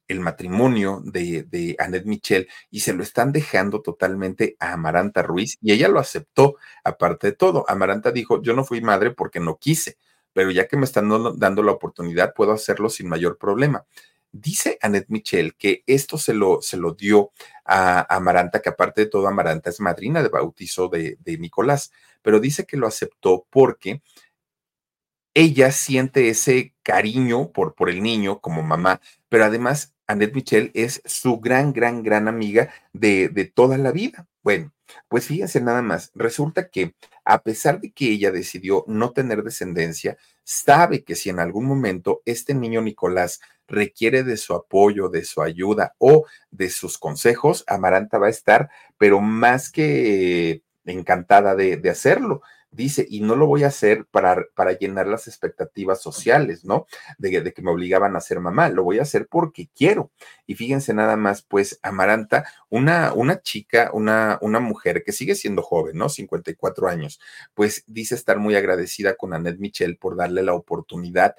el 0.08 0.20
matrimonio 0.20 1.01
de, 1.03 1.43
de 1.43 1.76
Annette 1.80 2.06
Michel 2.06 2.47
y 2.70 2.82
se 2.82 2.93
lo 2.93 3.03
están 3.03 3.32
dejando 3.32 3.82
totalmente 3.82 4.56
a 4.60 4.74
Amaranta 4.74 5.22
Ruiz 5.22 5.58
y 5.62 5.72
ella 5.72 5.88
lo 5.88 5.99
aceptó, 5.99 6.56
aparte 6.84 7.28
de 7.28 7.34
todo. 7.34 7.66
Amaranta 7.68 8.12
dijo, 8.12 8.41
yo 8.41 8.53
no 8.53 8.64
fui 8.64 8.82
madre 8.82 9.12
porque 9.12 9.39
no 9.39 9.58
quise, 9.58 9.97
pero 10.34 10.51
ya 10.51 10.68
que 10.68 10.78
me 10.78 10.86
están 10.86 11.10
dando 11.38 11.64
la 11.64 11.72
oportunidad, 11.72 12.34
puedo 12.34 12.51
hacerlo 12.51 12.89
sin 12.89 13.10
mayor 13.10 13.38
problema. 13.38 13.86
Dice 14.32 14.78
Annette 14.82 15.10
Michel 15.10 15.56
que 15.56 15.84
esto 15.88 16.18
se 16.18 16.34
lo, 16.34 16.62
se 16.62 16.78
lo 16.78 16.93
dio 16.93 17.32
a 17.64 18.14
Amaranta, 18.14 18.62
que 18.62 18.70
aparte 18.70 19.01
de 19.01 19.08
todo, 19.08 19.28
Amaranta 19.28 19.70
es 19.70 19.80
madrina 19.80 20.22
de 20.22 20.30
bautizo 20.30 20.89
de, 20.89 21.18
de 21.22 21.38
Nicolás, 21.38 21.91
pero 22.22 22.39
dice 22.39 22.66
que 22.66 22.78
lo 22.78 22.86
aceptó 22.86 23.47
porque 23.49 24.01
ella 25.34 25.72
siente 25.72 26.30
ese 26.30 26.74
cariño 26.86 27.51
por, 27.51 27.73
por 27.73 27.89
el 27.89 28.01
niño 28.03 28.39
como 28.39 28.61
mamá, 28.61 29.01
pero 29.27 29.43
además 29.43 29.93
Annette 30.07 30.36
Michel 30.36 30.71
es 30.75 31.01
su 31.03 31.39
gran, 31.39 31.73
gran, 31.73 32.03
gran 32.03 32.27
amiga 32.27 32.69
de, 32.93 33.27
de 33.27 33.45
toda 33.45 33.77
la 33.79 33.91
vida. 33.91 34.27
Bueno, 34.43 34.71
pues 35.07 35.25
fíjense 35.25 35.59
nada 35.61 35.81
más, 35.81 36.11
resulta 36.13 36.69
que 36.69 36.93
a 37.25 37.41
pesar 37.41 37.81
de 37.81 37.91
que 37.91 38.11
ella 38.11 38.31
decidió 38.31 38.86
no 38.88 39.11
tener 39.11 39.41
descendencia, 39.41 40.17
sabe 40.43 41.03
que 41.03 41.15
si 41.15 41.31
en 41.31 41.39
algún 41.39 41.65
momento 41.65 42.21
este 42.25 42.53
niño 42.53 42.81
Nicolás 42.81 43.41
requiere 43.67 44.23
de 44.23 44.38
su 44.38 44.53
apoyo, 44.53 45.09
de 45.09 45.25
su 45.25 45.41
ayuda 45.41 45.95
o 45.97 46.25
de 46.51 46.69
sus 46.69 46.99
consejos, 46.99 47.63
Amaranta 47.65 48.19
va 48.19 48.27
a 48.27 48.29
estar, 48.29 48.69
pero 48.99 49.21
más 49.21 49.71
que 49.71 50.61
encantada 50.86 51.55
de, 51.55 51.77
de 51.77 51.89
hacerlo 51.89 52.43
dice, 52.76 53.05
y 53.09 53.21
no 53.21 53.36
lo 53.36 53.47
voy 53.47 53.63
a 53.63 53.67
hacer 53.67 54.05
para, 54.05 54.45
para 54.53 54.73
llenar 54.73 55.07
las 55.07 55.28
expectativas 55.28 56.01
sociales, 56.01 56.65
¿no? 56.65 56.86
De, 57.17 57.53
que 57.53 57.61
me 57.61 57.71
obligaban 57.71 58.15
a 58.15 58.21
ser 58.21 58.39
mamá, 58.39 58.69
lo 58.69 58.84
voy 58.84 58.99
a 58.99 59.03
hacer 59.03 59.28
porque 59.28 59.69
quiero. 59.76 60.11
Y 60.45 60.55
fíjense 60.55 60.93
nada 60.93 61.15
más, 61.15 61.41
pues 61.41 61.80
Amaranta, 61.82 62.45
una, 62.69 63.13
una 63.13 63.41
chica, 63.41 63.89
una, 63.93 64.38
una 64.41 64.59
mujer 64.59 65.03
que 65.03 65.11
sigue 65.11 65.36
siendo 65.36 65.61
joven, 65.61 65.97
¿no? 65.97 66.09
54 66.09 66.88
años, 66.88 67.19
pues 67.53 67.84
dice 67.88 68.15
estar 68.15 68.39
muy 68.39 68.55
agradecida 68.55 69.15
con 69.15 69.34
Annette 69.34 69.59
Michel 69.59 69.97
por 69.97 70.15
darle 70.15 70.43
la 70.43 70.53
oportunidad 70.53 71.36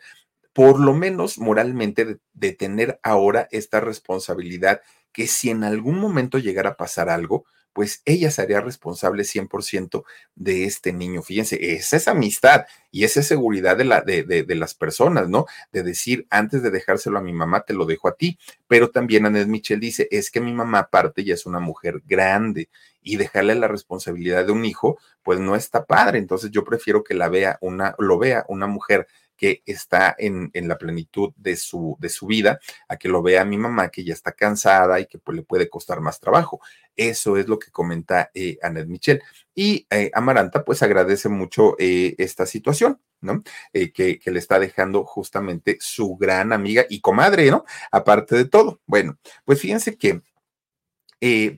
por 0.57 0.81
lo 0.81 0.95
menos 0.95 1.39
moralmente, 1.39 2.19
de 2.33 2.53
tener 2.55 2.99
ahora 3.03 3.47
esta 3.51 3.79
responsabilidad 3.79 4.81
que 5.13 5.27
si 5.27 5.51
en 5.51 5.65
algún 5.65 5.99
momento 5.99 6.39
llegara 6.39 6.71
a 6.71 6.77
pasar 6.79 7.11
algo, 7.11 7.45
pues 7.77 8.01
ella 8.07 8.31
sería 8.31 8.63
responsable 8.63 9.23
100% 9.23 10.05
de 10.35 10.65
este 10.65 10.95
niño. 10.95 11.21
Fíjense, 11.21 11.75
es 11.75 11.93
esa 11.93 12.13
amistad 12.13 12.65
y 12.91 13.05
esa 13.05 13.23
seguridad 13.23 13.77
de, 13.77 13.85
la, 13.85 14.01
de, 14.01 14.23
de, 14.23 14.55
las 14.55 14.73
personas, 14.73 15.29
¿no? 15.29 15.45
De 15.73 15.83
decir, 15.83 16.27
antes 16.31 16.63
de 16.63 16.71
dejárselo 16.71 17.19
a 17.19 17.21
mi 17.21 17.35
mamá, 17.35 17.67
te 17.67 17.75
lo 17.75 17.85
dejo 17.85 18.09
a 18.09 18.15
ti. 18.15 18.39
Pero 18.67 18.89
también 18.89 19.27
Annette 19.27 19.49
Michel 19.49 19.79
dice, 19.79 20.09
es 20.11 20.31
que 20.31 20.41
mi 20.41 20.55
mamá 20.55 20.79
aparte 20.79 21.23
ya 21.23 21.35
es 21.35 21.45
una 21.45 21.61
mujer 21.61 22.01
grande 22.07 22.71
y 23.03 23.17
dejarle 23.17 23.55
la 23.55 23.69
responsabilidad 23.69 24.47
de 24.47 24.53
un 24.53 24.65
hijo, 24.65 24.99
pues 25.23 25.39
no 25.39 25.55
está 25.55 25.85
padre. 25.85 26.17
Entonces 26.17 26.51
yo 26.53 26.65
prefiero 26.65 27.05
que 27.05 27.13
la 27.13 27.29
vea 27.29 27.59
una, 27.61 27.95
lo 27.99 28.17
vea 28.17 28.47
una 28.49 28.67
mujer 28.67 29.07
que 29.37 29.63
está 29.67 30.15
en, 30.19 30.51
en, 30.55 30.69
la 30.69 30.79
plenitud 30.79 31.33
de 31.37 31.57
su, 31.57 31.97
de 32.01 32.09
su 32.09 32.27
vida, 32.27 32.59
a 32.89 32.97
que 32.97 33.09
lo 33.09 33.23
vea 33.23 33.45
mi 33.45 33.59
mamá 33.59 33.91
que 33.91 34.05
ya 34.05 34.15
está 34.15 34.33
cansada 34.33 34.99
y 35.01 35.07
que 35.07 35.19
pues, 35.19 35.37
le 35.37 35.43
puede 35.43 35.69
costar 35.69 36.01
más 36.01 36.21
trabajo. 36.21 36.61
Eso 36.97 37.37
es 37.37 37.47
lo 37.47 37.59
que 37.59 37.71
comenta 37.71 38.31
eh, 38.35 38.59
Annette 38.63 38.89
Michel. 38.89 39.23
Y 39.55 39.87
eh, 39.91 40.11
Amaranta 40.15 40.65
pues 40.65 40.83
agradece 40.83 41.31
mucho 41.31 41.77
eh, 41.79 42.15
esta 42.19 42.45
situación, 42.45 43.01
¿no? 43.23 43.43
Eh, 43.73 43.91
que, 43.91 44.21
le 44.25 44.39
está 44.39 44.59
dejando 44.59 45.05
justamente 45.05 45.79
su 45.81 46.17
gran 46.17 46.53
amiga 46.53 46.85
y 46.89 47.01
comadre, 47.01 47.51
¿no? 47.51 47.65
Aparte 47.91 48.37
de 48.37 48.45
todo. 48.45 48.81
Bueno, 48.87 49.19
pues 49.45 49.61
fíjense 49.61 49.97
que 49.97 50.21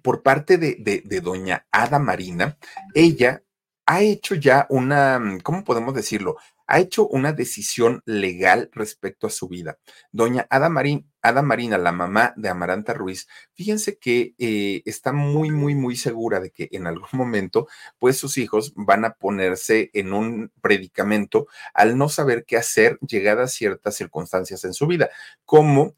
por 0.02 0.22
parte 0.22 0.56
de, 0.56 0.76
de, 1.04 1.20
doña 1.20 1.66
Ada 1.72 1.98
Marina, 1.98 2.56
ella 2.94 3.42
ha 3.84 4.00
hecho 4.00 4.34
ya 4.36 4.66
una, 4.70 5.20
¿cómo 5.42 5.64
podemos 5.64 5.92
decirlo? 5.94 6.36
Ha 6.68 6.80
hecho 6.80 7.08
una 7.08 7.32
decisión 7.32 8.02
legal 8.04 8.70
respecto 8.72 9.26
a 9.26 9.30
su 9.30 9.48
vida. 9.48 9.78
Doña 10.12 10.46
Ada, 10.50 10.68
Marín, 10.68 11.10
Ada 11.22 11.42
Marina, 11.42 11.78
la 11.78 11.92
mamá 11.92 12.34
de 12.36 12.48
Amaranta 12.48 12.94
Ruiz, 12.94 13.26
fíjense 13.54 13.98
que 13.98 14.34
eh, 14.38 14.82
está 14.84 15.12
muy, 15.12 15.50
muy, 15.50 15.74
muy 15.74 15.96
segura 15.96 16.40
de 16.40 16.50
que 16.50 16.68
en 16.72 16.86
algún 16.86 17.08
momento, 17.12 17.68
pues 17.98 18.18
sus 18.18 18.38
hijos 18.38 18.72
van 18.76 19.04
a 19.04 19.14
ponerse 19.14 19.90
en 19.94 20.12
un 20.12 20.52
predicamento 20.60 21.48
al 21.74 21.98
no 21.98 22.08
saber 22.08 22.44
qué 22.44 22.56
hacer 22.56 22.98
llegadas 23.00 23.52
ciertas 23.52 23.96
circunstancias 23.96 24.64
en 24.64 24.74
su 24.74 24.86
vida, 24.86 25.10
como 25.44 25.96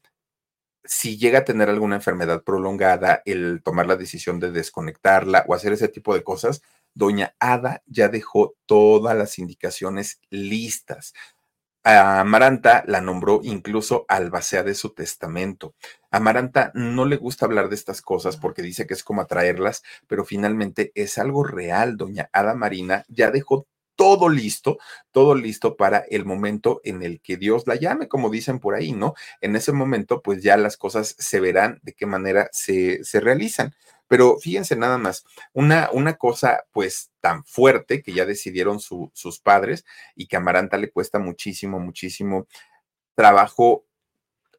si 0.83 1.17
llega 1.17 1.39
a 1.39 1.45
tener 1.45 1.69
alguna 1.69 1.95
enfermedad 1.95 2.43
prolongada, 2.43 3.21
el 3.25 3.61
tomar 3.63 3.87
la 3.87 3.95
decisión 3.95 4.39
de 4.39 4.51
desconectarla 4.51 5.45
o 5.47 5.53
hacer 5.53 5.73
ese 5.73 5.87
tipo 5.87 6.13
de 6.13 6.23
cosas, 6.23 6.61
doña 6.93 7.35
Ada 7.39 7.83
ya 7.85 8.09
dejó 8.09 8.55
todas 8.65 9.15
las 9.17 9.39
indicaciones 9.39 10.19
listas. 10.29 11.13
Amaranta 11.83 12.83
la 12.85 13.01
nombró 13.01 13.41
incluso 13.43 14.05
albacea 14.07 14.61
de 14.61 14.75
su 14.75 14.93
testamento. 14.93 15.73
Amaranta 16.11 16.71
no 16.75 17.05
le 17.05 17.17
gusta 17.17 17.45
hablar 17.45 17.69
de 17.69 17.75
estas 17.75 18.03
cosas 18.03 18.37
porque 18.37 18.61
dice 18.61 18.85
que 18.85 18.93
es 18.93 19.03
como 19.03 19.21
atraerlas, 19.21 19.81
pero 20.07 20.23
finalmente 20.23 20.91
es 20.93 21.17
algo 21.17 21.43
real. 21.43 21.97
Doña 21.97 22.29
Ada 22.33 22.53
Marina 22.53 23.03
ya 23.07 23.31
dejó 23.31 23.67
todo 23.95 24.29
listo, 24.29 24.77
todo 25.11 25.35
listo 25.35 25.75
para 25.75 25.99
el 26.09 26.25
momento 26.25 26.81
en 26.83 27.03
el 27.03 27.21
que 27.21 27.37
Dios 27.37 27.67
la 27.67 27.75
llame, 27.75 28.07
como 28.07 28.29
dicen 28.29 28.59
por 28.59 28.75
ahí, 28.75 28.93
¿no? 28.93 29.13
En 29.41 29.55
ese 29.55 29.71
momento, 29.73 30.21
pues 30.21 30.41
ya 30.43 30.57
las 30.57 30.77
cosas 30.77 31.15
se 31.17 31.39
verán 31.39 31.79
de 31.83 31.93
qué 31.93 32.05
manera 32.05 32.49
se, 32.51 33.03
se 33.03 33.19
realizan. 33.19 33.73
Pero 34.11 34.37
fíjense 34.39 34.75
nada 34.75 34.97
más, 34.97 35.23
una, 35.53 35.89
una 35.93 36.17
cosa 36.17 36.65
pues 36.73 37.13
tan 37.21 37.45
fuerte 37.45 38.03
que 38.03 38.11
ya 38.11 38.25
decidieron 38.25 38.81
sus 38.81 39.39
padres 39.41 39.85
y 40.17 40.27
que 40.27 40.35
a 40.35 40.39
Amaranta 40.39 40.75
le 40.75 40.91
cuesta 40.91 41.17
muchísimo, 41.17 41.79
muchísimo 41.79 42.45
trabajo 43.15 43.85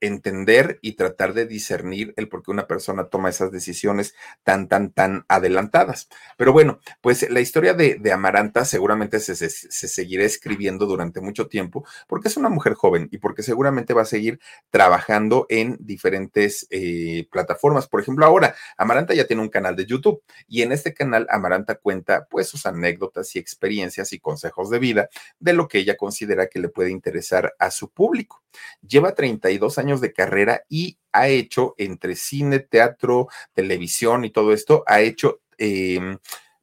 entender 0.03 0.79
y 0.83 0.93
tratar 0.93 1.33
de 1.33 1.47
discernir 1.47 2.13
el 2.17 2.29
por 2.29 2.43
qué 2.43 2.51
una 2.51 2.67
persona 2.67 3.05
toma 3.05 3.31
esas 3.31 3.51
decisiones 3.51 4.15
tan, 4.43 4.69
tan, 4.69 4.91
tan 4.91 5.25
adelantadas. 5.29 6.09
Pero 6.37 6.53
bueno, 6.53 6.81
pues 7.01 7.31
la 7.31 7.41
historia 7.41 7.73
de, 7.73 8.01
Amaranta 8.13 8.67
seguramente 8.67 9.21
se, 9.21 9.35
seguirá 9.49 10.25
escribiendo 10.25 10.85
durante 10.85 11.21
mucho 11.21 11.49
tiempo 11.49 11.87
porque 12.07 12.29
es 12.29 12.37
una 12.37 12.51
mujer 12.51 12.75
joven 12.75 13.09
y 13.11 13.19
porque 13.19 13.43
seguramente 13.43 13.95
va 13.95 14.03
a 14.03 14.07
seguir 14.07 14.39
trabajando 14.71 15.47
en 15.49 15.79
diferentes 15.81 16.67
eh, 16.71 17.27
plataformas. 17.31 17.89
Por 17.89 18.01
ejemplo, 18.01 18.27
ahora 18.27 18.55
Amaranta 18.77 19.15
ya 19.15 19.27
tiene 19.27 19.43
un 19.43 19.49
canal 19.49 19.77
de 19.77 19.87
YouTube 19.87 20.23
y 20.47 20.63
en 20.63 20.73
este 20.73 20.93
canal 20.93 21.27
Amaranta 21.31 21.77
cuenta 21.77 22.27
pues 22.29 22.49
sus 22.49 22.67
anécdotas 22.67 23.35
y 23.37 23.39
experiencias 23.39 24.13
y 24.13 24.19
consejos 24.19 24.69
de 24.69 24.79
vida 24.79 25.09
de 25.39 25.53
lo 25.53 25.69
que 25.69 25.79
ella 25.79 25.97
considera 25.97 26.49
que 26.49 26.59
le 26.59 26.69
puede 26.69 26.91
interesar 26.91 27.55
a 27.59 27.71
su 27.71 27.91
público. 27.91 28.43
Lleva 28.87 29.15
32 29.15 29.79
años 29.79 29.92
de 30.01 30.13
carrera 30.13 30.63
y 30.69 30.99
ha 31.13 31.29
hecho 31.29 31.75
entre 31.79 32.17
cine, 32.17 32.59
teatro, 32.61 33.29
televisión 33.53 34.25
y 34.25 34.31
todo 34.31 34.53
esto, 34.53 34.83
ha 34.87 35.01
hecho 35.01 35.41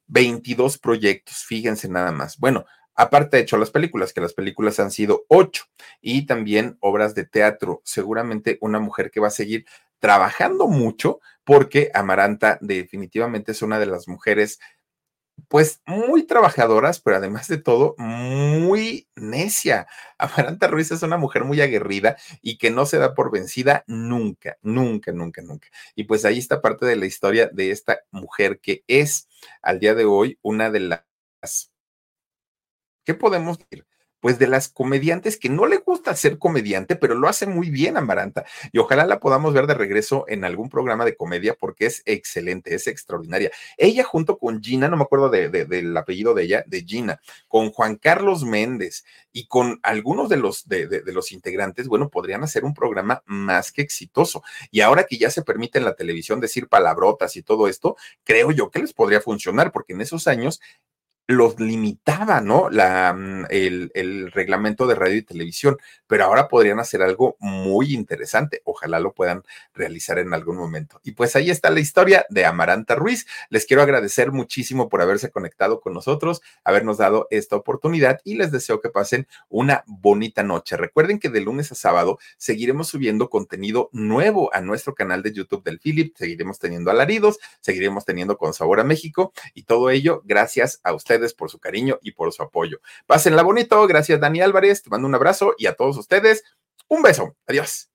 22 0.06 0.74
em, 0.74 0.80
proyectos, 0.80 1.44
fíjense 1.44 1.88
nada 1.88 2.12
más. 2.12 2.38
Bueno, 2.38 2.66
Aparte 3.00 3.38
ha 3.38 3.40
hecho 3.40 3.56
las 3.56 3.70
películas, 3.70 4.12
que 4.12 4.20
las 4.20 4.34
películas 4.34 4.78
han 4.78 4.90
sido 4.90 5.24
ocho, 5.28 5.64
y 6.02 6.26
también 6.26 6.76
obras 6.80 7.14
de 7.14 7.24
teatro. 7.24 7.80
Seguramente 7.82 8.58
una 8.60 8.78
mujer 8.78 9.10
que 9.10 9.20
va 9.20 9.28
a 9.28 9.30
seguir 9.30 9.64
trabajando 10.00 10.66
mucho, 10.66 11.20
porque 11.44 11.90
Amaranta 11.94 12.58
definitivamente 12.60 13.52
es 13.52 13.62
una 13.62 13.78
de 13.78 13.86
las 13.86 14.06
mujeres 14.06 14.60
pues 15.48 15.80
muy 15.86 16.24
trabajadoras, 16.24 17.00
pero 17.00 17.16
además 17.16 17.48
de 17.48 17.58
todo, 17.58 17.94
muy 17.98 19.08
necia. 19.16 19.86
Amaranta 20.18 20.68
Ruiz 20.68 20.90
es 20.90 21.02
una 21.02 21.16
mujer 21.16 21.44
muy 21.44 21.60
aguerrida 21.60 22.16
y 22.42 22.58
que 22.58 22.70
no 22.70 22.86
se 22.86 22.98
da 22.98 23.14
por 23.14 23.30
vencida 23.32 23.84
nunca, 23.86 24.58
nunca, 24.62 25.12
nunca, 25.12 25.42
nunca. 25.42 25.68
Y 25.94 26.04
pues 26.04 26.24
ahí 26.24 26.38
está 26.38 26.60
parte 26.60 26.86
de 26.86 26.96
la 26.96 27.06
historia 27.06 27.48
de 27.52 27.70
esta 27.70 28.00
mujer 28.10 28.60
que 28.60 28.84
es 28.86 29.28
al 29.62 29.80
día 29.80 29.94
de 29.94 30.04
hoy 30.04 30.38
una 30.42 30.70
de 30.70 30.80
las, 30.80 31.72
¿qué 33.04 33.14
podemos 33.14 33.58
decir? 33.58 33.86
Pues 34.20 34.38
de 34.38 34.46
las 34.46 34.68
comediantes 34.68 35.36
que 35.36 35.48
no 35.48 35.66
le 35.66 35.78
gusta 35.78 36.14
ser 36.14 36.38
comediante, 36.38 36.96
pero 36.96 37.14
lo 37.14 37.28
hace 37.28 37.46
muy 37.46 37.70
bien 37.70 37.96
Amaranta. 37.96 38.44
Y 38.72 38.78
ojalá 38.78 39.04
la 39.06 39.20
podamos 39.20 39.54
ver 39.54 39.66
de 39.66 39.74
regreso 39.74 40.24
en 40.28 40.44
algún 40.44 40.68
programa 40.68 41.04
de 41.04 41.16
comedia 41.16 41.54
porque 41.58 41.86
es 41.86 42.02
excelente, 42.04 42.74
es 42.74 42.86
extraordinaria. 42.86 43.50
Ella 43.76 44.04
junto 44.04 44.38
con 44.38 44.62
Gina, 44.62 44.88
no 44.88 44.96
me 44.96 45.02
acuerdo 45.02 45.30
del 45.30 45.96
apellido 45.96 46.34
de 46.34 46.42
ella, 46.44 46.64
de 46.66 46.82
Gina, 46.82 47.20
con 47.48 47.70
Juan 47.70 47.96
Carlos 47.96 48.44
Méndez 48.44 49.04
y 49.32 49.46
con 49.46 49.80
algunos 49.82 50.28
de 50.28 50.36
los, 50.36 50.68
de, 50.68 50.86
de 50.86 51.12
los 51.12 51.32
integrantes, 51.32 51.88
bueno, 51.88 52.08
podrían 52.08 52.42
hacer 52.42 52.64
un 52.64 52.74
programa 52.74 53.22
más 53.26 53.72
que 53.72 53.82
exitoso. 53.82 54.42
Y 54.70 54.80
ahora 54.80 55.04
que 55.04 55.18
ya 55.18 55.30
se 55.30 55.42
permite 55.42 55.78
en 55.78 55.84
la 55.84 55.94
televisión 55.94 56.40
decir 56.40 56.68
palabrotas 56.68 57.36
y 57.36 57.42
todo 57.42 57.68
esto, 57.68 57.96
creo 58.24 58.50
yo 58.50 58.70
que 58.70 58.80
les 58.80 58.92
podría 58.92 59.20
funcionar 59.20 59.72
porque 59.72 59.92
en 59.92 60.00
esos 60.00 60.26
años 60.26 60.60
los 61.30 61.60
limitaba, 61.60 62.40
¿no? 62.40 62.68
La, 62.70 63.12
mm, 63.12 63.46
el, 63.50 63.90
el, 63.94 64.32
reglamento 64.32 64.86
de 64.86 64.94
radio 64.94 65.16
y 65.16 65.22
televisión, 65.22 65.78
pero 66.06 66.24
ahora 66.24 66.48
podrían 66.48 66.80
hacer 66.80 67.02
algo 67.02 67.36
muy 67.38 67.94
interesante. 67.94 68.62
Ojalá 68.64 69.00
lo 69.00 69.12
puedan 69.12 69.42
realizar 69.74 70.18
en 70.18 70.34
algún 70.34 70.56
momento. 70.56 71.00
Y 71.04 71.12
pues 71.12 71.36
ahí 71.36 71.50
está 71.50 71.70
la 71.70 71.80
historia 71.80 72.26
de 72.30 72.44
Amaranta 72.44 72.94
Ruiz. 72.96 73.26
Les 73.48 73.64
quiero 73.64 73.82
agradecer 73.82 74.32
muchísimo 74.32 74.88
por 74.88 75.02
haberse 75.02 75.30
conectado 75.30 75.80
con 75.80 75.94
nosotros, 75.94 76.42
habernos 76.64 76.98
dado 76.98 77.28
esta 77.30 77.56
oportunidad 77.56 78.20
y 78.24 78.34
les 78.34 78.50
deseo 78.50 78.80
que 78.80 78.90
pasen 78.90 79.26
una 79.48 79.84
bonita 79.86 80.42
noche. 80.42 80.76
Recuerden 80.76 81.18
que 81.18 81.28
de 81.28 81.40
lunes 81.40 81.70
a 81.72 81.74
sábado 81.74 82.18
seguiremos 82.38 82.88
subiendo 82.88 83.30
contenido 83.30 83.88
nuevo 83.92 84.52
a 84.52 84.60
nuestro 84.60 84.94
canal 84.94 85.22
de 85.22 85.32
YouTube 85.32 85.62
del 85.62 85.78
Philip, 85.78 86.16
seguiremos 86.16 86.58
teniendo 86.58 86.90
alaridos, 86.90 87.38
seguiremos 87.60 88.04
teniendo 88.04 88.36
con 88.36 88.52
sabor 88.52 88.80
a 88.80 88.84
México 88.84 89.32
y 89.54 89.62
todo 89.62 89.90
ello 89.90 90.22
gracias 90.24 90.80
a 90.82 90.92
por 91.34 91.50
su 91.50 91.58
cariño 91.58 91.98
y 92.02 92.12
por 92.12 92.32
su 92.32 92.42
apoyo. 92.42 92.80
Pásenla 93.06 93.42
bonito. 93.42 93.86
Gracias, 93.86 94.20
Dani 94.20 94.40
Álvarez. 94.40 94.82
Te 94.82 94.90
mando 94.90 95.06
un 95.06 95.14
abrazo 95.14 95.54
y 95.58 95.66
a 95.66 95.74
todos 95.74 95.96
ustedes 95.96 96.42
un 96.88 97.02
beso. 97.02 97.36
Adiós. 97.46 97.89